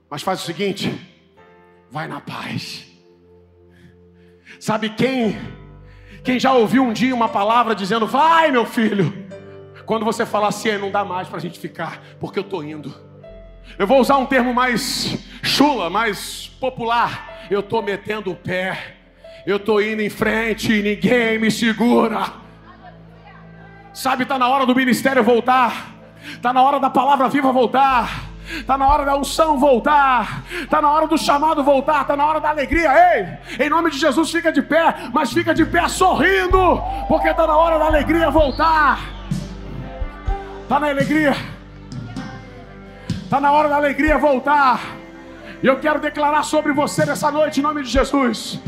Mas 0.10 0.22
faz 0.22 0.42
o 0.42 0.46
seguinte, 0.46 0.92
vai 1.90 2.08
na 2.08 2.22
paz. 2.22 2.86
Sabe 4.60 4.90
quem? 4.90 5.36
Quem 6.28 6.38
já 6.38 6.52
ouviu 6.52 6.84
um 6.84 6.92
dia 6.92 7.16
uma 7.16 7.30
palavra 7.30 7.74
dizendo, 7.74 8.06
vai 8.06 8.52
meu 8.52 8.66
filho. 8.66 9.26
Quando 9.86 10.04
você 10.04 10.26
fala 10.26 10.50
assim, 10.50 10.78
não 10.78 10.92
dá 10.92 11.06
mais 11.06 11.30
para 11.30 11.38
a 11.38 11.40
gente 11.40 11.58
ficar, 11.58 12.02
porque 12.20 12.38
eu 12.38 12.44
estou 12.44 12.62
indo. 12.62 12.94
Eu 13.80 13.88
vou 13.88 14.02
usar 14.02 14.18
um 14.18 14.26
termo 14.26 14.54
mais 14.54 15.18
chula, 15.42 15.90
mais 15.90 16.48
popular. 16.60 17.48
Eu 17.50 17.62
estou 17.62 17.82
metendo 17.82 18.30
o 18.30 18.36
pé. 18.36 18.98
Eu 19.46 19.56
estou 19.56 19.82
indo 19.82 20.02
em 20.02 20.10
frente 20.10 20.74
e 20.74 20.84
ninguém 20.84 21.40
me 21.40 21.50
segura. 21.50 22.26
Sabe, 23.94 24.24
está 24.24 24.38
na 24.38 24.50
hora 24.50 24.66
do 24.66 24.76
ministério 24.76 25.24
voltar. 25.24 25.96
Está 26.34 26.52
na 26.52 26.62
hora 26.62 26.78
da 26.78 26.90
palavra 26.90 27.30
viva 27.30 27.54
voltar. 27.54 28.27
Está 28.48 28.78
na 28.78 28.88
hora 28.88 29.06
da 29.06 29.16
unção 29.18 29.58
voltar. 29.58 30.44
Está 30.62 30.82
na 30.82 30.90
hora 30.90 31.08
do 31.08 31.18
chamado 31.18 31.64
voltar. 31.64 32.02
Está 32.02 32.16
na 32.16 32.26
hora 32.26 32.40
da 32.40 32.50
alegria. 32.50 32.90
Ei, 33.16 33.66
em 33.66 33.70
nome 33.70 33.92
de 33.92 33.98
Jesus, 33.98 34.32
fica 34.32 34.52
de 34.52 34.62
pé. 34.62 34.96
Mas 35.14 35.34
fica 35.34 35.54
de 35.54 35.66
pé 35.66 35.88
sorrindo. 35.88 36.82
Porque 37.08 37.28
está 37.28 37.46
na 37.46 37.58
hora 37.58 37.78
da 37.78 37.86
alegria 37.86 38.30
voltar. 38.30 39.00
Está 40.64 40.80
na 40.80 40.90
alegria. 40.90 41.36
Está 43.10 43.42
na 43.42 43.52
hora 43.52 43.68
da 43.68 43.76
alegria 43.76 44.18
voltar. 44.18 44.80
E 45.62 45.68
eu 45.68 45.80
quero 45.80 46.00
declarar 46.00 46.44
sobre 46.44 46.72
você 46.72 47.06
nessa 47.06 47.32
noite, 47.32 47.60
em 47.60 47.64
nome 47.64 47.84
de 47.84 47.90
Jesus. 47.90 48.60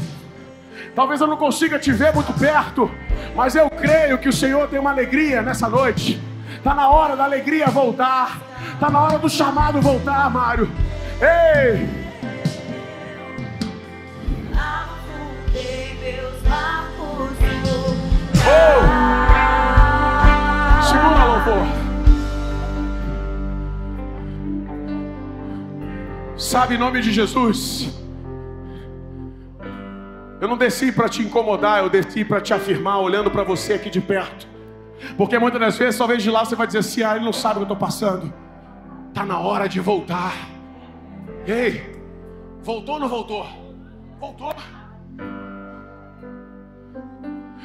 Talvez 0.95 1.21
eu 1.21 1.27
não 1.27 1.37
consiga 1.37 1.77
te 1.77 1.91
ver 1.91 2.13
muito 2.13 2.33
perto, 2.33 2.91
mas 3.35 3.55
eu 3.55 3.69
creio 3.69 4.17
que 4.17 4.27
o 4.27 4.33
Senhor 4.33 4.67
tem 4.67 4.79
uma 4.79 4.89
alegria 4.89 5.41
nessa 5.41 5.69
noite. 5.69 6.19
Está 6.57 6.73
na 6.73 6.89
hora 6.89 7.15
da 7.15 7.23
alegria 7.23 7.67
voltar. 7.67 8.48
Está 8.73 8.89
na 8.89 8.99
hora 9.01 9.19
do 9.19 9.29
chamado 9.29 9.81
voltar, 9.81 10.29
Mário. 10.29 10.69
Ei! 11.21 11.99
Oh! 18.45 18.81
Segura, 20.81 21.25
louvor. 21.25 21.67
Sabe, 26.37 26.75
em 26.75 26.77
nome 26.77 27.01
de 27.01 27.11
Jesus. 27.11 27.89
Eu 30.41 30.47
não 30.47 30.57
desci 30.57 30.91
para 30.91 31.09
te 31.09 31.21
incomodar, 31.21 31.83
eu 31.83 31.89
desci 31.89 32.23
para 32.23 32.39
te 32.39 32.53
afirmar, 32.53 32.99
olhando 32.99 33.29
para 33.29 33.43
você 33.43 33.73
aqui 33.73 33.89
de 33.89 33.99
perto. 33.99 34.47
Porque 35.17 35.37
muitas 35.37 35.59
das 35.59 35.77
vezes, 35.77 35.97
talvez 35.97 36.23
de 36.23 36.31
lá 36.31 36.45
você 36.45 36.55
vai 36.55 36.65
dizer 36.65 36.79
assim: 36.79 37.03
ah, 37.03 37.15
ele 37.15 37.25
não 37.25 37.33
sabe 37.33 37.55
o 37.55 37.57
que 37.57 37.71
eu 37.71 37.73
estou 37.73 37.77
passando. 37.77 38.33
Está 39.09 39.25
na 39.25 39.39
hora 39.39 39.67
de 39.67 39.79
voltar. 39.79 40.33
Ei, 41.45 41.99
voltou 42.61 42.95
ou 42.95 42.99
não 43.01 43.09
voltou? 43.09 43.45
Voltou. 44.19 44.53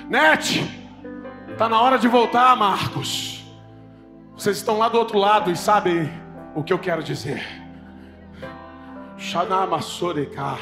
Net, 0.09 0.61
está 1.51 1.69
na 1.69 1.81
hora 1.81 1.99
de 1.99 2.09
voltar, 2.09 2.57
Marcos. 2.57 3.45
Vocês 4.37 4.57
estão 4.57 4.79
lá 4.79 4.89
do 4.89 4.99
outro 4.99 5.19
lado 5.19 5.51
e 5.51 5.57
sabem 5.57 6.11
o 6.55 6.63
que 6.63 6.73
eu 6.73 6.79
quero 6.79 7.03
dizer. 7.03 7.43
Xanamassorecar. 9.17 10.61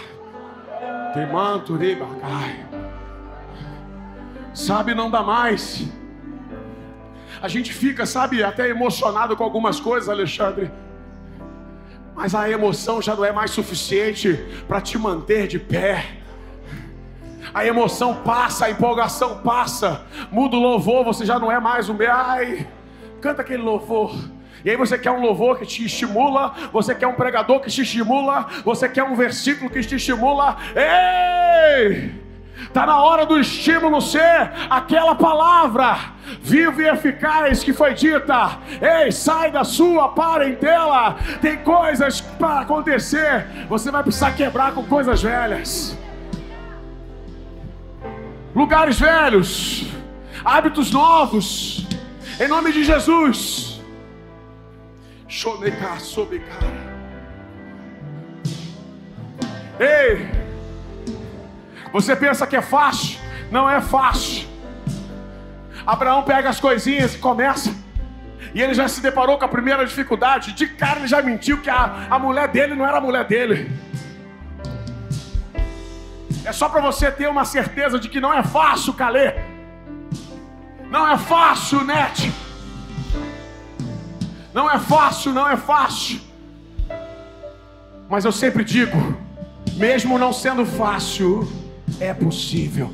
Temanturibagai. 1.14 2.66
Sabe, 4.54 4.94
não 4.94 5.10
dá 5.10 5.22
mais. 5.22 5.86
A 7.42 7.48
gente 7.48 7.72
fica, 7.72 8.06
sabe, 8.06 8.44
até 8.44 8.68
emocionado 8.68 9.36
com 9.36 9.42
algumas 9.42 9.80
coisas, 9.80 10.08
Alexandre. 10.08 10.70
Mas 12.14 12.36
a 12.36 12.48
emoção 12.48 13.02
já 13.02 13.16
não 13.16 13.24
é 13.24 13.32
mais 13.32 13.50
suficiente 13.50 14.38
para 14.68 14.80
te 14.80 14.96
manter 14.96 15.48
de 15.48 15.58
pé. 15.58 16.06
A 17.52 17.66
emoção 17.66 18.14
passa, 18.14 18.66
a 18.66 18.70
empolgação 18.70 19.38
passa. 19.38 20.02
Muda 20.30 20.54
o 20.54 20.60
louvor, 20.60 21.04
você 21.04 21.26
já 21.26 21.36
não 21.36 21.50
é 21.50 21.58
mais 21.58 21.88
o 21.88 21.94
meu. 21.94 22.12
Ai, 22.12 22.64
canta 23.20 23.42
aquele 23.42 23.62
louvor. 23.62 24.14
E 24.64 24.70
aí 24.70 24.76
você 24.76 24.96
quer 24.96 25.10
um 25.10 25.20
louvor 25.20 25.58
que 25.58 25.66
te 25.66 25.84
estimula, 25.84 26.54
você 26.72 26.94
quer 26.94 27.08
um 27.08 27.14
pregador 27.14 27.58
que 27.58 27.68
te 27.68 27.82
estimula, 27.82 28.46
você 28.64 28.88
quer 28.88 29.02
um 29.02 29.16
versículo 29.16 29.68
que 29.68 29.80
te 29.80 29.96
estimula. 29.96 30.56
Ei! 30.76 32.21
Está 32.72 32.86
na 32.86 33.02
hora 33.02 33.26
do 33.26 33.38
estímulo 33.38 34.00
ser 34.00 34.50
aquela 34.70 35.14
palavra 35.14 35.94
viva 36.40 36.80
e 36.80 36.88
eficaz 36.88 37.62
que 37.62 37.70
foi 37.70 37.92
dita. 37.92 38.58
Ei, 38.80 39.12
sai 39.12 39.50
da 39.50 39.62
sua 39.62 40.08
parentela. 40.08 41.16
Tem 41.42 41.58
coisas 41.58 42.22
para 42.22 42.60
acontecer. 42.60 43.46
Você 43.68 43.90
vai 43.90 44.02
precisar 44.02 44.32
quebrar 44.32 44.72
com 44.72 44.82
coisas 44.86 45.22
velhas. 45.22 45.98
Lugares 48.54 48.98
velhos, 48.98 49.92
hábitos 50.42 50.90
novos. 50.90 51.86
Em 52.40 52.48
nome 52.48 52.72
de 52.72 52.84
Jesus. 52.84 53.82
Chonecar 55.28 56.00
sobre 56.00 56.38
cara. 56.38 56.92
Ei, 59.78 60.30
você 61.92 62.16
pensa 62.16 62.46
que 62.46 62.56
é 62.56 62.62
fácil? 62.62 63.18
Não 63.50 63.68
é 63.68 63.80
fácil. 63.80 64.48
Abraão 65.86 66.22
pega 66.22 66.48
as 66.48 66.58
coisinhas 66.58 67.14
e 67.14 67.18
começa. 67.18 67.74
E 68.54 68.60
ele 68.60 68.74
já 68.74 68.88
se 68.88 69.00
deparou 69.00 69.38
com 69.38 69.44
a 69.44 69.48
primeira 69.48 69.84
dificuldade. 69.84 70.52
De 70.52 70.66
cara 70.66 71.00
ele 71.00 71.08
já 71.08 71.20
mentiu 71.20 71.60
que 71.60 71.68
a, 71.68 72.06
a 72.10 72.18
mulher 72.18 72.48
dele 72.48 72.74
não 72.74 72.86
era 72.86 72.98
a 72.98 73.00
mulher 73.00 73.24
dele. 73.24 73.70
É 76.44 76.52
só 76.52 76.68
para 76.68 76.80
você 76.80 77.10
ter 77.10 77.28
uma 77.28 77.44
certeza 77.44 77.98
de 77.98 78.08
que 78.08 78.20
não 78.20 78.32
é 78.32 78.42
fácil, 78.42 78.94
Calê. 78.94 79.34
Não 80.90 81.08
é 81.08 81.16
fácil, 81.16 81.84
Net. 81.84 82.32
Não 84.52 84.70
é 84.70 84.78
fácil, 84.78 85.32
não 85.32 85.48
é 85.48 85.56
fácil. 85.56 86.20
Mas 88.08 88.24
eu 88.24 88.32
sempre 88.32 88.62
digo, 88.64 89.16
mesmo 89.74 90.18
não 90.18 90.32
sendo 90.32 90.66
fácil, 90.66 91.50
é 92.00 92.12
possível. 92.12 92.92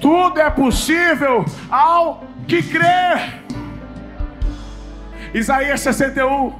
Tudo 0.00 0.40
é 0.40 0.50
possível 0.50 1.44
ao 1.70 2.24
que 2.46 2.62
crê. 2.62 3.42
Isaías 5.34 5.80
61. 5.80 6.52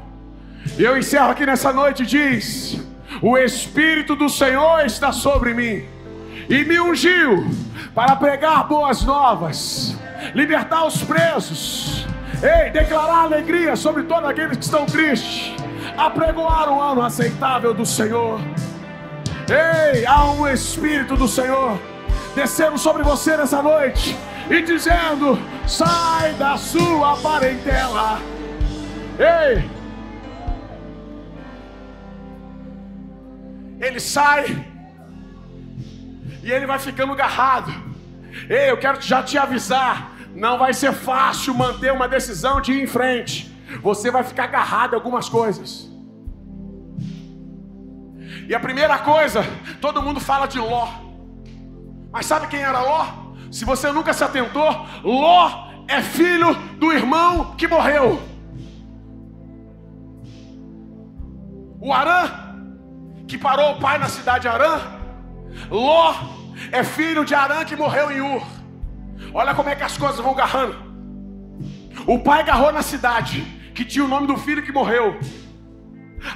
E 0.79 0.83
eu 0.83 0.99
encerro 0.99 1.31
aqui 1.31 1.47
nessa 1.47 1.73
noite 1.73 2.05
diz: 2.05 2.81
O 3.23 3.39
espírito 3.39 4.17
do 4.17 4.29
Senhor 4.29 4.85
está 4.85 5.13
sobre 5.13 5.55
mim 5.55 5.85
e 6.49 6.65
me 6.65 6.81
ungiu 6.81 7.49
para 7.95 8.17
pregar 8.17 8.67
boas 8.67 9.03
novas, 9.03 9.97
libertar 10.35 10.85
os 10.85 11.03
presos, 11.03 12.07
ei, 12.43 12.71
declarar 12.71 13.25
alegria 13.25 13.77
sobre 13.77 14.03
todos 14.03 14.29
aqueles 14.29 14.57
que 14.59 14.65
estão 14.65 14.85
tristes, 14.85 15.55
apregoar 15.97 16.71
um 16.71 16.81
ano 16.81 17.03
aceitável 17.03 17.73
do 17.73 17.87
Senhor 17.87 18.41
Ei, 19.49 20.05
há 20.05 20.25
um 20.33 20.49
Espírito 20.49 21.17
do 21.17 21.29
Senhor 21.29 21.79
descendo 22.35 22.77
sobre 22.77 23.05
você 23.05 23.37
nessa 23.37 23.63
noite 23.63 24.17
e 24.51 24.61
dizendo: 24.61 25.39
sai 25.67 26.33
da 26.35 26.57
sua 26.57 27.17
parentela. 27.19 28.19
Ei, 29.19 29.71
ele 33.81 34.01
sai 34.01 34.67
e 36.43 36.51
ele 36.51 36.67
vai 36.67 36.81
ficando 36.81 37.13
agarrado. 37.13 37.73
Ei, 38.51 38.71
eu 38.71 38.77
quero 38.77 39.01
já 39.01 39.23
te 39.23 39.39
avisar: 39.39 40.11
não 40.35 40.59
vai 40.59 40.75
ser 40.75 40.93
fácil 40.93 41.55
manter 41.55 41.93
uma 41.93 42.09
decisão 42.09 42.61
de 42.61 42.73
ir 42.73 42.83
em 42.83 42.87
frente. 42.89 43.55
Você 43.81 44.11
vai 44.11 44.25
ficar 44.25 44.45
agarrado 44.45 44.95
em 44.95 44.97
algumas 44.97 45.29
coisas. 45.29 45.89
E 48.49 48.55
a 48.55 48.61
primeira 48.61 48.99
coisa, 48.99 49.45
todo 49.81 50.03
mundo 50.03 50.21
fala 50.21 50.47
de 50.47 50.59
Ló. 50.59 50.89
Mas 52.13 52.27
sabe 52.27 52.47
quem 52.47 52.61
era 52.61 52.81
Ló? 52.81 53.07
Se 53.51 53.65
você 53.65 53.91
nunca 53.91 54.13
se 54.13 54.23
atentou, 54.23 54.87
Ló 55.03 55.69
é 55.89 56.01
filho 56.01 56.55
do 56.79 56.93
irmão 56.93 57.57
que 57.57 57.67
morreu. 57.67 58.21
O 61.81 61.93
Arã, 61.93 62.31
que 63.29 63.37
parou 63.37 63.73
o 63.73 63.81
pai 63.81 63.99
na 63.99 64.09
cidade 64.09 64.43
de 64.43 64.49
Arã, 64.49 64.81
Ló 65.71 66.15
é 66.73 66.83
filho 66.83 67.25
de 67.25 67.35
Arã 67.35 67.65
que 67.65 67.77
morreu 67.77 68.11
em 68.11 68.21
Ur. 68.21 68.43
Olha 69.33 69.55
como 69.55 69.69
é 69.69 69.75
que 69.75 69.83
as 69.83 69.97
coisas 69.97 70.21
vão 70.21 70.35
garrando. 70.35 70.77
O 72.07 72.19
pai 72.19 72.41
agarrou 72.41 72.73
na 72.73 72.83
cidade, 72.83 73.43
que 73.75 73.85
tinha 73.85 74.05
o 74.05 74.09
nome 74.09 74.27
do 74.27 74.37
filho 74.37 74.63
que 74.63 74.73
morreu. 74.73 75.19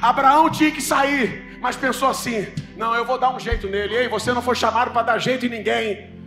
Abraão 0.00 0.50
tinha 0.50 0.70
que 0.70 0.82
sair, 0.82 1.49
mas 1.61 1.76
pensou 1.76 2.08
assim: 2.08 2.46
não, 2.76 2.94
eu 2.94 3.04
vou 3.04 3.18
dar 3.18 3.34
um 3.34 3.38
jeito 3.38 3.68
nele. 3.68 3.94
Ei, 3.94 4.08
você 4.08 4.32
não 4.32 4.42
foi 4.42 4.54
chamado 4.54 4.90
para 4.90 5.02
dar 5.02 5.18
jeito 5.18 5.46
em 5.46 5.48
ninguém. 5.48 6.18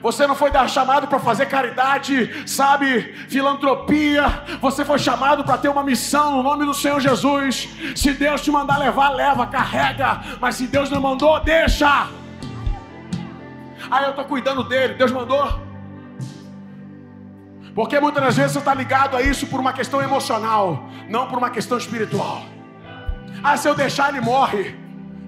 Você 0.00 0.26
não 0.26 0.34
foi 0.34 0.50
dar 0.50 0.68
chamado 0.68 1.08
para 1.08 1.18
fazer 1.18 1.46
caridade, 1.46 2.48
sabe, 2.48 3.02
filantropia. 3.28 4.24
Você 4.60 4.84
foi 4.84 4.98
chamado 4.98 5.44
para 5.44 5.58
ter 5.58 5.68
uma 5.68 5.82
missão 5.82 6.36
no 6.36 6.42
nome 6.42 6.64
do 6.64 6.72
Senhor 6.72 7.00
Jesus. 7.00 7.68
Se 7.94 8.12
Deus 8.12 8.40
te 8.40 8.50
mandar 8.50 8.78
levar, 8.78 9.10
leva, 9.10 9.46
carrega. 9.46 10.22
Mas 10.40 10.56
se 10.56 10.66
Deus 10.66 10.88
não 10.88 11.00
mandou, 11.00 11.38
deixa. 11.40 12.08
Aí 13.90 14.04
eu 14.04 14.10
estou 14.10 14.24
cuidando 14.24 14.62
dele. 14.64 14.94
Deus 14.94 15.10
mandou. 15.10 15.60
Porque 17.74 17.98
muitas 17.98 18.22
das 18.22 18.36
vezes 18.36 18.52
você 18.52 18.58
está 18.58 18.74
ligado 18.74 19.16
a 19.16 19.22
isso 19.22 19.46
por 19.46 19.58
uma 19.58 19.72
questão 19.72 20.00
emocional, 20.00 20.88
não 21.08 21.26
por 21.26 21.38
uma 21.38 21.50
questão 21.50 21.78
espiritual. 21.78 22.42
Ah, 23.42 23.56
se 23.56 23.68
eu 23.68 23.74
deixar, 23.74 24.10
ele 24.10 24.20
morre. 24.20 24.74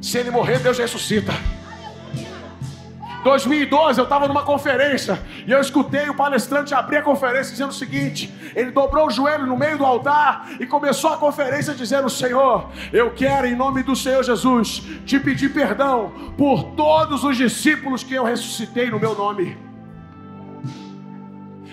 Se 0.00 0.18
ele 0.18 0.30
morrer, 0.30 0.60
Deus 0.60 0.78
ressuscita. 0.78 1.32
2012 3.24 3.98
eu 3.98 4.04
estava 4.04 4.28
numa 4.28 4.42
conferência 4.42 5.18
e 5.46 5.50
eu 5.50 5.58
escutei 5.58 6.10
o 6.10 6.14
palestrante 6.14 6.74
abrir 6.74 6.98
a 6.98 7.02
conferência 7.02 7.52
dizendo 7.52 7.70
o 7.70 7.74
seguinte: 7.74 8.32
ele 8.54 8.70
dobrou 8.70 9.06
o 9.06 9.10
joelho 9.10 9.46
no 9.46 9.56
meio 9.56 9.78
do 9.78 9.84
altar 9.84 10.50
e 10.60 10.66
começou 10.66 11.10
a 11.10 11.16
conferência 11.16 11.74
dizendo: 11.74 12.10
Senhor, 12.10 12.70
eu 12.92 13.10
quero 13.12 13.46
em 13.46 13.56
nome 13.56 13.82
do 13.82 13.96
Senhor 13.96 14.22
Jesus 14.22 14.82
te 15.06 15.18
pedir 15.18 15.54
perdão 15.54 16.12
por 16.36 16.74
todos 16.76 17.24
os 17.24 17.36
discípulos 17.36 18.04
que 18.04 18.14
eu 18.14 18.24
ressuscitei 18.24 18.90
no 18.90 19.00
meu 19.00 19.14
nome. 19.14 19.56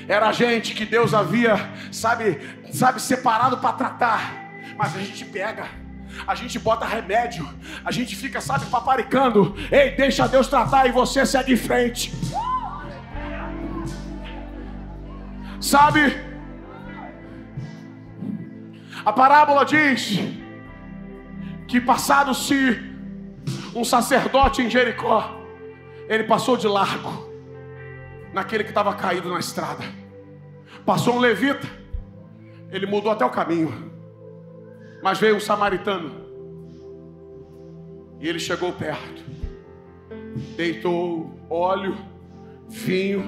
Era 0.07 0.31
gente 0.31 0.73
que 0.73 0.85
Deus 0.85 1.13
havia, 1.13 1.69
sabe, 1.91 2.39
sabe, 2.71 3.01
separado 3.01 3.57
para 3.57 3.73
tratar, 3.73 4.33
mas 4.77 4.95
a 4.95 4.99
gente 4.99 5.25
pega 5.25 5.80
a 6.27 6.35
gente 6.35 6.57
bota 6.59 6.85
remédio, 6.85 7.47
a 7.83 7.91
gente 7.91 8.15
fica, 8.15 8.39
sabe, 8.41 8.65
paparicando. 8.65 9.55
Ei, 9.71 9.91
deixa 9.91 10.27
Deus 10.27 10.47
tratar 10.47 10.87
e 10.87 10.91
você 10.91 11.25
segue 11.25 11.53
em 11.53 11.57
frente. 11.57 12.13
Sabe? 15.59 16.31
A 19.05 19.11
parábola 19.11 19.63
diz 19.65 20.19
que 21.67 21.79
passado-se 21.79 22.79
um 23.73 23.83
sacerdote 23.83 24.61
em 24.61 24.69
Jericó, 24.69 25.39
ele 26.07 26.23
passou 26.25 26.57
de 26.57 26.67
largo 26.67 27.29
naquele 28.33 28.63
que 28.63 28.69
estava 28.69 28.93
caído 28.93 29.29
na 29.29 29.39
estrada. 29.39 29.83
Passou 30.85 31.15
um 31.15 31.19
levita, 31.19 31.67
ele 32.69 32.85
mudou 32.85 33.11
até 33.11 33.25
o 33.25 33.29
caminho. 33.29 33.90
Mas 35.01 35.19
veio 35.19 35.35
um 35.35 35.39
samaritano. 35.39 36.11
E 38.19 38.27
ele 38.27 38.39
chegou 38.39 38.71
perto. 38.71 39.23
Deitou 40.55 41.39
óleo, 41.49 41.97
vinho, 42.69 43.23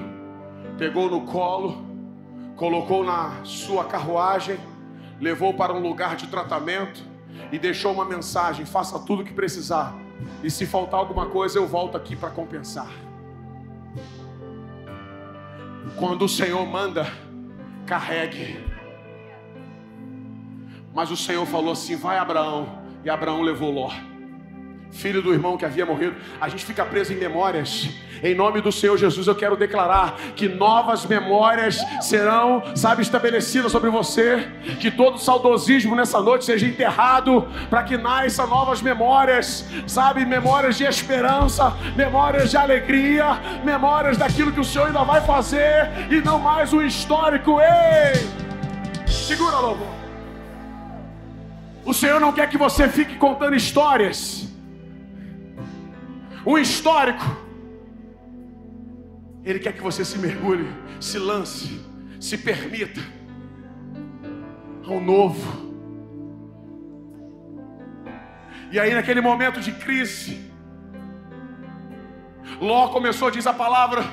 pegou 0.77 1.09
no 1.09 1.21
colo, 1.21 1.83
colocou 2.55 3.03
na 3.03 3.43
sua 3.43 3.85
carruagem, 3.85 4.57
levou 5.19 5.53
para 5.53 5.73
um 5.73 5.79
lugar 5.79 6.15
de 6.15 6.27
tratamento 6.27 7.03
e 7.51 7.57
deixou 7.57 7.91
uma 7.91 8.05
mensagem: 8.05 8.65
faça 8.65 8.99
tudo 8.99 9.23
o 9.23 9.25
que 9.25 9.33
precisar. 9.33 9.95
E 10.43 10.51
se 10.51 10.65
faltar 10.65 10.99
alguma 10.99 11.25
coisa, 11.25 11.57
eu 11.57 11.67
volto 11.67 11.97
aqui 11.97 12.15
para 12.15 12.29
compensar. 12.29 12.89
Quando 15.97 16.25
o 16.25 16.29
Senhor 16.29 16.65
manda, 16.65 17.05
carregue 17.85 18.72
mas 20.93 21.11
o 21.11 21.17
Senhor 21.17 21.45
falou 21.45 21.73
assim: 21.73 21.95
vai 21.95 22.17
Abraão. 22.17 22.81
E 23.03 23.09
Abraão 23.09 23.41
levou 23.41 23.69
Ló, 23.69 23.91
filho 24.93 25.21
do 25.21 25.33
irmão 25.33 25.57
que 25.57 25.65
havia 25.65 25.85
morrido. 25.85 26.15
A 26.39 26.47
gente 26.47 26.63
fica 26.63 26.85
preso 26.85 27.11
em 27.11 27.17
memórias. 27.17 27.89
Em 28.23 28.33
nome 28.33 28.61
do 28.61 28.71
Senhor 28.71 28.97
Jesus, 28.97 29.27
eu 29.27 29.35
quero 29.35 29.57
declarar 29.57 30.15
que 30.33 30.47
novas 30.47 31.05
memórias 31.05 31.83
serão, 31.99 32.63
sabe, 32.73 33.01
estabelecidas 33.01 33.69
sobre 33.69 33.89
você. 33.89 34.49
Que 34.79 34.89
todo 34.89 35.17
saudosismo 35.17 35.93
nessa 35.93 36.21
noite 36.21 36.45
seja 36.45 36.65
enterrado, 36.65 37.45
para 37.69 37.83
que 37.83 37.97
nasçam 37.97 38.47
novas 38.47 38.81
memórias, 38.81 39.67
sabe, 39.85 40.25
memórias 40.25 40.77
de 40.77 40.85
esperança, 40.85 41.75
memórias 41.97 42.49
de 42.49 42.55
alegria, 42.55 43.37
memórias 43.65 44.17
daquilo 44.17 44.53
que 44.53 44.61
o 44.61 44.63
Senhor 44.63 44.87
ainda 44.87 45.03
vai 45.03 45.19
fazer 45.19 45.91
e 46.09 46.21
não 46.21 46.39
mais 46.39 46.71
um 46.71 46.81
histórico. 46.81 47.59
Ei! 47.59 48.25
Segura, 49.05 49.57
louvor. 49.57 50.02
O 51.85 51.93
Senhor 51.93 52.19
não 52.19 52.31
quer 52.31 52.49
que 52.49 52.57
você 52.57 52.87
fique 52.87 53.15
contando 53.17 53.55
histórias. 53.55 54.47
Um 56.45 56.57
histórico. 56.57 57.23
Ele 59.43 59.59
quer 59.59 59.73
que 59.73 59.81
você 59.81 60.05
se 60.05 60.17
mergulhe, 60.17 60.67
se 60.99 61.19
lance, 61.19 61.81
se 62.19 62.37
permita 62.37 63.01
ao 64.87 65.01
novo. 65.01 65.73
E 68.71 68.79
aí, 68.79 68.93
naquele 68.93 69.21
momento 69.21 69.59
de 69.59 69.71
crise, 69.71 70.51
Ló 72.59 72.87
começou, 72.87 73.29
diz 73.29 73.45
a 73.45 73.53
palavra, 73.53 74.03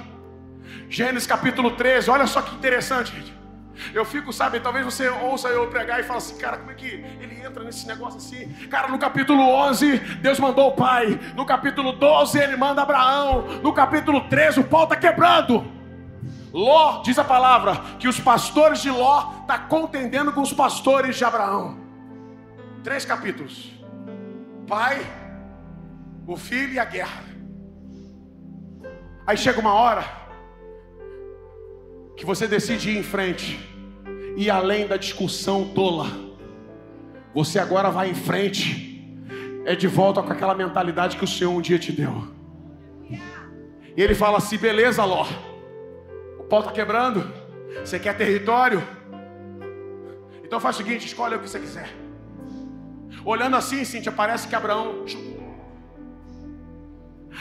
Gênesis 0.88 1.26
capítulo 1.26 1.70
13. 1.72 2.10
Olha 2.10 2.26
só 2.26 2.42
que 2.42 2.54
interessante, 2.56 3.14
gente. 3.14 3.39
Eu 3.94 4.04
fico, 4.04 4.32
sabe, 4.32 4.60
talvez 4.60 4.84
você 4.84 5.08
ouça 5.08 5.48
eu 5.48 5.68
pregar 5.68 6.00
e 6.00 6.02
fale 6.02 6.18
assim, 6.18 6.36
cara, 6.36 6.58
como 6.58 6.70
é 6.70 6.74
que 6.74 6.86
ele 7.20 7.40
entra 7.44 7.64
nesse 7.64 7.86
negócio 7.86 8.18
assim? 8.18 8.48
Cara, 8.68 8.88
no 8.88 8.98
capítulo 8.98 9.42
11, 9.42 9.98
Deus 10.20 10.38
mandou 10.38 10.68
o 10.68 10.72
pai. 10.72 11.18
No 11.34 11.44
capítulo 11.44 11.92
12, 11.92 12.38
ele 12.38 12.56
manda 12.56 12.82
Abraão. 12.82 13.60
No 13.62 13.72
capítulo 13.72 14.22
13, 14.28 14.60
o 14.60 14.64
pau 14.64 14.84
está 14.84 14.96
quebrando. 14.96 15.64
Ló, 16.52 17.02
diz 17.02 17.18
a 17.18 17.24
palavra, 17.24 17.76
que 17.98 18.08
os 18.08 18.18
pastores 18.18 18.80
de 18.80 18.90
Ló 18.90 19.20
estão 19.20 19.46
tá 19.46 19.58
contendendo 19.58 20.32
com 20.32 20.40
os 20.40 20.52
pastores 20.52 21.16
de 21.16 21.24
Abraão. 21.24 21.78
Três 22.82 23.04
capítulos: 23.04 23.72
pai, 24.66 25.00
o 26.26 26.36
filho 26.36 26.72
e 26.72 26.78
a 26.78 26.84
guerra. 26.84 27.24
Aí 29.26 29.36
chega 29.36 29.60
uma 29.60 29.74
hora 29.74 30.04
que 32.16 32.26
você 32.26 32.48
decide 32.48 32.90
ir 32.90 32.98
em 32.98 33.02
frente 33.02 33.69
e 34.36 34.50
além 34.50 34.86
da 34.86 34.96
discussão 34.96 35.68
tola. 35.74 36.06
Você 37.34 37.58
agora 37.58 37.90
vai 37.90 38.10
em 38.10 38.14
frente, 38.14 39.04
é 39.64 39.76
de 39.76 39.86
volta 39.86 40.22
com 40.22 40.32
aquela 40.32 40.54
mentalidade 40.54 41.16
que 41.16 41.24
o 41.24 41.28
Senhor 41.28 41.52
um 41.52 41.60
dia 41.60 41.78
te 41.78 41.92
deu. 41.92 42.28
E 43.96 44.02
ele 44.02 44.14
fala 44.14 44.38
assim: 44.38 44.56
beleza, 44.56 45.04
Ló, 45.04 45.26
o 46.38 46.44
pau 46.44 46.60
está 46.60 46.72
quebrando, 46.72 47.30
você 47.84 47.98
quer 47.98 48.16
território? 48.16 48.82
Então 50.42 50.58
faz 50.58 50.76
o 50.76 50.78
seguinte: 50.78 51.06
escolhe 51.06 51.36
o 51.36 51.38
que 51.38 51.48
você 51.48 51.60
quiser. 51.60 51.88
Olhando 53.24 53.56
assim, 53.56 53.84
Cíntia, 53.84 54.10
parece 54.10 54.48
que 54.48 54.54
Abraão 54.54 55.04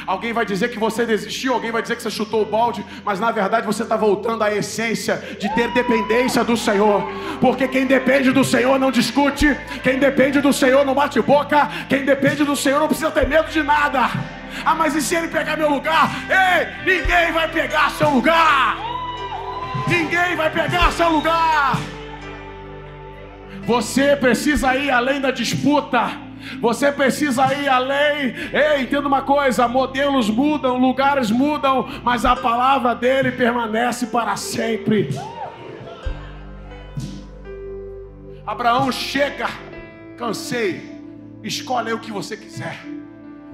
Alguém 0.05 0.33
vai 0.33 0.45
dizer 0.45 0.69
que 0.69 0.79
você 0.79 1.05
desistiu, 1.05 1.53
alguém 1.53 1.71
vai 1.71 1.81
dizer 1.81 1.95
que 1.95 2.03
você 2.03 2.09
chutou 2.09 2.41
o 2.41 2.45
balde, 2.45 2.85
mas 3.03 3.19
na 3.19 3.31
verdade 3.31 3.65
você 3.65 3.83
está 3.83 3.95
voltando 3.95 4.43
à 4.43 4.53
essência 4.53 5.17
de 5.39 5.53
ter 5.55 5.69
dependência 5.71 6.43
do 6.43 6.55
Senhor, 6.57 7.03
porque 7.39 7.67
quem 7.67 7.85
depende 7.85 8.31
do 8.31 8.43
Senhor 8.43 8.79
não 8.79 8.91
discute, 8.91 9.57
quem 9.83 9.99
depende 9.99 10.41
do 10.41 10.51
Senhor 10.51 10.85
não 10.85 10.93
bate 10.93 11.21
boca, 11.21 11.69
quem 11.87 12.05
depende 12.05 12.43
do 12.43 12.55
Senhor 12.55 12.79
não 12.79 12.87
precisa 12.87 13.11
ter 13.11 13.27
medo 13.27 13.49
de 13.49 13.61
nada. 13.63 14.09
Ah, 14.65 14.75
mas 14.75 14.95
e 14.95 15.01
se 15.01 15.15
ele 15.15 15.27
pegar 15.27 15.57
meu 15.57 15.69
lugar? 15.69 16.09
Ei, 16.29 16.67
ninguém 16.85 17.31
vai 17.31 17.47
pegar 17.47 17.91
seu 17.91 18.09
lugar, 18.09 18.77
ninguém 19.87 20.35
vai 20.35 20.49
pegar 20.49 20.91
seu 20.91 21.09
lugar. 21.09 21.77
Você 23.65 24.15
precisa 24.15 24.75
ir 24.75 24.89
além 24.89 25.21
da 25.21 25.31
disputa. 25.31 26.28
Você 26.59 26.91
precisa 26.91 27.53
ir 27.53 27.67
além. 27.67 28.33
Ei, 28.53 28.81
entenda 28.81 29.07
uma 29.07 29.21
coisa: 29.21 29.67
modelos 29.67 30.29
mudam, 30.29 30.77
lugares 30.77 31.31
mudam, 31.31 31.87
mas 32.03 32.25
a 32.25 32.35
palavra 32.35 32.95
dele 32.95 33.31
permanece 33.31 34.07
para 34.07 34.35
sempre. 34.35 35.09
Abraão 38.45 38.91
chega, 38.91 39.47
cansei, 40.17 40.81
escolhe 41.43 41.93
o 41.93 41.99
que 41.99 42.11
você 42.11 42.35
quiser. 42.35 42.79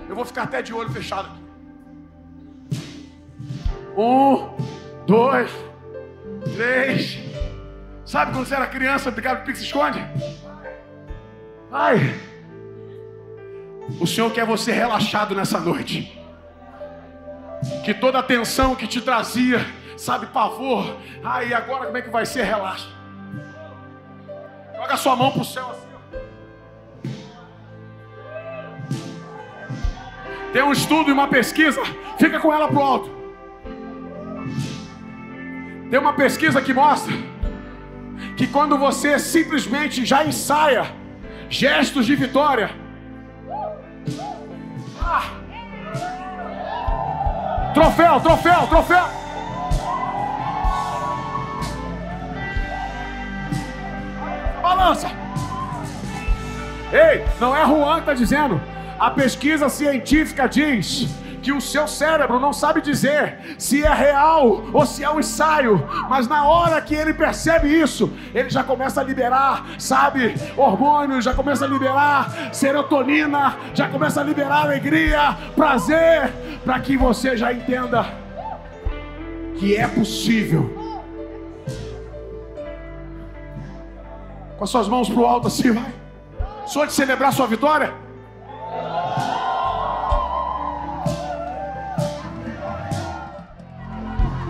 Eu 0.07 0.15
vou 0.15 0.23
ficar 0.23 0.43
até 0.43 0.61
de 0.61 0.73
olho 0.73 0.89
fechado 0.89 1.27
aqui. 1.27 1.45
Um, 3.97 4.49
dois, 5.05 5.51
três. 6.55 7.19
Sabe 8.05 8.31
quando 8.31 8.45
você 8.45 8.55
era 8.55 8.67
criança, 8.67 9.09
brincava 9.09 9.39
de 9.39 9.45
pique-se-esconde? 9.45 9.99
Vai. 11.69 12.15
O 13.99 14.07
Senhor 14.07 14.31
quer 14.31 14.45
você 14.45 14.71
relaxado 14.71 15.36
nessa 15.36 15.59
noite. 15.59 16.21
que 17.83 17.93
toda 17.93 18.19
a 18.19 18.23
tensão 18.23 18.75
que 18.75 18.88
te 18.88 19.01
trazia, 19.01 19.65
sabe, 19.97 20.27
pavor, 20.27 20.97
ai, 21.23 21.53
agora 21.53 21.86
como 21.86 21.97
é 21.97 22.01
que 22.01 22.09
vai 22.09 22.25
ser? 22.25 22.43
Relaxa. 22.43 22.88
Joga 24.75 24.97
sua 24.97 25.15
mão 25.15 25.31
para 25.31 25.41
o 25.41 25.45
céu 25.45 25.69
assim. 25.71 25.86
Tem 30.51 30.63
um 30.63 30.71
estudo 30.71 31.09
e 31.09 31.13
uma 31.13 31.27
pesquisa, 31.27 31.81
fica 32.17 32.39
com 32.39 32.53
ela 32.53 32.67
pro 32.67 32.79
alto. 32.79 33.09
Tem 35.89 35.99
uma 35.99 36.13
pesquisa 36.13 36.61
que 36.61 36.73
mostra 36.73 37.13
que 38.38 38.47
quando 38.47 38.77
você 38.77 39.17
simplesmente 39.19 40.05
já 40.05 40.25
ensaia 40.25 40.86
gestos 41.49 42.05
de 42.05 42.15
vitória, 42.15 42.69
ah, 45.01 45.24
troféu, 47.74 48.20
troféu, 48.20 48.68
troféu. 48.68 49.06
Balança. 54.62 55.12
Ei, 56.91 57.26
não 57.39 57.56
é 57.56 57.66
Juan 57.66 57.95
que 57.95 57.99
está 58.01 58.14
dizendo. 58.14 58.62
A 58.97 59.12
pesquisa 59.12 59.70
científica 59.70 60.47
diz 60.47 61.08
que 61.45 61.51
o 61.51 61.61
seu 61.61 61.87
cérebro 61.87 62.39
não 62.39 62.51
sabe 62.51 62.81
dizer 62.81 63.55
se 63.59 63.83
é 63.83 63.93
real 63.93 64.63
ou 64.73 64.83
se 64.83 65.03
é 65.03 65.09
um 65.11 65.19
ensaio, 65.19 65.87
mas 66.09 66.27
na 66.27 66.43
hora 66.43 66.81
que 66.81 66.95
ele 66.95 67.13
percebe 67.13 67.67
isso, 67.67 68.11
ele 68.33 68.49
já 68.49 68.63
começa 68.63 68.99
a 68.99 69.03
liberar, 69.03 69.63
sabe, 69.77 70.33
hormônios, 70.57 71.23
já 71.23 71.35
começa 71.35 71.63
a 71.63 71.67
liberar 71.67 72.51
serotonina, 72.51 73.55
já 73.75 73.87
começa 73.87 74.21
a 74.21 74.23
liberar 74.23 74.63
alegria, 74.63 75.37
prazer, 75.55 76.33
para 76.63 76.79
que 76.79 76.97
você 76.97 77.37
já 77.37 77.53
entenda 77.53 78.07
que 79.59 79.77
é 79.77 79.87
possível. 79.87 80.63
Com 84.57 84.63
as 84.63 84.69
suas 84.71 84.87
mãos 84.87 85.07
para 85.07 85.21
o 85.21 85.25
alto 85.27 85.45
assim, 85.45 85.71
vai. 85.71 85.93
Só 86.65 86.85
de 86.85 86.93
celebrar 86.93 87.31
sua 87.31 87.45
vitória. 87.45 88.05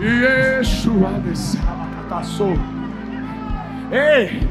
Yeshua 0.06 1.20
desabacataçou. 1.24 2.56
Ei, 3.92 4.48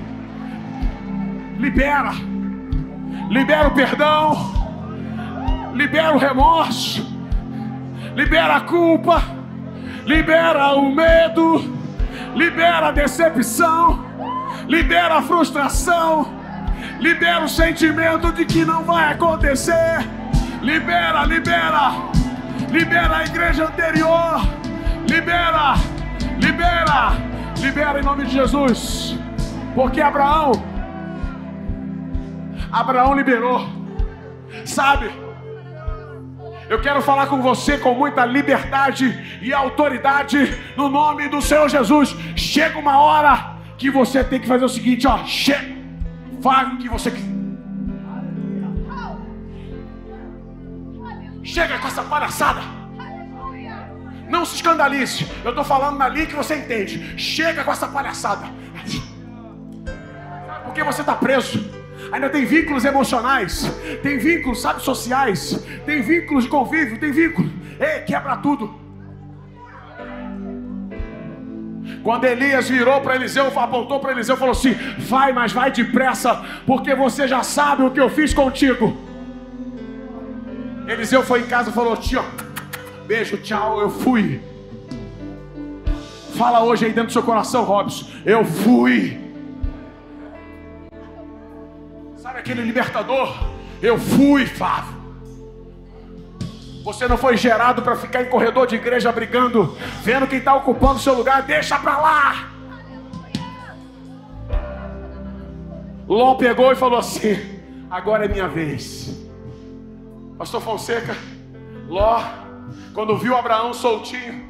libera, 1.58 2.12
libera 3.30 3.68
o 3.68 3.70
perdão, 3.70 4.52
libera 5.72 6.12
o 6.12 6.18
remorso, 6.18 7.06
libera 8.16 8.56
a 8.56 8.60
culpa, 8.62 9.22
libera 10.04 10.74
o 10.74 10.92
medo, 10.92 11.72
libera 12.34 12.88
a 12.88 12.90
decepção, 12.90 14.04
libera 14.66 15.18
a 15.18 15.22
frustração, 15.22 16.34
libera 16.98 17.44
o 17.44 17.48
sentimento 17.48 18.32
de 18.32 18.44
que 18.44 18.64
não 18.64 18.82
vai 18.82 19.12
acontecer. 19.12 20.04
Libera, 20.60 21.24
libera, 21.26 21.92
libera 22.72 23.18
a 23.18 23.24
igreja 23.24 23.66
anterior 23.66 24.63
Libera, 25.08 25.74
libera, 26.40 27.12
libera 27.58 28.00
em 28.00 28.02
nome 28.02 28.24
de 28.24 28.32
Jesus. 28.32 29.16
Porque 29.74 30.00
Abraão, 30.00 30.52
Abraão 32.72 33.14
liberou. 33.14 33.68
Sabe? 34.64 35.10
Eu 36.68 36.80
quero 36.80 37.02
falar 37.02 37.26
com 37.26 37.42
você 37.42 37.76
com 37.76 37.94
muita 37.94 38.24
liberdade 38.24 39.38
e 39.42 39.52
autoridade 39.52 40.58
no 40.76 40.88
nome 40.88 41.28
do 41.28 41.42
Senhor 41.42 41.68
Jesus. 41.68 42.16
Chega 42.34 42.78
uma 42.78 42.98
hora 42.98 43.56
que 43.76 43.90
você 43.90 44.24
tem 44.24 44.40
que 44.40 44.46
fazer 44.46 44.64
o 44.64 44.68
seguinte, 44.68 45.06
ó, 45.06 45.24
chega, 45.24 45.76
faz 46.42 46.72
o 46.72 46.78
que 46.78 46.88
você 46.88 47.10
quer. 47.10 47.34
Chega 51.42 51.78
com 51.78 51.86
essa 51.86 52.02
palhaçada. 52.02 52.62
Não 54.34 54.44
se 54.44 54.56
escandalize. 54.56 55.24
Eu 55.44 55.50
estou 55.50 55.64
falando 55.64 56.02
ali 56.02 56.26
que 56.26 56.34
você 56.34 56.56
entende. 56.56 57.16
Chega 57.16 57.62
com 57.62 57.70
essa 57.70 57.86
palhaçada. 57.86 58.46
Porque 60.64 60.82
você 60.82 61.02
está 61.02 61.14
preso. 61.14 61.64
Ainda 62.10 62.28
tem 62.28 62.44
vínculos 62.44 62.84
emocionais, 62.84 63.70
tem 64.02 64.18
vínculos, 64.18 64.60
sabe, 64.60 64.82
sociais, 64.82 65.64
tem 65.86 66.02
vínculos 66.02 66.44
de 66.44 66.50
convívio, 66.50 66.98
tem 66.98 67.12
vínculo. 67.12 67.48
Ei, 67.78 68.00
quebra 68.00 68.36
tudo. 68.36 68.74
Quando 72.02 72.24
Elias 72.24 72.68
virou 72.68 73.00
para 73.02 73.14
Eliseu, 73.14 73.46
apontou 73.58 74.00
para 74.00 74.12
Eliseu 74.12 74.36
falou 74.36 74.52
assim: 74.52 74.74
Vai, 74.98 75.32
mas 75.32 75.52
vai 75.52 75.70
depressa, 75.70 76.44
porque 76.66 76.92
você 76.92 77.28
já 77.28 77.44
sabe 77.44 77.84
o 77.84 77.90
que 77.92 78.00
eu 78.00 78.10
fiz 78.10 78.34
contigo. 78.34 78.96
Eliseu 80.88 81.22
foi 81.22 81.42
em 81.42 81.46
casa 81.46 81.70
e 81.70 81.72
falou: 81.72 81.96
Tio, 81.96 82.24
Beijo, 83.06 83.36
tchau, 83.36 83.80
eu 83.80 83.90
fui. 83.90 84.40
Fala 86.36 86.64
hoje 86.64 86.86
aí 86.86 86.92
dentro 86.92 87.08
do 87.08 87.12
seu 87.12 87.22
coração, 87.22 87.64
Robson. 87.64 88.06
Eu 88.24 88.44
fui. 88.44 89.20
Sabe 92.16 92.38
aquele 92.38 92.62
libertador? 92.62 93.32
Eu 93.82 93.98
fui, 93.98 94.46
Fábio. 94.46 94.94
Você 96.82 97.06
não 97.06 97.16
foi 97.16 97.36
gerado 97.36 97.82
para 97.82 97.96
ficar 97.96 98.22
em 98.22 98.28
corredor 98.28 98.66
de 98.66 98.76
igreja 98.76 99.12
brigando, 99.12 99.76
vendo 100.02 100.26
quem 100.26 100.38
está 100.38 100.54
ocupando 100.54 100.96
o 100.96 100.98
seu 100.98 101.14
lugar, 101.14 101.42
deixa 101.42 101.78
para 101.78 101.98
lá. 101.98 102.50
Ló 106.06 106.34
pegou 106.34 106.72
e 106.72 106.76
falou 106.76 106.98
assim: 106.98 107.38
agora 107.90 108.24
é 108.24 108.28
minha 108.28 108.48
vez. 108.48 109.14
Pastor 110.36 110.60
Fonseca, 110.60 111.16
Ló 111.88 112.43
quando 112.92 113.16
viu 113.16 113.36
Abraão 113.36 113.72
soltinho, 113.72 114.48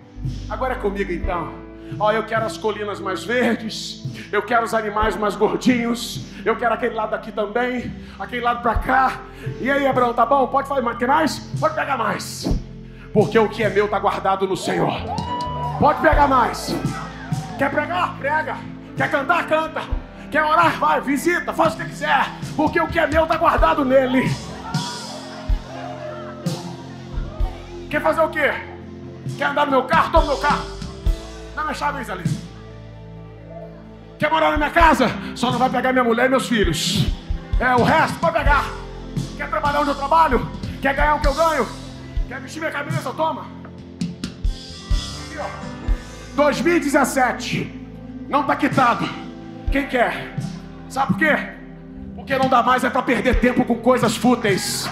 agora 0.49 0.75
é 0.75 0.77
comigo 0.77 1.13
então. 1.13 1.53
Ó, 1.99 2.11
eu 2.11 2.25
quero 2.25 2.45
as 2.45 2.57
colinas 2.57 2.99
mais 3.01 3.25
verdes, 3.25 4.05
eu 4.33 4.43
quero 4.43 4.65
os 4.65 4.75
animais 4.75 5.17
mais 5.17 5.37
gordinhos, 5.37 6.25
eu 6.45 6.57
quero 6.57 6.75
aquele 6.75 6.95
lado 6.95 7.15
aqui 7.15 7.31
também, 7.31 7.93
aquele 8.19 8.43
lado 8.43 8.63
para 8.63 8.75
cá. 8.77 9.21
E 9.61 9.71
aí, 9.71 9.87
Abraão, 9.87 10.13
tá 10.13 10.27
bom? 10.27 10.47
Pode 10.47 10.69
fazer 10.69 10.81
mais? 10.81 10.99
Quer 10.99 11.09
mais? 11.09 11.39
Pode 11.61 11.75
pegar 11.75 11.97
mais. 11.97 12.47
Porque 13.13 13.39
o 13.39 13.49
que 13.49 13.63
é 13.63 13.71
meu 13.71 13.85
está 13.85 13.99
guardado 13.99 14.47
no 14.47 14.57
Senhor. 14.57 14.93
Pode 15.79 16.01
pegar 16.01 16.27
mais. 16.27 16.75
Quer 17.59 17.71
pregar? 17.71 18.17
Prega. 18.19 18.57
Quer 18.97 19.11
cantar? 19.11 19.47
Canta. 19.47 19.83
Quer 20.31 20.43
orar? 20.45 20.79
Vai, 20.79 21.01
visita, 21.01 21.53
faz 21.53 21.75
o 21.75 21.77
que 21.77 21.85
quiser. 21.85 22.27
Porque 22.57 22.81
o 22.81 22.89
que 22.89 22.99
é 22.99 23.07
meu 23.07 23.23
está 23.23 23.37
guardado 23.37 23.85
nele. 23.85 24.29
Quer 27.91 28.01
fazer 28.01 28.21
o 28.21 28.29
quê? 28.29 28.53
Quer 29.37 29.47
andar 29.47 29.67
no 29.67 29.73
meu 29.73 29.85
carro? 29.85 30.13
Toma 30.13 30.27
meu 30.27 30.39
carro. 30.39 30.65
Dá 31.55 31.63
minha 31.63 31.75
chave, 31.75 32.11
Alice. 32.11 32.45
Quer 34.19 34.31
morar 34.31 34.51
na 34.53 34.57
minha 34.57 34.71
casa? 34.71 35.07
Só 35.35 35.51
não 35.51 35.59
vai 35.59 35.71
pegar 35.71 35.93
minha 35.93 36.05
mulher 36.05 36.27
e 36.27 36.29
meus 36.29 36.49
filhos. 36.49 37.07
É, 37.59 37.75
o 37.75 37.83
resto 37.83 38.19
pode 38.19 38.39
pegar. 38.39 38.65
Quer 39.37 39.49
trabalhar 39.49 39.81
onde 39.81 39.91
eu 39.91 39.95
trabalho? 39.95 40.49
Quer 40.81 40.95
ganhar 40.95 41.15
o 41.15 41.21
que 41.21 41.27
eu 41.27 41.35
ganho? 41.35 41.69
Quer 42.29 42.41
vestir 42.41 42.61
minha 42.61 42.73
camisa? 42.73 43.13
Toma. 43.13 43.47
Aqui, 45.27 45.39
ó. 45.39 45.47
2017. 46.37 47.81
Não 48.29 48.41
está 48.41 48.57
quitado. 48.57 49.09
Quem 49.71 49.87
quer? 49.87 50.35
Sabe 50.89 51.13
por 51.13 51.19
quê? 51.19 51.37
Porque 52.15 52.39
não 52.39 52.49
dá 52.49 52.63
mais 52.63 52.85
é 52.85 52.91
para 52.91 53.03
perder 53.03 53.41
tempo 53.41 53.65
com 53.65 53.77
coisas 53.77 54.17
fúteis. 54.17 54.89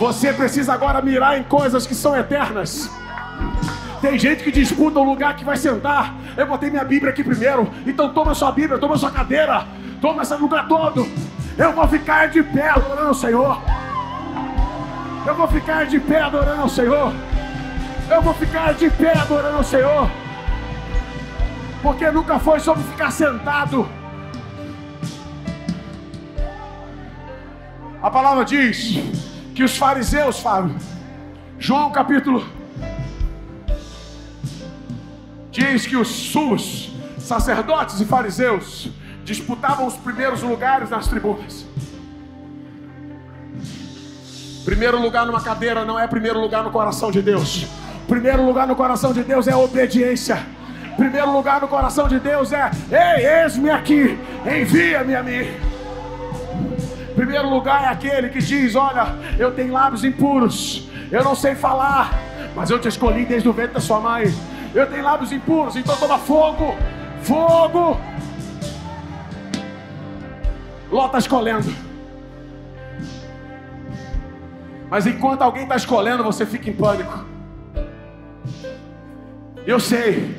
Você 0.00 0.32
precisa 0.32 0.72
agora 0.72 1.02
mirar 1.02 1.38
em 1.38 1.42
coisas 1.42 1.86
que 1.86 1.94
são 1.94 2.16
eternas. 2.16 2.90
Tem 4.00 4.18
gente 4.18 4.42
que 4.42 4.50
disputa 4.50 4.98
o 4.98 5.04
lugar 5.04 5.36
que 5.36 5.44
vai 5.44 5.58
sentar. 5.58 6.14
Eu 6.38 6.46
botei 6.46 6.70
minha 6.70 6.82
Bíblia 6.82 7.12
aqui 7.12 7.22
primeiro. 7.22 7.70
Então 7.86 8.08
toma 8.08 8.34
sua 8.34 8.50
Bíblia, 8.50 8.78
toma 8.78 8.96
sua 8.96 9.10
cadeira, 9.10 9.66
toma 10.00 10.22
esse 10.22 10.34
lugar 10.36 10.66
todo. 10.66 11.06
Eu 11.58 11.74
vou 11.74 11.86
ficar 11.86 12.30
de 12.30 12.42
pé 12.42 12.70
adorando 12.70 13.08
ao 13.08 13.14
Senhor. 13.14 13.60
Eu 15.26 15.34
vou 15.34 15.46
ficar 15.48 15.84
de 15.84 16.00
pé 16.00 16.22
adorando 16.22 16.62
ao 16.62 16.68
Senhor. 16.70 17.12
Eu 18.08 18.22
vou 18.22 18.32
ficar 18.32 18.72
de 18.72 18.88
pé 18.88 19.18
adorando 19.18 19.58
ao 19.58 19.64
Senhor. 19.64 20.10
Porque 21.82 22.10
nunca 22.10 22.38
foi 22.38 22.58
sobre 22.58 22.82
ficar 22.84 23.10
sentado. 23.10 23.86
A 28.02 28.10
palavra 28.10 28.46
diz 28.46 29.29
que 29.60 29.64
os 29.64 29.76
fariseus, 29.76 30.40
Fábio, 30.40 30.74
João 31.58 31.92
capítulo, 31.92 32.48
diz 35.50 35.86
que 35.86 35.98
os 35.98 36.08
sumos, 36.08 36.90
sacerdotes 37.18 38.00
e 38.00 38.06
fariseus 38.06 38.88
disputavam 39.22 39.86
os 39.86 39.98
primeiros 39.98 40.40
lugares 40.40 40.88
nas 40.88 41.08
tribunas. 41.08 41.66
Primeiro 44.64 44.98
lugar 44.98 45.26
numa 45.26 45.42
cadeira 45.42 45.84
não 45.84 46.00
é 46.00 46.06
primeiro 46.06 46.40
lugar 46.40 46.64
no 46.64 46.70
coração 46.70 47.10
de 47.10 47.20
Deus. 47.20 47.66
Primeiro 48.08 48.42
lugar 48.46 48.66
no 48.66 48.74
coração 48.74 49.12
de 49.12 49.22
Deus 49.22 49.46
é 49.46 49.54
obediência. 49.54 50.42
Primeiro 50.96 51.30
lugar 51.30 51.60
no 51.60 51.68
coração 51.68 52.08
de 52.08 52.18
Deus 52.18 52.50
é: 52.50 52.70
Ei, 52.90 53.42
eis-me 53.42 53.68
aqui, 53.68 54.18
envia-me 54.46 55.14
a 55.14 55.22
mim. 55.22 55.69
Primeiro 57.20 57.50
lugar 57.50 57.84
é 57.84 57.88
aquele 57.88 58.30
que 58.30 58.38
diz: 58.38 58.74
Olha, 58.74 59.14
eu 59.38 59.52
tenho 59.52 59.74
lábios 59.74 60.04
impuros, 60.04 60.88
eu 61.12 61.22
não 61.22 61.34
sei 61.34 61.54
falar, 61.54 62.18
mas 62.56 62.70
eu 62.70 62.78
te 62.80 62.88
escolhi 62.88 63.26
desde 63.26 63.46
o 63.46 63.52
ventre 63.52 63.74
da 63.74 63.80
sua 63.80 64.00
mãe. 64.00 64.24
Eu 64.74 64.86
tenho 64.86 65.04
lábios 65.04 65.30
impuros, 65.30 65.76
então 65.76 65.94
toma 65.98 66.16
fogo, 66.16 66.74
fogo. 67.20 68.00
Ló 70.90 71.04
está 71.04 71.18
escolhendo. 71.18 71.70
Mas 74.88 75.06
enquanto 75.06 75.42
alguém 75.42 75.64
está 75.64 75.76
escolhendo, 75.76 76.24
você 76.24 76.46
fica 76.46 76.70
em 76.70 76.72
pânico. 76.72 77.26
Eu 79.66 79.78
sei 79.78 80.34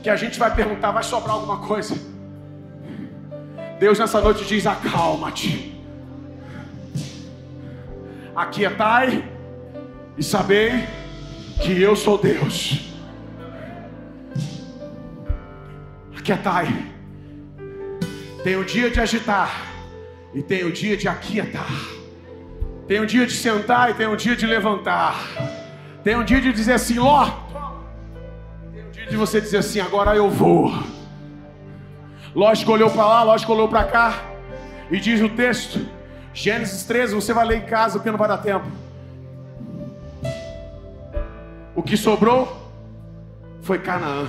que 0.00 0.08
a 0.08 0.14
gente 0.14 0.38
vai 0.38 0.54
perguntar, 0.54 0.92
vai 0.92 1.02
sobrar 1.02 1.34
alguma 1.34 1.56
coisa. 1.56 1.96
Deus 3.80 3.98
nessa 3.98 4.20
noite 4.20 4.44
diz: 4.44 4.64
acalma-te. 4.64 5.79
Aquietai 8.34 9.24
e 10.16 10.22
sabei 10.22 10.84
que 11.60 11.80
eu 11.80 11.94
sou 11.96 12.16
Deus. 12.18 12.92
Aquietai. 16.16 16.68
Tem 18.42 18.56
o 18.56 18.64
dia 18.64 18.90
de 18.90 19.00
agitar 19.00 19.66
e 20.32 20.42
tem 20.42 20.64
o 20.64 20.72
dia 20.72 20.96
de 20.96 21.08
aquietar. 21.08 21.70
Tem 22.86 23.00
um 23.00 23.06
dia 23.06 23.26
de 23.26 23.32
sentar 23.32 23.90
e 23.90 23.94
tem 23.94 24.06
um 24.06 24.16
dia 24.16 24.34
de 24.34 24.46
levantar. 24.46 25.14
Tem 26.02 26.16
um 26.16 26.24
dia 26.24 26.40
de 26.40 26.52
dizer 26.52 26.72
assim, 26.72 26.98
Ló. 26.98 27.30
Tem 28.72 28.84
um 28.84 28.90
dia 28.90 29.06
de 29.06 29.16
você 29.16 29.40
dizer 29.40 29.58
assim, 29.58 29.80
agora 29.80 30.16
eu 30.16 30.28
vou. 30.30 30.72
Lógico 32.34 32.72
olhou 32.72 32.90
para 32.90 33.06
lá, 33.06 33.22
lógico 33.22 33.52
olhou 33.52 33.68
para 33.68 33.84
cá. 33.84 34.22
E 34.90 34.98
diz 34.98 35.20
o 35.20 35.28
texto, 35.28 35.86
Gênesis 36.32 36.84
13, 36.84 37.14
você 37.14 37.32
vai 37.32 37.44
ler 37.44 37.58
em 37.58 37.66
casa 37.66 37.98
porque 37.98 38.10
não 38.10 38.18
vai 38.18 38.28
dar 38.28 38.38
tempo. 38.38 38.66
O 41.74 41.82
que 41.82 41.96
sobrou 41.96 42.70
foi 43.62 43.78
Canaã. 43.78 44.28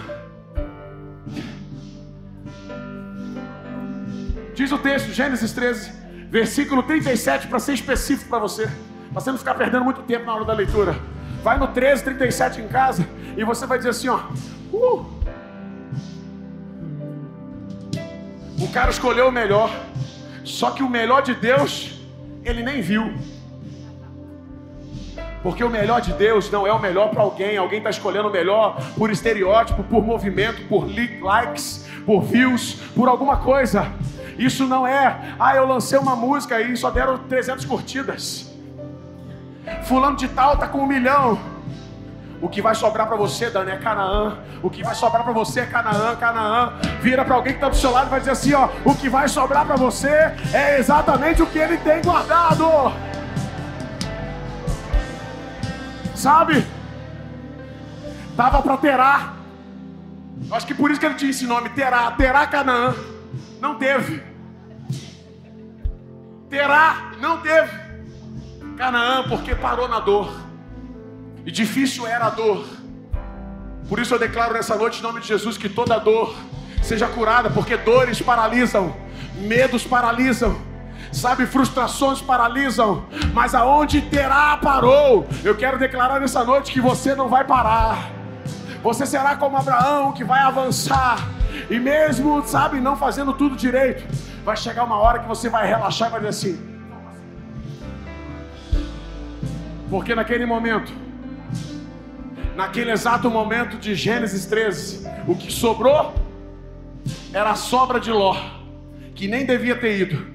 Diz 4.54 4.72
o 4.72 4.78
texto, 4.78 5.12
Gênesis 5.12 5.52
13, 5.54 5.92
versículo 6.30 6.84
37, 6.84 7.48
para 7.48 7.60
ser 7.60 7.74
específico 7.74 8.30
para 8.30 8.40
você, 8.40 8.70
para 9.12 9.22
você 9.22 9.32
não 9.32 9.38
ficar 9.38 9.56
perdendo 9.56 9.84
muito 9.84 10.02
tempo 10.04 10.26
na 10.26 10.36
hora 10.36 10.46
da 10.46 10.54
leitura. 10.54 10.96
Vai 11.44 11.58
no 11.58 11.68
13, 11.68 12.04
37 12.04 12.62
em 12.62 12.68
casa 12.68 13.08
e 13.36 13.44
você 13.44 13.66
vai 13.66 13.78
dizer 13.78 13.90
assim: 13.90 14.10
ó, 14.10 14.20
uh, 14.72 15.06
o 18.60 18.68
cara 18.72 18.92
escolheu 18.92 19.30
o 19.30 19.32
melhor, 19.32 19.72
só 20.44 20.72
que 20.72 20.84
o 20.84 20.90
melhor 20.90 21.22
de 21.22 21.34
Deus 21.34 22.00
ele 22.44 22.64
nem 22.64 22.82
viu. 22.82 23.14
Porque 25.44 25.64
o 25.64 25.70
melhor 25.70 26.02
de 26.02 26.14
Deus 26.14 26.52
não 26.52 26.68
é 26.68 26.72
o 26.72 26.80
melhor 26.80 27.10
para 27.10 27.22
alguém. 27.22 27.58
Alguém 27.58 27.80
está 27.80 27.90
escolhendo 27.90 28.28
o 28.28 28.32
melhor 28.32 28.78
por 28.96 29.10
estereótipo, 29.10 29.84
por 29.84 30.04
movimento, 30.04 30.62
por 30.68 30.88
likes, 31.22 31.88
por 32.06 32.22
views, 32.22 32.76
por 32.96 33.08
alguma 33.08 33.38
coisa. 33.38 33.92
Isso 34.38 34.66
não 34.66 34.88
é, 34.88 35.36
ah, 35.40 35.56
eu 35.56 35.68
lancei 35.68 36.00
uma 36.00 36.16
música 36.16 36.60
e 36.62 36.76
só 36.76 36.90
deram 36.90 37.18
300 37.18 37.66
curtidas. 37.66 38.52
Fulano 39.84 40.18
de 40.18 40.28
tal 40.28 40.58
tá 40.58 40.68
com 40.68 40.80
um 40.80 40.88
milhão. 40.88 41.40
O 42.42 42.50
que 42.50 42.62
vai 42.62 42.74
sobrar 42.74 43.08
para 43.08 43.16
você, 43.16 43.52
Dani, 43.52 43.70
é 43.70 43.78
Canaã. 43.78 44.40
O 44.64 44.70
que 44.70 44.84
vai 44.84 44.96
sobrar 44.96 45.24
para 45.24 45.32
você 45.32 45.60
é 45.60 45.66
Canaã, 45.68 46.16
Canaã. 46.16 46.74
Vira 47.00 47.24
para 47.24 47.36
alguém 47.36 47.54
que 47.54 47.58
está 47.58 47.70
do 47.70 47.76
seu 47.76 47.92
lado 47.92 48.08
e 48.08 48.10
vai 48.10 48.20
dizer 48.20 48.32
assim: 48.32 48.54
ó, 48.54 48.68
o 48.84 48.96
que 48.96 49.08
vai 49.08 49.28
sobrar 49.28 49.64
para 49.66 49.76
você 49.76 50.10
é 50.52 50.80
exatamente 50.80 51.44
o 51.44 51.46
que 51.46 51.60
ele 51.60 51.78
tem 51.78 52.02
guardado. 52.02 52.66
Sabe? 56.16 56.66
Tava 58.36 58.62
para 58.64 58.78
Terá. 58.78 59.34
Acho 60.52 60.66
que 60.66 60.74
por 60.74 60.90
isso 60.90 61.00
que 61.00 61.06
ele 61.06 61.16
tinha 61.16 61.30
esse 61.30 61.46
nome, 61.46 61.70
Terá, 61.70 62.10
Terá 62.12 62.48
Canaã. 62.48 62.96
Não 63.60 63.76
teve. 63.76 64.24
Terá, 66.50 67.12
não 67.20 67.38
teve. 67.38 67.70
Canaã, 68.76 69.24
porque 69.30 69.54
parou 69.54 69.88
na 69.88 70.00
dor. 70.00 70.51
E 71.46 71.52
difícil 71.52 72.06
era 72.06 72.26
a 72.26 72.30
dor. 72.30 72.66
Por 73.90 74.00
isso 74.00 74.14
eu 74.14 74.20
declaro 74.20 74.54
nessa 74.54 74.76
noite, 74.76 75.00
em 75.00 75.04
nome 75.04 75.22
de 75.22 75.28
Jesus, 75.28 75.58
que 75.58 75.68
toda 75.68 75.98
dor 75.98 76.34
seja 76.82 77.08
curada, 77.08 77.50
porque 77.50 77.76
dores 77.78 78.22
paralisam, 78.22 78.96
medos 79.36 79.84
paralisam, 79.84 80.56
sabe, 81.12 81.46
frustrações 81.46 82.22
paralisam, 82.22 83.06
mas 83.34 83.54
aonde 83.54 84.02
terá 84.02 84.58
parou, 84.58 85.28
eu 85.44 85.56
quero 85.56 85.78
declarar 85.78 86.20
nessa 86.20 86.44
noite 86.44 86.72
que 86.72 86.82
você 86.82 87.14
não 87.16 87.28
vai 87.28 87.44
parar. 87.44 88.12
Você 88.82 89.06
será 89.06 89.36
como 89.36 89.58
Abraão 89.58 90.12
que 90.12 90.24
vai 90.24 90.42
avançar, 90.42 91.20
e 91.70 91.80
mesmo, 91.80 92.42
sabe, 92.48 92.80
não 92.80 92.96
fazendo 92.96 93.34
tudo 93.34 93.56
direito, 93.56 94.04
vai 94.44 94.56
chegar 94.56 94.84
uma 94.84 94.98
hora 94.98 95.20
que 95.20 95.28
você 95.28 95.50
vai 95.50 95.68
relaxar 95.68 96.08
e 96.08 96.12
vai 96.12 96.20
dizer 96.22 96.30
assim. 96.30 96.72
Porque 99.90 100.16
naquele 100.16 100.46
momento, 100.46 100.92
naquele 102.56 102.92
exato 102.92 103.30
momento 103.30 103.78
de 103.78 103.96
Gênesis 103.96 104.46
13, 104.46 105.08
o 105.28 105.36
que 105.36 105.52
sobrou 105.52 106.14
era 107.34 107.52
a 107.52 107.56
sobra 107.56 108.00
de 108.00 108.12
Ló, 108.12 108.36
que 109.16 109.28
nem 109.28 109.46
devia 109.46 109.76
ter 109.76 110.00
ido, 110.00 110.28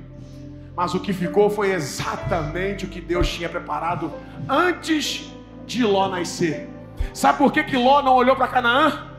mas 0.75 0.95
o 0.95 1.01
que 1.01 1.13
ficou 1.13 1.49
foi 1.49 1.73
exatamente 1.73 2.85
o 2.85 2.89
que 2.89 3.01
Deus 3.01 3.29
tinha 3.29 3.49
preparado 3.49 4.13
antes 4.49 5.33
de 5.67 5.83
Ló 5.85 6.09
nascer. 6.09 6.69
Sabe 7.13 7.39
por 7.39 7.53
que, 7.53 7.63
que 7.65 7.77
Ló 7.77 8.03
não 8.03 8.15
olhou 8.15 8.37
para 8.37 8.49
Canaã? 8.49 9.11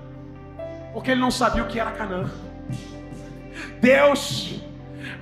Porque 0.93 1.11
ele 1.11 1.21
não 1.21 1.31
sabia 1.31 1.63
o 1.63 1.67
que 1.67 1.79
era 1.79 1.91
Canaã. 1.91 2.29
Deus 3.79 4.61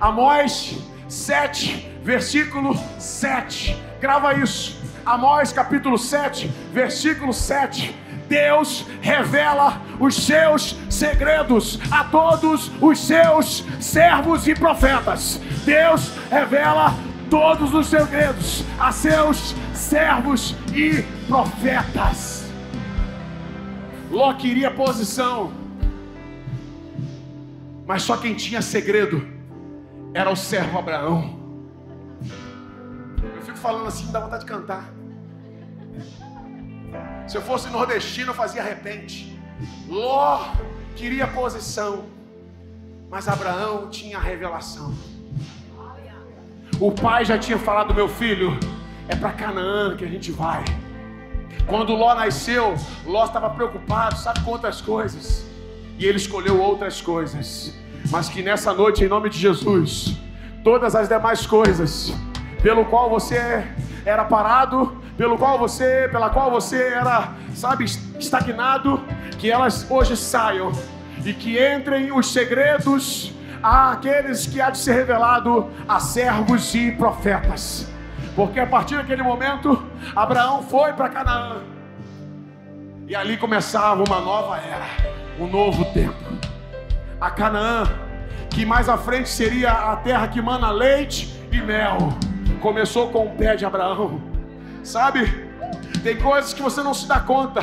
Amós 0.00 0.78
7, 1.08 1.90
versículo 2.02 2.74
7. 2.98 3.76
Grava 4.00 4.34
isso. 4.34 4.75
Amós 5.06 5.52
capítulo 5.52 5.96
7, 5.96 6.48
versículo 6.72 7.32
7. 7.32 7.94
Deus 8.28 8.84
revela 9.00 9.80
os 10.00 10.16
seus 10.16 10.76
segredos 10.90 11.78
a 11.92 12.02
todos 12.02 12.72
os 12.80 12.98
seus 12.98 13.64
servos 13.80 14.48
e 14.48 14.54
profetas. 14.56 15.40
Deus 15.64 16.10
revela 16.28 16.92
todos 17.30 17.72
os 17.72 17.86
segredos 17.86 18.64
a 18.80 18.90
seus 18.90 19.54
servos 19.72 20.56
e 20.74 21.04
profetas. 21.28 22.50
Ló 24.10 24.34
queria 24.34 24.72
posição, 24.72 25.52
mas 27.86 28.02
só 28.02 28.16
quem 28.16 28.34
tinha 28.34 28.60
segredo 28.60 29.24
era 30.12 30.28
o 30.28 30.36
servo 30.36 30.80
Abraão. 30.80 31.35
Fico 33.46 33.56
falando 33.56 33.86
assim, 33.86 34.10
dá 34.12 34.20
vontade 34.20 34.44
de 34.44 34.50
cantar. 34.50 34.84
Se 37.26 37.36
eu 37.38 37.42
fosse 37.42 37.70
nordestino, 37.70 38.30
eu 38.32 38.34
fazia 38.34 38.62
repente. 38.62 39.40
Ló 39.88 40.52
queria 40.94 41.26
posição, 41.26 42.04
mas 43.08 43.28
Abraão 43.28 43.88
tinha 43.88 44.18
revelação. 44.18 44.94
O 46.78 46.92
pai 46.92 47.24
já 47.24 47.38
tinha 47.38 47.58
falado, 47.58 47.94
meu 47.94 48.08
filho, 48.08 48.50
é 49.08 49.16
para 49.16 49.32
Canaã 49.32 49.96
que 49.96 50.04
a 50.04 50.08
gente 50.08 50.30
vai. 50.30 50.62
Quando 51.66 51.94
Ló 51.94 52.14
nasceu, 52.14 52.74
Ló 53.06 53.24
estava 53.24 53.48
preocupado, 53.48 54.18
sabe 54.18 54.40
quantas 54.40 54.82
coisas? 54.82 55.46
E 55.98 56.04
ele 56.04 56.18
escolheu 56.18 56.60
outras 56.60 57.00
coisas 57.00 57.74
mas 58.10 58.28
que 58.28 58.42
nessa 58.42 58.72
noite, 58.72 59.04
em 59.04 59.08
nome 59.08 59.28
de 59.28 59.38
Jesus, 59.38 60.16
todas 60.62 60.94
as 60.94 61.08
demais 61.08 61.46
coisas 61.46 62.12
pelo 62.62 62.84
qual 62.84 63.08
você 63.08 63.66
era 64.04 64.24
parado, 64.24 65.00
pelo 65.16 65.36
qual 65.36 65.58
você, 65.58 66.08
pela 66.10 66.30
qual 66.30 66.50
você 66.50 66.82
era, 66.88 67.32
sabe, 67.54 67.84
estagnado, 67.84 69.02
que 69.38 69.50
elas 69.50 69.90
hoje 69.90 70.16
saiam 70.16 70.72
e 71.24 71.32
que 71.32 71.58
entrem 71.58 72.12
os 72.12 72.32
segredos 72.32 73.32
àqueles 73.62 74.46
que 74.46 74.60
há 74.60 74.70
de 74.70 74.78
ser 74.78 74.94
revelado 74.94 75.70
a 75.88 75.98
servos 75.98 76.74
e 76.74 76.92
profetas. 76.92 77.90
Porque 78.34 78.60
a 78.60 78.66
partir 78.66 78.96
daquele 78.96 79.22
momento, 79.22 79.82
Abraão 80.14 80.62
foi 80.62 80.92
para 80.92 81.08
Canaã. 81.08 81.62
E 83.08 83.14
ali 83.14 83.36
começava 83.36 84.02
uma 84.02 84.20
nova 84.20 84.58
era, 84.58 84.86
um 85.38 85.46
novo 85.46 85.84
tempo 85.86 86.36
a 87.20 87.30
Canaã, 87.30 87.84
que 88.50 88.64
mais 88.64 88.88
à 88.88 88.96
frente 88.96 89.28
seria 89.28 89.72
a 89.72 89.96
terra 89.96 90.28
que 90.28 90.40
mana 90.40 90.70
leite 90.70 91.34
e 91.50 91.60
mel. 91.60 92.10
Começou 92.66 93.10
com 93.10 93.26
o 93.26 93.30
pé 93.30 93.54
de 93.54 93.64
Abraão. 93.64 94.20
Sabe? 94.82 95.32
Tem 96.02 96.16
coisas 96.16 96.52
que 96.52 96.60
você 96.60 96.82
não 96.82 96.92
se 96.92 97.06
dá 97.06 97.20
conta. 97.20 97.60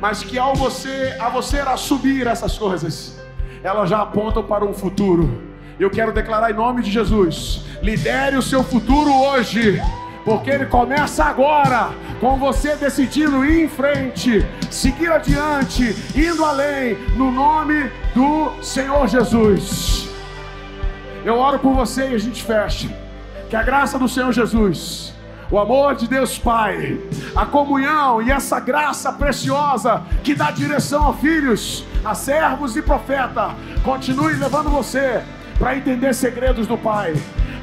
mas 0.00 0.22
que 0.22 0.38
ao 0.38 0.54
você, 0.54 1.16
a 1.18 1.28
você 1.28 1.58
assumir 1.58 2.28
essas 2.28 2.56
coisas, 2.56 3.20
elas 3.64 3.90
já 3.90 4.00
apontam 4.00 4.44
para 4.44 4.64
um 4.64 4.72
futuro. 4.72 5.42
Eu 5.76 5.90
quero 5.90 6.12
declarar 6.12 6.52
em 6.52 6.54
nome 6.54 6.82
de 6.82 6.90
Jesus: 6.92 7.64
lidere 7.82 8.36
o 8.36 8.42
seu 8.42 8.62
futuro 8.62 9.12
hoje 9.12 9.82
porque 10.24 10.50
ele 10.50 10.66
começa 10.66 11.24
agora, 11.24 11.90
com 12.20 12.38
você 12.38 12.76
decidindo 12.76 13.44
ir 13.44 13.64
em 13.64 13.68
frente, 13.68 14.46
seguir 14.70 15.10
adiante, 15.10 15.96
indo 16.14 16.44
além, 16.44 16.94
no 17.16 17.32
nome 17.32 17.90
do 18.14 18.52
Senhor 18.62 19.08
Jesus. 19.08 20.08
Eu 21.24 21.40
oro 21.40 21.58
por 21.58 21.74
você 21.74 22.10
e 22.10 22.14
a 22.14 22.18
gente 22.18 22.44
fecha. 22.44 23.01
Que 23.52 23.56
a 23.56 23.62
graça 23.62 23.98
do 23.98 24.08
Senhor 24.08 24.32
Jesus, 24.32 25.12
o 25.50 25.58
amor 25.58 25.94
de 25.94 26.08
Deus 26.08 26.38
Pai, 26.38 26.98
a 27.36 27.44
comunhão 27.44 28.22
e 28.22 28.30
essa 28.30 28.58
graça 28.58 29.12
preciosa 29.12 30.02
que 30.24 30.34
dá 30.34 30.50
direção 30.50 31.10
a 31.10 31.12
filhos, 31.12 31.84
a 32.02 32.14
servos 32.14 32.78
e 32.78 32.80
profeta, 32.80 33.54
continue 33.84 34.32
levando 34.36 34.70
você 34.70 35.22
para 35.58 35.76
entender 35.76 36.14
segredos 36.14 36.66
do 36.66 36.78
Pai 36.78 37.12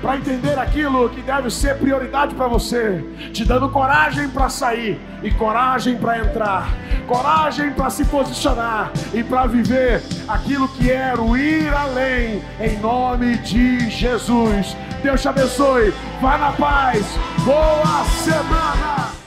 para 0.02 0.18
entender 0.18 0.58
aquilo 0.58 1.10
que 1.10 1.22
deve 1.22 1.50
ser 1.50 1.78
prioridade 1.78 2.34
para 2.36 2.48
você, 2.48 3.04
te 3.34 3.44
dando 3.44 3.70
coragem 3.70 4.30
para 4.30 4.50
sair 4.50 5.00
e 5.22 5.32
coragem 5.32 5.98
para 5.98 6.20
entrar, 6.20 6.70
coragem 7.08 7.72
para 7.72 7.90
se 7.90 8.06
posicionar 8.06 8.92
e 9.14 9.24
para 9.24 9.46
viver 9.46 10.02
aquilo 10.28 10.68
que 10.70 10.90
é 10.92 11.14
o 11.18 11.36
ir 11.36 11.74
além, 11.74 12.42
em 12.60 12.78
nome 12.80 13.38
de 13.40 13.90
Jesus. 13.90 14.76
Deus 15.04 15.22
te 15.22 15.28
abençoe, 15.28 15.94
vá 16.22 16.38
na 16.38 16.52
paz, 16.54 17.06
boa 17.46 18.04
semana! 18.24 19.19